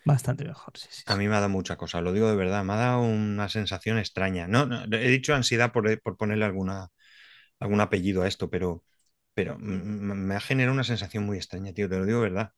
Bastante 0.06 0.45
mejor, 0.45 0.78
sí, 0.78 0.88
sí, 0.91 1.06
A 1.06 1.16
mí 1.18 1.28
me 1.28 1.36
ha 1.36 1.39
dado 1.39 1.49
mucha 1.49 1.76
cosa, 1.76 1.99
lo 2.01 2.14
digo 2.14 2.30
de 2.30 2.36
verdad, 2.36 2.64
me 2.64 2.74
ha 2.74 2.76
dado 2.78 3.01
una 3.01 3.49
sensación 3.49 3.97
extraña. 3.97 4.47
No, 4.47 4.66
no, 4.66 4.84
he 4.97 5.10
dicho 5.10 5.34
ansiedad 5.36 5.72
por, 5.74 6.01
por 6.01 6.16
ponerle 6.18 6.45
alguna, 6.45 6.89
algún 7.60 7.82
apellido 7.82 8.24
a 8.24 8.28
esto, 8.30 8.49
pero, 8.49 8.84
pero 9.34 9.58
me 9.60 10.36
ha 10.36 10.39
generado 10.41 10.74
una 10.74 10.84
sensación 10.86 11.26
muy 11.26 11.38
extraña, 11.38 11.74
tío, 11.74 11.89
te 11.89 11.97
lo 11.99 12.06
digo 12.06 12.20
de 12.22 12.30
verdad. 12.32 12.51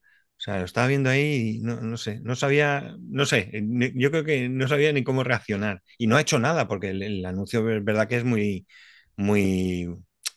Sea, 0.46 0.58
lo 0.60 0.64
estaba 0.64 0.86
viendo 0.86 1.10
ahí 1.10 1.56
y 1.58 1.60
no, 1.60 1.80
no 1.80 1.96
sé, 1.96 2.20
no 2.22 2.36
sabía, 2.36 2.94
no 3.00 3.26
sé, 3.26 3.50
ni- 3.62 3.92
yo 4.00 4.10
creo 4.12 4.24
que 4.24 4.48
no 4.48 4.68
sabía 4.68 4.92
ni 4.92 5.02
cómo 5.04 5.24
reaccionar. 5.24 5.82
Y 5.98 6.06
no 6.06 6.16
ha 6.16 6.20
hecho 6.20 6.38
nada, 6.38 6.68
porque 6.68 6.90
el, 6.90 7.02
el 7.02 7.26
anuncio 7.26 7.68
es 7.70 7.84
verdad 7.84 8.08
que 8.08 8.16
es 8.18 8.24
muy, 8.24 8.66
muy, 9.16 9.88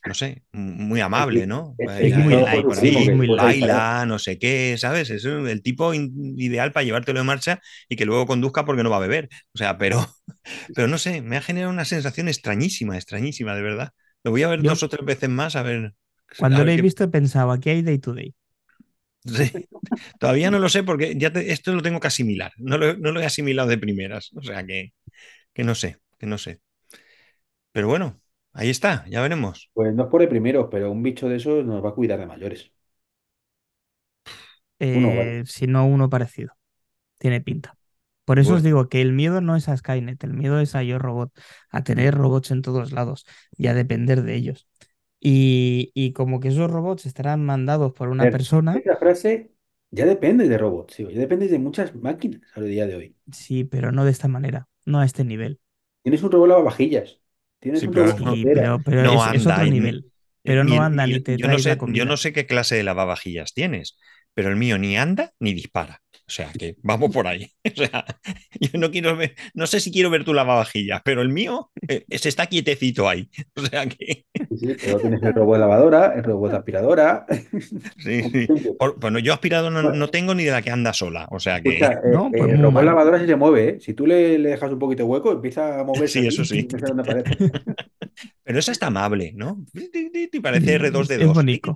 no 0.03 0.13
sé, 0.15 0.43
muy 0.51 0.99
amable, 1.01 1.45
¿no? 1.47 1.77
Es 1.99 2.15
muy 2.15 2.43
por 2.45 2.73
sí, 2.73 3.11
baila, 3.35 4.05
no 4.07 4.17
sé 4.19 4.39
qué, 4.39 4.77
¿sabes? 4.79 5.11
Es 5.11 5.25
el 5.25 5.61
tipo 5.61 5.93
ideal 5.93 6.71
para 6.71 6.83
llevártelo 6.85 7.19
en 7.19 7.27
marcha 7.27 7.59
y 7.87 7.95
que 7.95 8.05
luego 8.05 8.25
conduzca 8.25 8.65
porque 8.65 8.83
no 8.83 8.89
va 8.89 8.97
a 8.97 8.99
beber. 8.99 9.29
O 9.53 9.57
sea, 9.59 9.77
pero, 9.77 10.03
pero 10.73 10.87
no 10.87 10.97
sé, 10.97 11.21
me 11.21 11.37
ha 11.37 11.41
generado 11.41 11.71
una 11.71 11.85
sensación 11.85 12.27
extrañísima, 12.29 12.95
extrañísima, 12.97 13.55
de 13.55 13.61
verdad. 13.61 13.91
Lo 14.23 14.31
voy 14.31 14.43
a 14.43 14.47
ver 14.49 14.63
Yo 14.63 14.65
dos 14.65 14.81
o 14.83 14.89
tres 14.89 15.05
veces 15.05 15.29
más 15.29 15.55
a 15.55 15.63
ver, 15.63 15.93
cuando 16.35 16.63
a 16.63 16.65
lo 16.65 16.71
he 16.71 16.77
qué. 16.77 16.87
visto 16.87 17.03
he 17.03 17.07
pensado, 17.07 17.51
aquí 17.51 17.69
hay 17.69 17.81
Day 17.83 17.99
to 17.99 18.13
Day. 18.13 18.35
Sí. 19.35 19.51
Todavía 20.19 20.51
no 20.51 20.59
lo 20.59 20.69
sé 20.69 20.83
porque 20.83 21.15
ya 21.17 21.31
te- 21.31 21.51
esto 21.51 21.73
lo 21.73 21.81
tengo 21.81 21.99
que 21.99 22.07
asimilar. 22.07 22.51
No 22.57 22.77
lo, 22.77 22.95
no 22.97 23.11
lo 23.11 23.21
he 23.21 23.25
asimilado 23.25 23.69
de 23.69 23.77
primeras. 23.77 24.31
O 24.35 24.41
sea 24.43 24.65
que, 24.65 24.93
que 25.53 25.63
no 25.63 25.75
sé, 25.75 25.97
que 26.19 26.27
no 26.27 26.37
sé. 26.37 26.61
Pero 27.71 27.87
bueno, 27.87 28.21
ahí 28.53 28.69
está, 28.69 29.05
ya 29.09 29.21
veremos. 29.21 29.71
Pues 29.73 29.93
no 29.95 30.03
es 30.03 30.09
por 30.09 30.21
el 30.21 30.29
primero, 30.29 30.69
pero 30.69 30.91
un 30.91 31.01
bicho 31.03 31.27
de 31.29 31.37
esos 31.37 31.65
nos 31.65 31.83
va 31.83 31.89
a 31.89 31.93
cuidar 31.95 32.19
de 32.19 32.25
mayores. 32.27 32.71
Uno, 34.91 35.15
vale. 35.15 35.33
Eh, 35.33 35.43
si 35.45 35.67
no 35.67 35.85
uno 35.85 36.09
parecido. 36.09 36.53
Tiene 37.19 37.41
pinta. 37.41 37.77
Por 38.25 38.39
eso 38.39 38.55
os 38.55 38.63
digo 38.63 38.89
que 38.89 39.01
el 39.01 39.13
miedo 39.13 39.41
no 39.41 39.55
es 39.57 39.69
a 39.69 39.77
Skynet, 39.77 40.23
el 40.23 40.33
miedo 40.33 40.59
es 40.61 40.75
a 40.75 40.83
Yo 40.83 40.99
Robot, 40.99 41.31
a 41.71 41.83
tener 41.83 42.15
robots 42.15 42.51
en 42.51 42.61
todos 42.63 42.91
lados 42.93 43.25
y 43.57 43.67
a 43.67 43.73
depender 43.75 44.23
de 44.23 44.35
ellos. 44.35 44.67
Y, 45.21 45.91
y 45.93 46.13
como 46.13 46.39
que 46.39 46.49
esos 46.49 46.71
robots 46.71 47.05
estarán 47.05 47.45
mandados 47.45 47.93
por 47.93 48.09
una 48.09 48.29
persona, 48.29 48.83
esta 48.83 48.97
frase 48.97 49.53
ya 49.91 50.05
depende 50.05 50.47
de 50.47 50.57
robots, 50.57 50.93
sí, 50.95 51.03
ya 51.13 51.19
depende 51.19 51.47
de 51.47 51.59
muchas 51.59 51.95
máquinas 51.95 52.41
al 52.55 52.67
día 52.67 52.85
de 52.87 52.95
hoy. 52.95 53.15
sí, 53.31 53.63
pero 53.63 53.91
no 53.91 54.05
de 54.05 54.11
esta 54.11 54.27
manera, 54.27 54.67
no 54.85 54.99
a 54.99 55.05
este 55.05 55.23
nivel. 55.23 55.59
Tienes 56.03 56.23
un 56.23 56.31
robot 56.31 56.49
lavavajillas, 56.49 57.21
tienes 57.59 57.81
sí, 57.81 57.87
un 57.87 57.93
pero 57.93 58.13
robot 58.17 58.19
no, 58.19 58.37
pero, 58.51 58.81
pero 58.83 59.07
no 59.07 59.13
es, 59.13 59.27
es 59.27 59.45
anda. 59.45 59.63
otro 59.65 59.65
nivel. 59.65 60.07
Pero 60.43 60.63
no 60.63 60.81
anda 60.81 61.07
ni- 61.07 61.19
ni 61.19 61.21
te 61.21 61.37
yo 61.37 61.47
no 61.47 61.59
sé, 61.59 61.77
la 61.77 61.87
yo 61.87 62.05
no 62.05 62.17
sé 62.17 62.33
qué 62.33 62.45
clase 62.47 62.75
de 62.75 62.83
lavavajillas 62.83 63.53
tienes, 63.53 63.97
pero 64.33 64.49
el 64.49 64.55
mío 64.55 64.77
ni 64.77 64.97
anda 64.97 65.31
ni 65.39 65.53
dispara. 65.53 66.01
O 66.27 66.31
sea 66.31 66.51
que 66.51 66.75
vamos 66.83 67.11
por 67.11 67.27
ahí. 67.27 67.51
O 67.69 67.75
sea, 67.75 68.05
yo 68.59 68.77
no 68.79 68.91
quiero 68.91 69.15
ver, 69.15 69.35
no 69.53 69.65
sé 69.67 69.79
si 69.79 69.91
quiero 69.91 70.09
ver 70.09 70.23
tu 70.23 70.33
lavavajillas, 70.33 71.01
pero 71.03 71.21
el 71.21 71.29
mío 71.29 71.71
eh, 71.87 72.05
se 72.17 72.29
está 72.29 72.47
quietecito 72.47 73.07
ahí. 73.09 73.29
O 73.55 73.65
sea 73.65 73.85
que 73.87 74.25
Sí, 74.49 74.57
sí, 74.57 74.75
pero 74.81 74.99
tienes 74.99 75.21
el 75.23 75.33
robot 75.33 75.55
de 75.55 75.59
lavadora, 75.59 76.13
el 76.15 76.23
robot 76.23 76.51
de 76.51 76.57
aspiradora. 76.57 77.25
sí, 77.97 78.23
sí. 78.23 78.47
Por- 78.77 78.99
bueno, 78.99 79.19
yo 79.19 79.33
aspirado 79.33 79.69
no, 79.71 79.81
no 79.83 80.07
tengo 80.09 80.33
ni 80.35 80.43
de 80.43 80.51
la 80.51 80.61
que 80.61 80.71
anda 80.71 80.93
sola. 80.93 81.27
O 81.31 81.39
sea 81.39 81.61
que 81.61 81.69
Escucha, 81.77 81.93
eh, 81.93 82.11
No, 82.13 82.27
eh, 82.27 82.31
pues 82.37 82.49
el 82.49 82.57
muy 82.57 82.57
robot 82.57 82.73
mal. 82.73 82.85
lavadora 82.85 83.19
sí 83.19 83.25
se 83.25 83.35
mueve, 83.35 83.69
¿eh? 83.69 83.79
Si 83.79 83.93
tú 83.93 84.05
le, 84.07 84.37
le 84.39 84.49
dejas 84.49 84.71
un 84.71 84.79
poquito 84.79 85.03
de 85.03 85.09
hueco, 85.09 85.31
empieza 85.31 85.79
a 85.79 85.83
moverse 85.83 86.21
sí, 86.21 86.27
eso 86.27 86.45
sí. 86.45 86.67
Pero 88.43 88.59
esa 88.59 88.71
está 88.71 88.87
amable, 88.87 89.31
¿no? 89.35 89.65
Te 90.31 90.41
parece 90.41 90.75
R2 90.79 91.01
Es, 91.03 91.07
de 91.07 91.15
es 91.15 91.21
2. 91.21 91.33
bonito. 91.33 91.73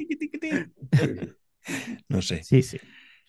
No 2.09 2.21
sé. 2.21 2.49
Sí, 2.49 2.61
sí. 2.63 2.79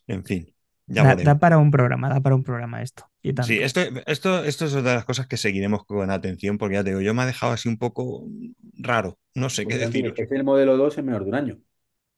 En 0.06 0.24
fin, 0.24 0.54
ya 0.86 1.04
Da, 1.04 1.10
da 1.26 1.34
para 1.42 1.58
un 1.64 1.70
programa, 1.74 2.08
da 2.12 2.20
para 2.24 2.36
un 2.38 2.44
programa 2.48 2.82
esto. 2.82 3.02
Y 3.22 3.32
tanto. 3.34 3.44
Sí, 3.46 3.60
esto, 3.60 3.80
esto, 4.06 4.42
esto 4.44 4.64
es 4.64 4.74
otra 4.74 4.90
de 4.90 4.96
las 4.96 5.04
cosas 5.04 5.26
que 5.26 5.36
seguiremos 5.36 5.84
con 5.84 6.10
atención, 6.10 6.56
porque 6.56 6.76
ya 6.76 6.84
te 6.84 6.90
digo, 6.90 7.02
yo 7.02 7.12
me 7.14 7.22
ha 7.22 7.26
dejado 7.26 7.52
así 7.52 7.68
un 7.68 7.76
poco 7.78 8.26
raro, 8.78 9.18
no 9.34 9.50
sé 9.50 9.66
qué 9.68 9.76
Porque 9.76 9.80
también 9.80 10.06
deciros. 10.06 10.16
es 10.16 10.30
el 10.32 10.44
modelo 10.44 10.76
2 10.76 10.96
en 10.98 11.06
menos 11.06 11.22
de 11.22 11.28
un 11.28 11.34
año. 11.34 11.58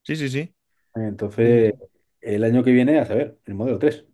Sí, 0.03 0.17
sí, 0.17 0.29
sí. 0.31 0.55
Entonces, 0.95 1.75
el 2.21 2.45
año 2.45 2.65
que 2.65 2.73
viene, 2.73 2.99
a 2.99 3.05
saber, 3.07 3.39
el 3.45 3.55
modelo 3.55 3.79
3. 3.79 4.07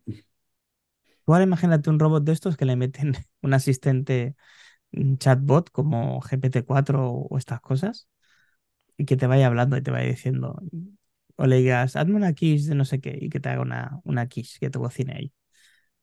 Tú 1.24 1.32
ahora 1.32 1.44
imagínate 1.44 1.90
un 1.90 1.98
robot 2.00 2.24
de 2.24 2.32
estos 2.32 2.56
que 2.56 2.64
le 2.64 2.76
meten 2.76 3.14
un 3.42 3.54
asistente 3.54 4.36
un 4.92 5.18
chatbot 5.18 5.70
como 5.70 6.20
GPT-4 6.22 7.00
o, 7.10 7.28
o 7.30 7.38
estas 7.38 7.60
cosas 7.62 8.08
y 8.98 9.06
que 9.06 9.16
te 9.16 9.26
vaya 9.28 9.46
hablando 9.48 9.76
y 9.76 9.82
te 9.82 9.90
vaya 9.92 10.08
diciendo 10.08 10.60
o 11.36 11.46
le 11.46 11.56
digas, 11.58 11.96
hazme 11.96 12.14
una 12.16 12.32
quiche 12.34 12.68
de 12.70 12.74
no 12.74 12.84
sé 12.84 13.00
qué 13.00 13.16
y 13.20 13.28
que 13.30 13.40
te 13.40 13.48
haga 13.50 13.62
una, 13.62 14.00
una 14.04 14.28
quiche 14.28 14.58
que 14.60 14.70
te 14.70 14.78
cocine 14.78 15.14
ahí. 15.14 15.32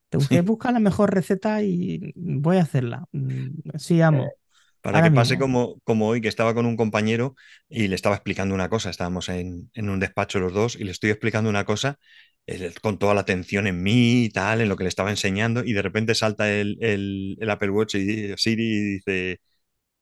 Te 0.10 0.18
busque, 0.18 0.42
Sí. 0.42 0.44
busca 0.44 0.72
la 0.72 0.80
mejor 0.80 1.14
receta 1.14 1.64
y 1.64 2.14
voy 2.16 2.58
a 2.58 2.64
hacerla. 2.64 3.06
Mm, 3.14 3.50
Sí, 3.78 4.02
amo. 4.02 4.36
Para 4.82 5.02
Ahora 5.02 5.10
que 5.10 5.12
pase 5.12 5.38
mismo. 5.38 5.38
como, 5.38 5.80
como 5.84 6.08
hoy, 6.08 6.22
que 6.22 6.30
estaba 6.30 6.54
con 6.54 6.66
un 6.66 6.78
compañero 6.78 7.36
y 7.68 7.90
le 7.90 7.96
estaba 7.96 8.16
explicando 8.16 8.56
una 8.56 8.70
cosa. 8.70 8.90
Estábamos 8.90 9.28
en, 9.30 9.70
en 9.74 9.90
un 9.90 10.00
despacho 10.00 10.40
los 10.40 10.54
dos 10.54 10.76
y 10.78 10.86
le 10.86 10.92
estoy 10.92 11.10
explicando 11.10 11.50
una 11.50 11.66
cosa 11.66 12.00
él 12.46 12.74
con 12.82 12.98
toda 12.98 13.14
la 13.14 13.22
atención 13.22 13.68
en 13.68 13.84
mí 13.84 14.24
y 14.26 14.30
tal, 14.30 14.62
en 14.62 14.70
lo 14.70 14.76
que 14.78 14.84
le 14.84 14.90
estaba 14.90 15.12
enseñando, 15.12 15.64
y 15.64 15.74
de 15.74 15.82
repente 15.84 16.16
salta 16.16 16.50
el, 16.52 16.78
el- 16.82 17.38
el 17.40 17.50
Apple 17.52 17.70
Watch 17.70 17.94
y 17.96 18.34
Siri 18.38 18.64
y 18.66 18.82
dice, 18.96 19.42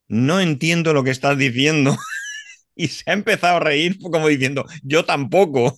no 0.09 0.39
entiendo 0.41 0.93
lo 0.93 1.03
que 1.03 1.11
estás 1.11 1.37
diciendo. 1.37 1.95
Y 2.77 2.87
se 2.87 3.09
ha 3.09 3.13
empezado 3.13 3.57
a 3.57 3.59
reír 3.59 3.97
como 3.99 4.27
diciendo, 4.27 4.65
yo 4.83 5.03
tampoco. 5.03 5.77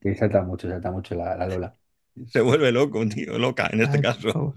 Que 0.00 0.14
salta 0.14 0.42
mucho, 0.42 0.68
salta 0.68 0.90
mucho 0.90 1.14
la, 1.14 1.36
la 1.36 1.46
Lola. 1.46 1.76
Se 2.28 2.40
vuelve 2.40 2.72
loco, 2.72 3.06
tío, 3.08 3.38
loca 3.38 3.68
en 3.72 3.82
este 3.82 3.96
Ay, 3.96 4.02
caso. 4.02 4.54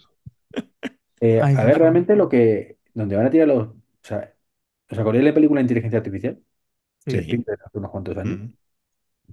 Eh, 1.21 1.41
Ay, 1.41 1.55
a 1.55 1.63
ver, 1.63 1.77
realmente 1.79 2.15
lo 2.15 2.27
que. 2.27 2.77
Donde 2.93 3.15
van 3.15 3.27
a 3.27 3.29
tirar 3.29 3.47
los. 3.47 3.67
O 3.67 3.77
sea, 4.01 4.33
¿os 4.89 4.99
acordáis 4.99 5.23
de 5.23 5.29
la 5.29 5.33
película 5.35 5.61
Inteligencia 5.61 5.99
Artificial? 5.99 6.41
Sí. 7.05 7.11
Sí. 7.11 7.17
Spielberg 7.19 7.59
hace 7.65 7.77
unos 7.77 7.91
cuantos 7.91 8.17
años. 8.17 8.39
Mm. 8.39 8.53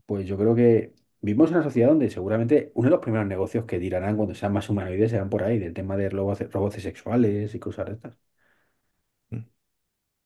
Pues 0.07 0.27
yo 0.27 0.37
creo 0.39 0.55
que 0.55 0.95
vivimos 1.21 1.51
en 1.51 1.57
una 1.57 1.65
sociedad 1.65 1.89
donde 1.89 2.11
seguramente 2.11 2.73
uno 2.75 2.87
de 2.89 2.91
los 2.93 3.01
primeros 3.01 3.27
negocios 3.27 3.65
que 3.65 3.79
tirarán 3.79 4.17
cuando 4.17 4.35
sean 4.35 4.53
más 4.53 4.69
humanoides 4.69 5.11
serán 5.11 5.31
por 5.31 5.43
ahí, 5.43 5.59
del 5.59 5.75
tema 5.75 5.97
de 5.97 6.09
robots, 6.11 6.51
robots 6.53 6.83
sexuales 6.83 7.55
y 7.55 7.59
cosas 7.59 7.87
de 7.87 7.93
estas. 7.95 8.17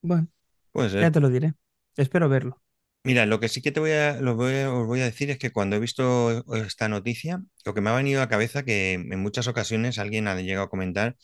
Bueno, 0.02 0.28
Puede 0.74 0.88
ya 0.90 1.00
ser. 1.00 1.12
te 1.12 1.20
lo 1.20 1.30
diré. 1.30 1.54
Espero 1.96 2.28
verlo. 2.28 2.60
Mira, 3.02 3.26
lo 3.26 3.38
que 3.38 3.48
sí 3.48 3.60
que 3.62 3.70
te 3.70 3.80
voy 3.80 3.92
a, 3.92 4.20
lo 4.20 4.34
voy 4.34 4.54
a- 4.56 4.72
os 4.72 4.86
voy 4.86 5.00
a 5.00 5.04
decir 5.04 5.30
es 5.30 5.38
que 5.38 5.52
cuando 5.52 5.76
he 5.76 5.78
visto 5.78 6.44
esta 6.56 6.88
noticia, 6.88 7.42
lo 7.64 7.74
que 7.74 7.80
me 7.82 7.90
ha 7.90 7.94
venido 7.96 8.22
a 8.22 8.28
cabeza 8.28 8.64
que 8.64 8.94
en 8.94 9.20
muchas 9.20 9.46
ocasiones 9.46 9.98
alguien 9.98 10.26
ha 10.26 10.34
llegado 10.40 10.66
a 10.66 10.70
comentar 10.70 11.16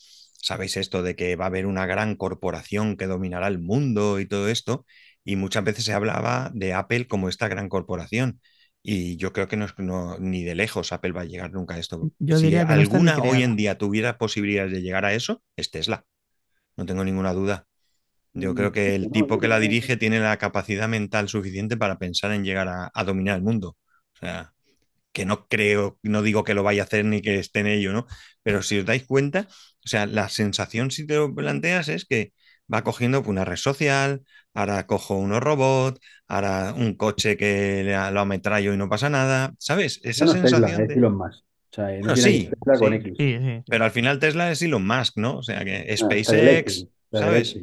sabéis 0.43 0.77
esto 0.79 1.03
de 1.03 1.17
que 1.17 1.37
va 1.37 1.45
a 1.45 1.49
haber 1.49 1.67
una 1.67 1.85
gran 1.87 2.17
corporación 2.17 2.97
que 2.97 3.07
dominará 3.07 3.47
el 3.49 3.59
mundo 3.59 4.21
y 4.21 4.27
todo 4.27 4.49
esto, 4.49 4.87
y 5.25 5.37
muchas 5.37 5.65
veces 5.65 5.85
se 5.85 5.93
hablaba 5.93 6.51
de 6.55 6.73
Apple 6.73 7.07
como 7.09 7.29
esta 7.29 7.47
gran 7.49 7.69
corporación. 7.69 8.41
Y 8.83 9.19
yo 9.19 9.35
creo 9.35 9.49
que 9.49 9.59
no, 9.59 9.67
es- 9.67 9.75
no- 9.77 10.19
ni 10.19 10.43
de 10.45 10.55
lejos 10.55 10.93
Apple 10.93 11.13
va 11.13 11.23
a 11.23 11.25
llegar 11.27 11.53
nunca 11.53 11.75
a 11.75 11.79
esto. 11.79 12.11
Yo 12.19 12.39
Si 12.39 12.45
diría 12.45 12.61
que 12.67 12.75
no 12.75 12.81
alguna 12.81 13.19
hoy 13.23 13.43
en 13.43 13.57
día 13.57 13.77
tuviera 13.77 14.17
posibilidades 14.17 14.73
de 14.73 14.81
llegar 14.81 15.05
a 15.05 15.13
eso, 15.13 15.43
es 15.57 15.71
Tesla. 15.71 16.07
No 16.77 16.87
tengo 16.87 17.05
ninguna 17.05 17.35
duda. 17.35 17.67
Yo 18.33 18.51
Mm, 18.51 18.55
creo 18.55 18.73
que 18.73 18.95
no, 18.97 18.97
el 18.97 19.11
tipo 19.11 19.39
que 19.39 19.49
la 19.49 19.59
dirige 19.61 19.97
tiene 19.97 20.21
la 20.21 20.37
capacidad 20.39 20.89
mental 20.89 21.29
suficiente 21.29 21.77
para 21.77 21.99
pensar 21.99 22.33
en 22.33 22.45
llegar 22.45 22.69
a, 22.69 22.91
a 22.95 23.05
dominar 23.05 23.37
el 23.37 23.43
mundo. 23.43 23.77
O 24.15 24.17
sea, 24.19 24.53
que 25.13 25.25
no 25.27 25.47
creo, 25.49 25.99
no 26.03 26.23
digo 26.23 26.45
que 26.45 26.55
lo 26.55 26.63
vaya 26.63 26.83
a 26.83 26.85
hacer 26.87 27.05
ni 27.05 27.23
que 27.23 27.39
esté 27.39 27.61
en 27.61 27.67
ello, 27.69 27.93
¿no? 27.93 28.07
Pero 28.43 28.63
si 28.63 28.79
os 28.79 28.87
dais 28.87 29.05
cuenta, 29.07 29.49
o 29.85 29.89
sea, 29.89 30.07
la 30.07 30.29
sensación 30.29 30.91
si 30.91 31.07
te 31.07 31.17
lo 31.17 31.35
planteas 31.35 31.89
es 31.89 32.05
que 32.07 32.33
va 32.73 32.85
cogiendo 32.85 33.23
una 33.23 33.45
red 33.45 33.57
social, 33.57 34.23
ahora 34.55 34.87
cojo 34.87 35.17
unos 35.17 35.41
robots, 35.43 36.01
ahora 36.29 36.75
un 36.77 36.95
coche 36.97 37.37
que 37.37 37.83
lo 38.13 38.21
ametrallo 38.21 38.73
y 38.75 38.77
no 38.77 38.89
pasa 38.89 39.11
nada, 39.11 39.53
¿sabes? 39.59 40.01
Esa 40.05 40.27
no 40.27 40.33
es 40.33 40.41
Tesla, 40.43 40.69
sensación 40.69 40.91
es. 40.91 40.91
Elon 40.97 41.17
Musk. 41.17 41.45
O 41.73 41.75
sea, 41.75 41.87
no 42.03 42.15
que 42.15 42.23
sí, 42.23 42.49
Tesla 42.51 42.79
con 42.79 42.93
X. 42.95 43.19
Sí, 43.19 43.39
pero 43.69 43.85
al 43.85 43.91
final 43.91 44.19
Tesla 44.19 44.51
es 44.51 44.63
Elon 44.63 44.87
Musk, 44.87 45.17
¿no? 45.19 45.39
O 45.39 45.43
sea, 45.43 45.65
que 45.65 45.97
Ah, 46.01 46.07
SpaceX, 46.25 46.89
¿sabes? 47.13 47.61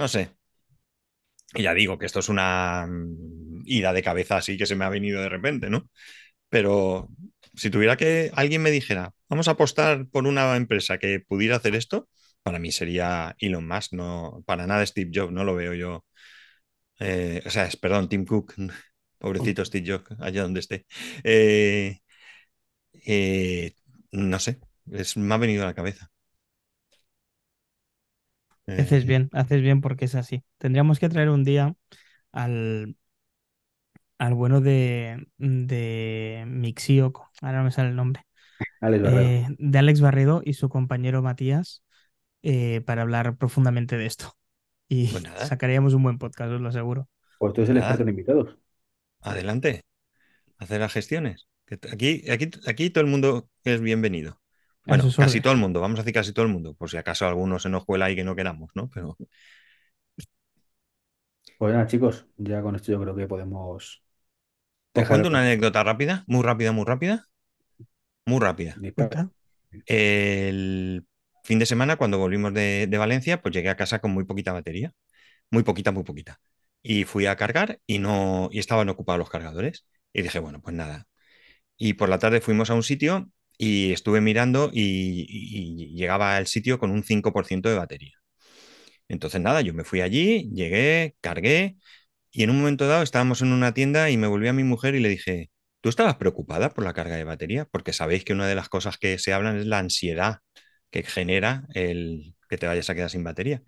No 0.00 0.08
sé. 0.08 0.30
Y 1.54 1.62
ya 1.62 1.74
digo 1.74 1.98
que 1.98 2.06
esto 2.06 2.20
es 2.20 2.28
una 2.28 2.86
mm, 2.88 3.62
ida 3.66 3.92
de 3.92 4.02
cabeza 4.02 4.36
así 4.36 4.56
que 4.56 4.66
se 4.66 4.76
me 4.76 4.84
ha 4.84 4.88
venido 4.88 5.20
de 5.20 5.28
repente, 5.28 5.68
¿no? 5.70 5.90
Pero 6.48 7.10
si 7.54 7.70
tuviera 7.70 7.96
que 7.96 8.30
alguien 8.34 8.62
me 8.62 8.70
dijera, 8.70 9.12
vamos 9.28 9.48
a 9.48 9.52
apostar 9.52 10.06
por 10.08 10.26
una 10.26 10.56
empresa 10.56 10.98
que 10.98 11.20
pudiera 11.20 11.56
hacer 11.56 11.74
esto, 11.76 12.08
para 12.42 12.58
mí 12.58 12.72
sería 12.72 13.36
Elon 13.38 13.66
Musk, 13.68 13.92
no 13.94 14.42
para 14.46 14.66
nada 14.66 14.86
Steve 14.86 15.10
Jobs, 15.14 15.32
no 15.32 15.44
lo 15.44 15.54
veo 15.56 15.74
yo. 15.74 16.04
Eh, 17.00 17.42
o 17.46 17.50
sea, 17.50 17.66
es, 17.66 17.76
perdón, 17.76 18.08
Tim 18.08 18.24
Cook, 18.26 18.54
pobrecito 19.18 19.64
Steve 19.64 19.86
Jobs, 19.92 20.20
allá 20.20 20.42
donde 20.42 20.60
esté. 20.60 20.86
Eh, 21.24 22.00
eh, 23.06 23.74
no 24.12 24.38
sé, 24.38 24.60
es, 24.92 25.16
me 25.16 25.34
ha 25.34 25.38
venido 25.38 25.62
a 25.64 25.66
la 25.66 25.74
cabeza. 25.74 26.10
Haces 28.76 29.04
Eh, 29.04 29.06
bien, 29.06 29.28
haces 29.32 29.62
bien 29.62 29.80
porque 29.80 30.06
es 30.06 30.14
así. 30.14 30.44
Tendríamos 30.58 30.98
que 30.98 31.08
traer 31.08 31.30
un 31.30 31.44
día 31.44 31.74
al, 32.32 32.96
al 34.18 34.34
bueno 34.34 34.60
de, 34.60 35.26
de 35.38 36.44
Mixio, 36.46 37.12
ahora 37.42 37.58
no 37.58 37.64
me 37.64 37.70
sale 37.70 37.90
el 37.90 37.96
nombre, 37.96 38.22
Alex 38.80 39.02
Barredo. 39.02 39.30
eh, 39.30 39.46
de 39.58 39.78
Alex 39.78 40.00
Barredo 40.00 40.42
y 40.44 40.54
su 40.54 40.68
compañero 40.68 41.22
Matías 41.22 41.84
eh, 42.42 42.82
para 42.82 43.02
hablar 43.02 43.36
profundamente 43.38 43.96
de 43.98 44.06
esto. 44.06 44.36
Y 44.88 45.08
pues 45.08 45.24
sacaríamos 45.38 45.94
un 45.94 46.02
buen 46.04 46.18
podcast, 46.18 46.52
os 46.52 46.60
lo 46.62 46.68
aseguro. 46.70 47.08
Pues 47.38 47.52
tú 47.54 47.60
eres 47.62 47.70
el 47.70 47.76
experto 47.78 48.02
nada, 48.02 48.04
en 48.04 48.10
invitados. 48.10 48.56
adelante, 49.20 49.82
hacer 50.58 50.80
las 50.80 50.92
gestiones. 50.92 51.48
Aquí, 51.92 52.24
aquí, 52.30 52.50
aquí 52.66 52.90
todo 52.90 53.04
el 53.04 53.10
mundo 53.10 53.50
es 53.64 53.80
bienvenido. 53.82 54.39
Bueno, 54.90 55.14
casi 55.16 55.40
todo 55.40 55.52
el 55.54 55.58
mundo, 55.58 55.80
vamos 55.80 55.98
a 56.00 56.02
decir 56.02 56.14
casi 56.14 56.32
todo 56.34 56.44
el 56.46 56.52
mundo, 56.52 56.74
por 56.74 56.90
si 56.90 56.96
acaso 56.98 57.26
alguno 57.26 57.58
se 57.58 57.68
nos 57.70 57.84
cuela 57.86 58.06
ahí 58.06 58.16
que 58.16 58.24
no 58.24 58.36
queramos, 58.36 58.70
¿no? 58.74 58.90
Pero 58.90 59.16
Pues 61.58 61.72
nada, 61.72 61.86
chicos, 61.86 62.26
ya 62.36 62.60
con 62.62 62.74
esto 62.76 62.90
yo 62.92 63.00
creo 63.00 63.14
que 63.14 63.26
podemos 63.28 64.02
el 64.94 65.06
cuento 65.06 65.28
una 65.28 65.40
anécdota 65.40 65.82
rápida, 65.84 66.24
muy 66.28 66.42
rápida, 66.44 66.72
muy 66.72 66.84
rápida, 66.86 67.28
muy 68.26 68.40
rápida. 68.40 68.82
El 69.86 71.06
fin 71.44 71.58
de 71.58 71.66
semana, 71.66 71.96
cuando 71.96 72.18
volvimos 72.18 72.54
de, 72.54 72.86
de 72.88 72.98
Valencia, 72.98 73.42
pues 73.42 73.54
llegué 73.54 73.70
a 73.70 73.76
casa 73.76 74.00
con 74.00 74.12
muy 74.12 74.24
poquita 74.24 74.52
batería, 74.52 74.92
muy 75.50 75.62
poquita, 75.64 75.92
muy 75.92 76.04
poquita. 76.04 76.40
Y 76.82 77.04
fui 77.04 77.26
a 77.26 77.36
cargar 77.36 77.80
y 77.86 77.98
no, 78.00 78.48
y 78.52 78.58
estaban 78.60 78.88
ocupados 78.90 79.18
los 79.20 79.30
cargadores. 79.30 79.86
Y 80.12 80.22
dije, 80.22 80.38
bueno, 80.40 80.62
pues 80.62 80.76
nada. 80.76 81.08
Y 81.76 81.94
por 81.94 82.08
la 82.08 82.18
tarde 82.18 82.40
fuimos 82.40 82.70
a 82.70 82.74
un 82.74 82.82
sitio 82.82 83.30
y 83.60 83.92
estuve 83.92 84.22
mirando 84.22 84.70
y, 84.72 85.94
llegaba 85.94 86.36
al 86.36 86.46
sitio 86.46 86.78
con 86.78 86.90
un 86.90 87.04
5% 87.04 87.68
de 87.68 87.76
batería. 87.76 88.14
Entonces 89.08 89.40
nada, 89.40 89.60
yo 89.62 89.74
me 89.74 89.84
fui 89.84 90.00
allí, 90.00 90.50
llegué, 90.54 91.16
cargué 91.20 91.76
y 92.30 92.44
en 92.44 92.50
un 92.50 92.58
momento 92.58 92.88
dado 92.88 93.02
estábamos 93.02 93.42
en 93.42 93.52
una 93.52 93.74
tienda 93.74 94.10
y 94.10 94.16
me 94.18 94.28
volví 94.28 94.48
a 94.48 94.52
mi 94.54 94.64
mujer 94.64 94.94
y 94.94 95.00
le 95.00 95.10
dije, 95.10 95.50
¿tú 95.82 95.90
estabas 95.90 96.16
preocupada 96.16 96.70
por 96.70 96.84
la 96.84 96.94
carga 96.94 97.16
de 97.16 97.24
batería? 97.24 97.66
Porque 97.66 97.92
sabéis 97.92 98.24
que 98.24 98.32
una 98.34 98.48
de 98.48 98.54
las 98.56 98.68
cosas 98.70 98.98
que 98.98 99.18
se 99.18 99.32
hablan 99.34 99.58
es 99.58 99.66
la 99.66 99.78
ansiedad 99.80 100.38
que 100.90 101.02
genera 101.04 101.66
el 101.74 102.36
que 102.48 102.58
te 102.58 102.66
vayas 102.66 102.90
a 102.90 102.94
quedar 102.94 103.10
sin 103.10 103.24
batería. 103.24 103.62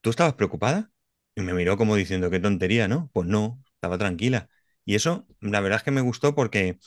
¿Tú 0.00 0.10
estabas 0.10 0.34
preocupada? 0.34 0.90
Y 1.34 1.42
me 1.42 1.54
miró 1.54 1.76
como 1.76 1.96
diciendo, 1.96 2.30
qué 2.30 2.40
tontería, 2.40 2.88
¿no? 2.88 3.10
Pues 3.12 3.28
no, 3.28 3.62
estaba 3.74 3.98
tranquila. 3.98 4.48
Y 4.84 4.94
eso, 4.94 5.26
la 5.40 5.60
verdad 5.60 5.78
es 5.78 5.82
que 5.84 5.90
me 5.90 6.00
gustó 6.00 6.34
porque, 6.34 6.78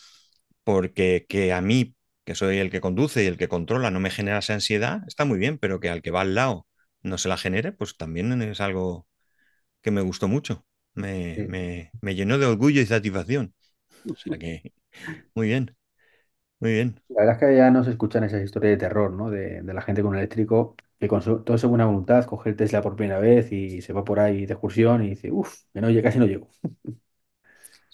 porque 0.63 1.25
que 1.29 1.53
a 1.53 1.61
mí, 1.61 1.95
que 2.25 2.35
soy 2.35 2.57
el 2.59 2.71
que 2.71 2.81
conduce 2.81 3.23
y 3.23 3.27
el 3.27 3.37
que 3.37 3.47
controla, 3.49 3.91
no 3.91 3.99
me 3.99 4.09
genera 4.11 4.39
esa 4.39 4.53
ansiedad, 4.55 5.01
está 5.07 5.25
muy 5.25 5.37
bien, 5.39 5.57
pero 5.57 5.79
que 5.79 5.89
al 5.89 6.01
que 6.01 6.11
va 6.11 6.21
al 6.21 6.35
lado 6.35 6.67
no 7.01 7.17
se 7.17 7.29
la 7.29 7.37
genere, 7.37 7.71
pues 7.73 7.97
también 7.97 8.41
es 8.41 8.61
algo 8.61 9.07
que 9.81 9.91
me 9.91 10.01
gustó 10.01 10.27
mucho. 10.27 10.65
Me, 10.95 11.43
Sí. 11.43 11.47
me, 11.47 11.91
me 12.01 12.15
llenó 12.15 12.37
de 12.39 12.45
orgullo 12.47 12.81
y 12.81 12.85
satisfacción. 12.85 13.53
O 14.13 14.15
sea 14.17 14.37
que, 14.39 14.73
muy 15.35 15.47
bien, 15.49 15.77
muy 16.59 16.73
bien. 16.73 17.01
La 17.09 17.21
verdad 17.21 17.35
es 17.35 17.39
que 17.49 17.57
ya 17.57 17.69
no 17.71 17.83
se 17.83 17.91
escuchan 17.91 18.23
esas 18.23 18.41
historias 18.43 18.71
de 18.73 18.77
terror, 18.77 19.11
¿no? 19.13 19.29
De, 19.29 19.61
de 19.61 19.73
la 19.73 19.81
gente 19.81 20.01
con 20.01 20.15
eléctrico 20.15 20.75
que 20.99 21.07
con 21.07 21.21
su, 21.21 21.43
toda 21.43 21.57
su 21.57 21.69
buena 21.69 21.85
voluntad 21.85 22.25
coge 22.25 22.49
el 22.51 22.55
Tesla 22.55 22.81
por 22.81 22.95
primera 22.95 23.19
vez 23.19 23.51
y 23.51 23.81
se 23.81 23.93
va 23.93 24.03
por 24.03 24.19
ahí 24.19 24.45
de 24.45 24.53
excursión 24.53 25.03
y 25.03 25.09
dice, 25.09 25.31
uff, 25.31 25.53
que 25.73 25.81
no, 25.81 25.87
casi 26.01 26.19
no 26.19 26.25
llego. 26.25 26.49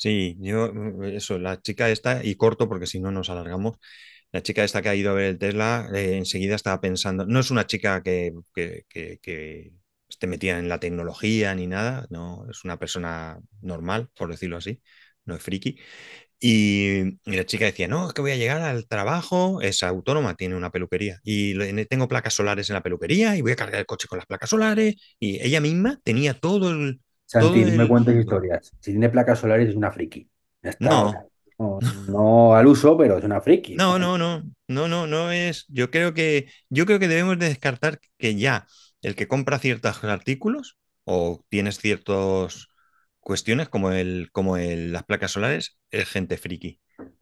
Sí, 0.01 0.37
yo, 0.39 0.71
eso, 1.07 1.37
la 1.39 1.61
chica 1.61 1.89
esta, 1.89 2.23
y 2.23 2.35
corto 2.35 2.69
porque 2.69 2.87
si 2.87 3.01
no 3.01 3.11
nos 3.11 3.29
alargamos, 3.29 3.77
la 4.31 4.41
chica 4.43 4.63
esta 4.63 4.81
que 4.81 4.89
ha 4.89 4.95
ido 4.95 5.11
a 5.11 5.13
ver 5.13 5.25
el 5.25 5.39
Tesla, 5.39 5.89
eh, 5.93 6.17
enseguida 6.17 6.55
estaba 6.55 6.79
pensando, 6.81 7.25
no 7.25 7.39
es 7.39 7.51
una 7.51 7.67
chica 7.67 8.01
que, 8.03 8.33
que, 8.55 8.85
que- 8.89 9.19
que 9.21 9.71
esté 10.09 10.27
metida 10.27 10.57
en 10.59 10.69
la 10.69 10.79
tecnología 10.79 11.53
ni 11.55 11.67
nada, 11.67 12.07
no, 12.09 12.45
es 12.49 12.63
una 12.65 12.77
persona 12.79 13.39
normal, 13.61 14.09
por 14.15 14.29
decirlo 14.31 14.57
así, 14.57 14.81
no 15.25 15.35
es 15.35 15.43
friki. 15.43 15.77
Y, 16.39 16.99
y 17.25 17.37
la 17.37 17.45
chica 17.45 17.65
decía, 17.65 17.87
no, 17.87 18.07
es 18.07 18.13
que 18.13 18.21
voy 18.21 18.31
a 18.31 18.37
llegar 18.37 18.61
al 18.61 18.87
trabajo, 18.87 19.61
es 19.61 19.83
autónoma, 19.83 20.35
tiene 20.35 20.55
una 20.55 20.71
peluquería, 20.71 21.19
y 21.23 21.55
tengo 21.87 22.07
placas 22.07 22.33
solares 22.35 22.69
en 22.69 22.75
la 22.75 22.83
peluquería 22.83 23.37
y 23.37 23.41
voy 23.41 23.53
a 23.53 23.55
cargar 23.57 23.79
el 23.81 23.85
coche 23.87 24.07
con 24.07 24.17
las 24.19 24.27
placas 24.27 24.49
solares, 24.51 24.95
y 25.19 25.41
ella 25.45 25.61
misma 25.61 25.99
tenía 26.03 26.33
todo 26.35 26.71
el... 26.71 27.01
Santi, 27.29 27.65
no 27.65 27.71
me 27.75 27.87
cuentes 27.87 28.15
historias. 28.17 28.73
Si 28.79 28.91
tiene 28.91 29.09
placas 29.09 29.39
solares 29.39 29.69
es 29.69 29.75
una 29.75 29.91
friki. 29.91 30.29
No, 30.79 31.13
no, 31.59 31.79
no 32.07 32.55
al 32.55 32.67
uso, 32.67 32.97
pero 32.97 33.17
es 33.17 33.23
una 33.23 33.41
friki. 33.41 33.77
No, 33.77 33.99
no, 33.99 34.17
no, 34.17 34.43
no, 34.67 34.87
no, 34.87 35.07
no 35.07 35.31
es. 35.31 35.65
Yo 35.69 35.91
creo 35.91 36.13
que, 36.13 36.51
yo 36.69 36.85
creo 36.85 36.99
que 36.99 37.07
debemos 37.07 37.37
de 37.39 37.47
descartar 37.49 37.99
que 38.17 38.35
ya 38.35 38.67
el 39.01 39.15
que 39.15 39.27
compra 39.27 39.59
ciertos 39.59 40.03
artículos 40.03 40.77
o 41.05 41.45
tienes 41.49 41.77
ciertas 41.79 42.67
cuestiones 43.19 43.69
como 43.69 43.91
el, 43.91 44.29
como 44.31 44.57
el, 44.57 44.91
las 44.91 45.03
placas 45.03 45.31
solares, 45.31 45.77
es 45.91 46.09
gente 46.09 46.37
friki. 46.37 46.81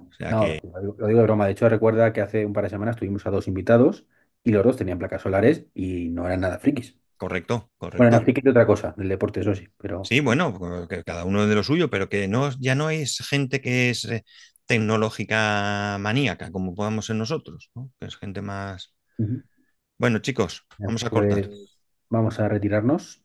O 0.10 0.14
sea 0.14 0.34
No, 0.34 0.36
que, 0.36 0.62
lo 0.62 0.80
digo, 0.82 0.96
lo 0.98 1.08
digo 1.08 1.20
de 1.20 1.26
broma. 1.26 1.46
De 1.46 1.52
hecho, 1.54 1.70
recuerda 1.70 2.12
que 2.14 2.22
hace 2.22 2.46
un 2.46 2.54
par 2.54 2.64
de 2.66 2.70
semanas 2.70 2.98
tuvimos 2.98 3.26
a 3.26 3.30
dos 3.32 3.48
invitados 3.48 4.06
y 4.44 4.52
los 4.52 4.64
dos 4.64 4.76
tenían 4.78 5.00
placas 5.00 5.22
solares 5.22 5.66
y 5.74 6.10
no 6.10 6.26
eran 6.26 6.42
nada 6.42 6.60
frikis. 6.60 6.98
Correcto, 7.18 7.72
Bueno, 7.98 8.12
correcto. 8.12 8.24
frikis 8.24 8.44
de 8.46 8.52
otra 8.52 8.66
cosa, 8.66 8.94
del 8.98 9.10
deporte, 9.10 9.40
eso 9.42 9.54
sí, 9.56 9.68
pero 9.78 9.98
Sí, 10.02 10.22
bueno, 10.22 10.88
que 10.88 11.04
cada 11.04 11.26
uno 11.26 11.46
de 11.48 11.56
lo 11.56 11.64
suyo, 11.64 11.90
pero 11.90 12.08
que 12.08 12.28
no, 12.30 12.50
ya 12.60 12.76
no 12.76 12.90
es 12.90 13.18
gente 13.28 13.60
que 13.62 13.90
es 13.90 14.06
eh, 14.06 14.24
tecnológica 14.66 15.98
maníaca, 16.00 16.52
como 16.52 16.74
podamos 16.76 17.06
ser 17.08 17.18
nosotros, 17.18 17.70
¿no? 17.76 17.92
Que 18.00 18.08
es 18.08 18.16
gente 18.18 18.42
más. 18.42 18.94
Bueno, 20.00 20.20
chicos, 20.20 20.66
vamos 20.86 21.06
a 21.06 21.12
cortar. 21.12 21.40
pues 21.40 21.78
vamos 22.10 22.40
a 22.40 22.48
retirarnos. 22.50 23.24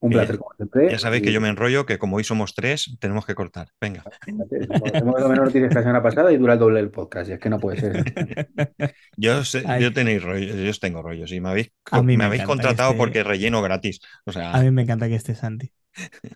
Un 0.00 0.12
ya, 0.12 0.18
placer 0.18 0.38
como 0.38 0.50
ya 0.88 0.98
siempre. 0.98 0.98
sabéis 0.98 1.22
que 1.22 1.32
yo 1.32 1.40
me 1.40 1.48
enrollo, 1.48 1.86
que 1.86 1.98
como 1.98 2.16
hoy 2.16 2.24
somos 2.24 2.54
tres, 2.54 2.96
tenemos 3.00 3.26
que 3.26 3.34
cortar. 3.34 3.68
Venga. 3.80 4.04
Hemos 4.26 5.14
dado 5.16 5.28
menos 5.28 5.54
la 5.54 5.70
semana 5.82 6.02
pasada 6.02 6.32
y 6.32 6.38
dura 6.38 6.54
el 6.54 6.58
doble 6.58 6.80
del 6.80 6.90
podcast. 6.90 7.28
Y 7.30 7.32
es 7.32 7.40
que 7.40 7.50
no 7.50 7.58
puede 7.60 7.78
ser. 7.78 8.04
Yo, 9.16 9.44
sé- 9.44 9.64
yo 9.80 9.92
tenéis 9.92 10.22
rollo, 10.22 10.54
yo 10.54 10.70
os 10.70 10.80
tengo 10.80 11.02
rollos 11.02 11.32
y 11.32 11.40
me 11.40 11.48
habéis, 11.50 11.72
a 11.90 12.02
mí 12.02 12.16
me 12.16 12.24
me 12.24 12.24
habéis 12.26 12.44
contratado 12.44 12.90
esté, 12.90 12.96
porque 12.96 13.24
relleno 13.24 13.62
gratis. 13.62 14.00
O 14.24 14.32
a 14.50 14.62
sea, 14.62 14.62
mí 14.62 14.70
me 14.70 14.82
encanta 14.82 15.08
que 15.08 15.14
esté 15.16 15.34
Santi. 15.34 15.72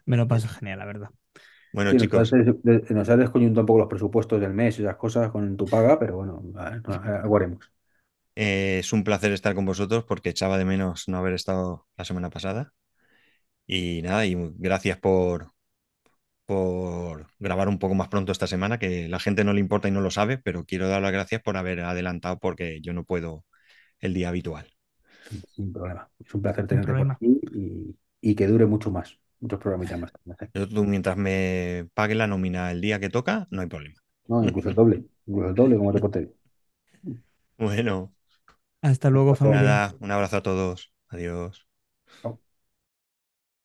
Me 0.06 0.16
lo 0.16 0.28
paso 0.28 0.48
genial, 0.48 0.78
la 0.78 0.86
verdad. 0.86 1.10
bueno, 1.72 1.92
Sí, 1.92 1.98
nos 1.98 2.14
has, 2.14 2.32
chicos, 2.32 2.32
nos 2.90 3.08
has 3.08 3.18
descoyuntado 3.18 3.62
un 3.62 3.66
poco 3.66 3.80
los 3.80 3.88
presupuestos 3.88 4.40
del 4.40 4.54
mes 4.54 4.78
y 4.78 4.82
esas 4.82 4.96
cosas 4.96 5.30
con 5.32 5.56
tu 5.56 5.66
paga, 5.66 5.98
pero 5.98 6.16
bueno, 6.18 6.42
a- 6.56 6.80
a- 6.84 7.22
algo 7.22 7.36
haremos. 7.36 7.72
eh, 8.36 8.78
es 8.80 8.92
un 8.92 9.04
placer 9.04 9.32
estar 9.32 9.54
con 9.54 9.66
vosotros 9.66 10.04
porque 10.04 10.30
echaba 10.30 10.58
de 10.58 10.64
menos 10.64 11.08
no 11.08 11.18
haber 11.18 11.34
estado 11.34 11.86
la 11.96 12.04
semana 12.04 12.30
pasada. 12.30 12.72
Y 13.72 14.02
nada, 14.02 14.26
y 14.26 14.34
gracias 14.58 14.98
por, 14.98 15.52
por 16.46 17.28
grabar 17.38 17.68
un 17.68 17.78
poco 17.78 17.94
más 17.94 18.08
pronto 18.08 18.32
esta 18.32 18.46
semana, 18.48 18.78
que 18.78 19.08
la 19.08 19.20
gente 19.20 19.44
no 19.44 19.52
le 19.54 19.60
importa 19.60 19.88
y 19.88 19.92
no 19.92 20.00
lo 20.02 20.10
sabe, 20.10 20.38
pero 20.38 20.64
quiero 20.66 20.88
dar 20.88 21.02
las 21.02 21.12
gracias 21.12 21.42
por 21.42 21.56
haber 21.56 21.80
adelantado 21.80 22.38
porque 22.40 22.80
yo 22.82 22.92
no 22.94 23.04
puedo 23.04 23.44
el 24.00 24.14
día 24.14 24.30
habitual. 24.30 24.72
Sin 25.54 25.72
problema. 25.72 26.10
Es 26.18 26.34
un 26.34 26.42
placer 26.42 26.66
tenerte 26.66 26.94
por 26.94 27.06
aquí 27.06 27.40
y, 27.52 27.96
y 28.20 28.34
que 28.34 28.46
dure 28.46 28.66
mucho 28.66 28.90
más. 28.90 29.18
Muchos 29.40 29.58
programitas 29.60 29.98
más. 29.98 30.12
Yo, 30.54 30.68
tú, 30.68 30.84
mientras 30.84 31.16
me 31.16 31.88
pague 31.94 32.14
la 32.14 32.26
nómina 32.26 32.70
el 32.70 32.80
día 32.80 33.00
que 33.00 33.10
toca, 33.10 33.46
no 33.50 33.60
hay 33.62 33.68
problema. 33.68 34.00
No, 34.28 34.42
incluso 34.44 34.70
el 34.70 34.74
doble. 34.74 35.04
Incluso 35.26 35.48
el 35.50 35.54
doble 35.54 35.76
como 35.76 35.92
reportero. 35.92 36.30
Bueno, 37.58 38.12
Hasta 38.82 39.08
luego, 39.10 39.34
familia. 39.34 39.80
nada, 39.80 39.96
un 40.00 40.10
abrazo 40.10 40.36
a 40.38 40.42
todos. 40.42 40.92
Adiós. 41.08 41.66
Chao. 42.22 42.40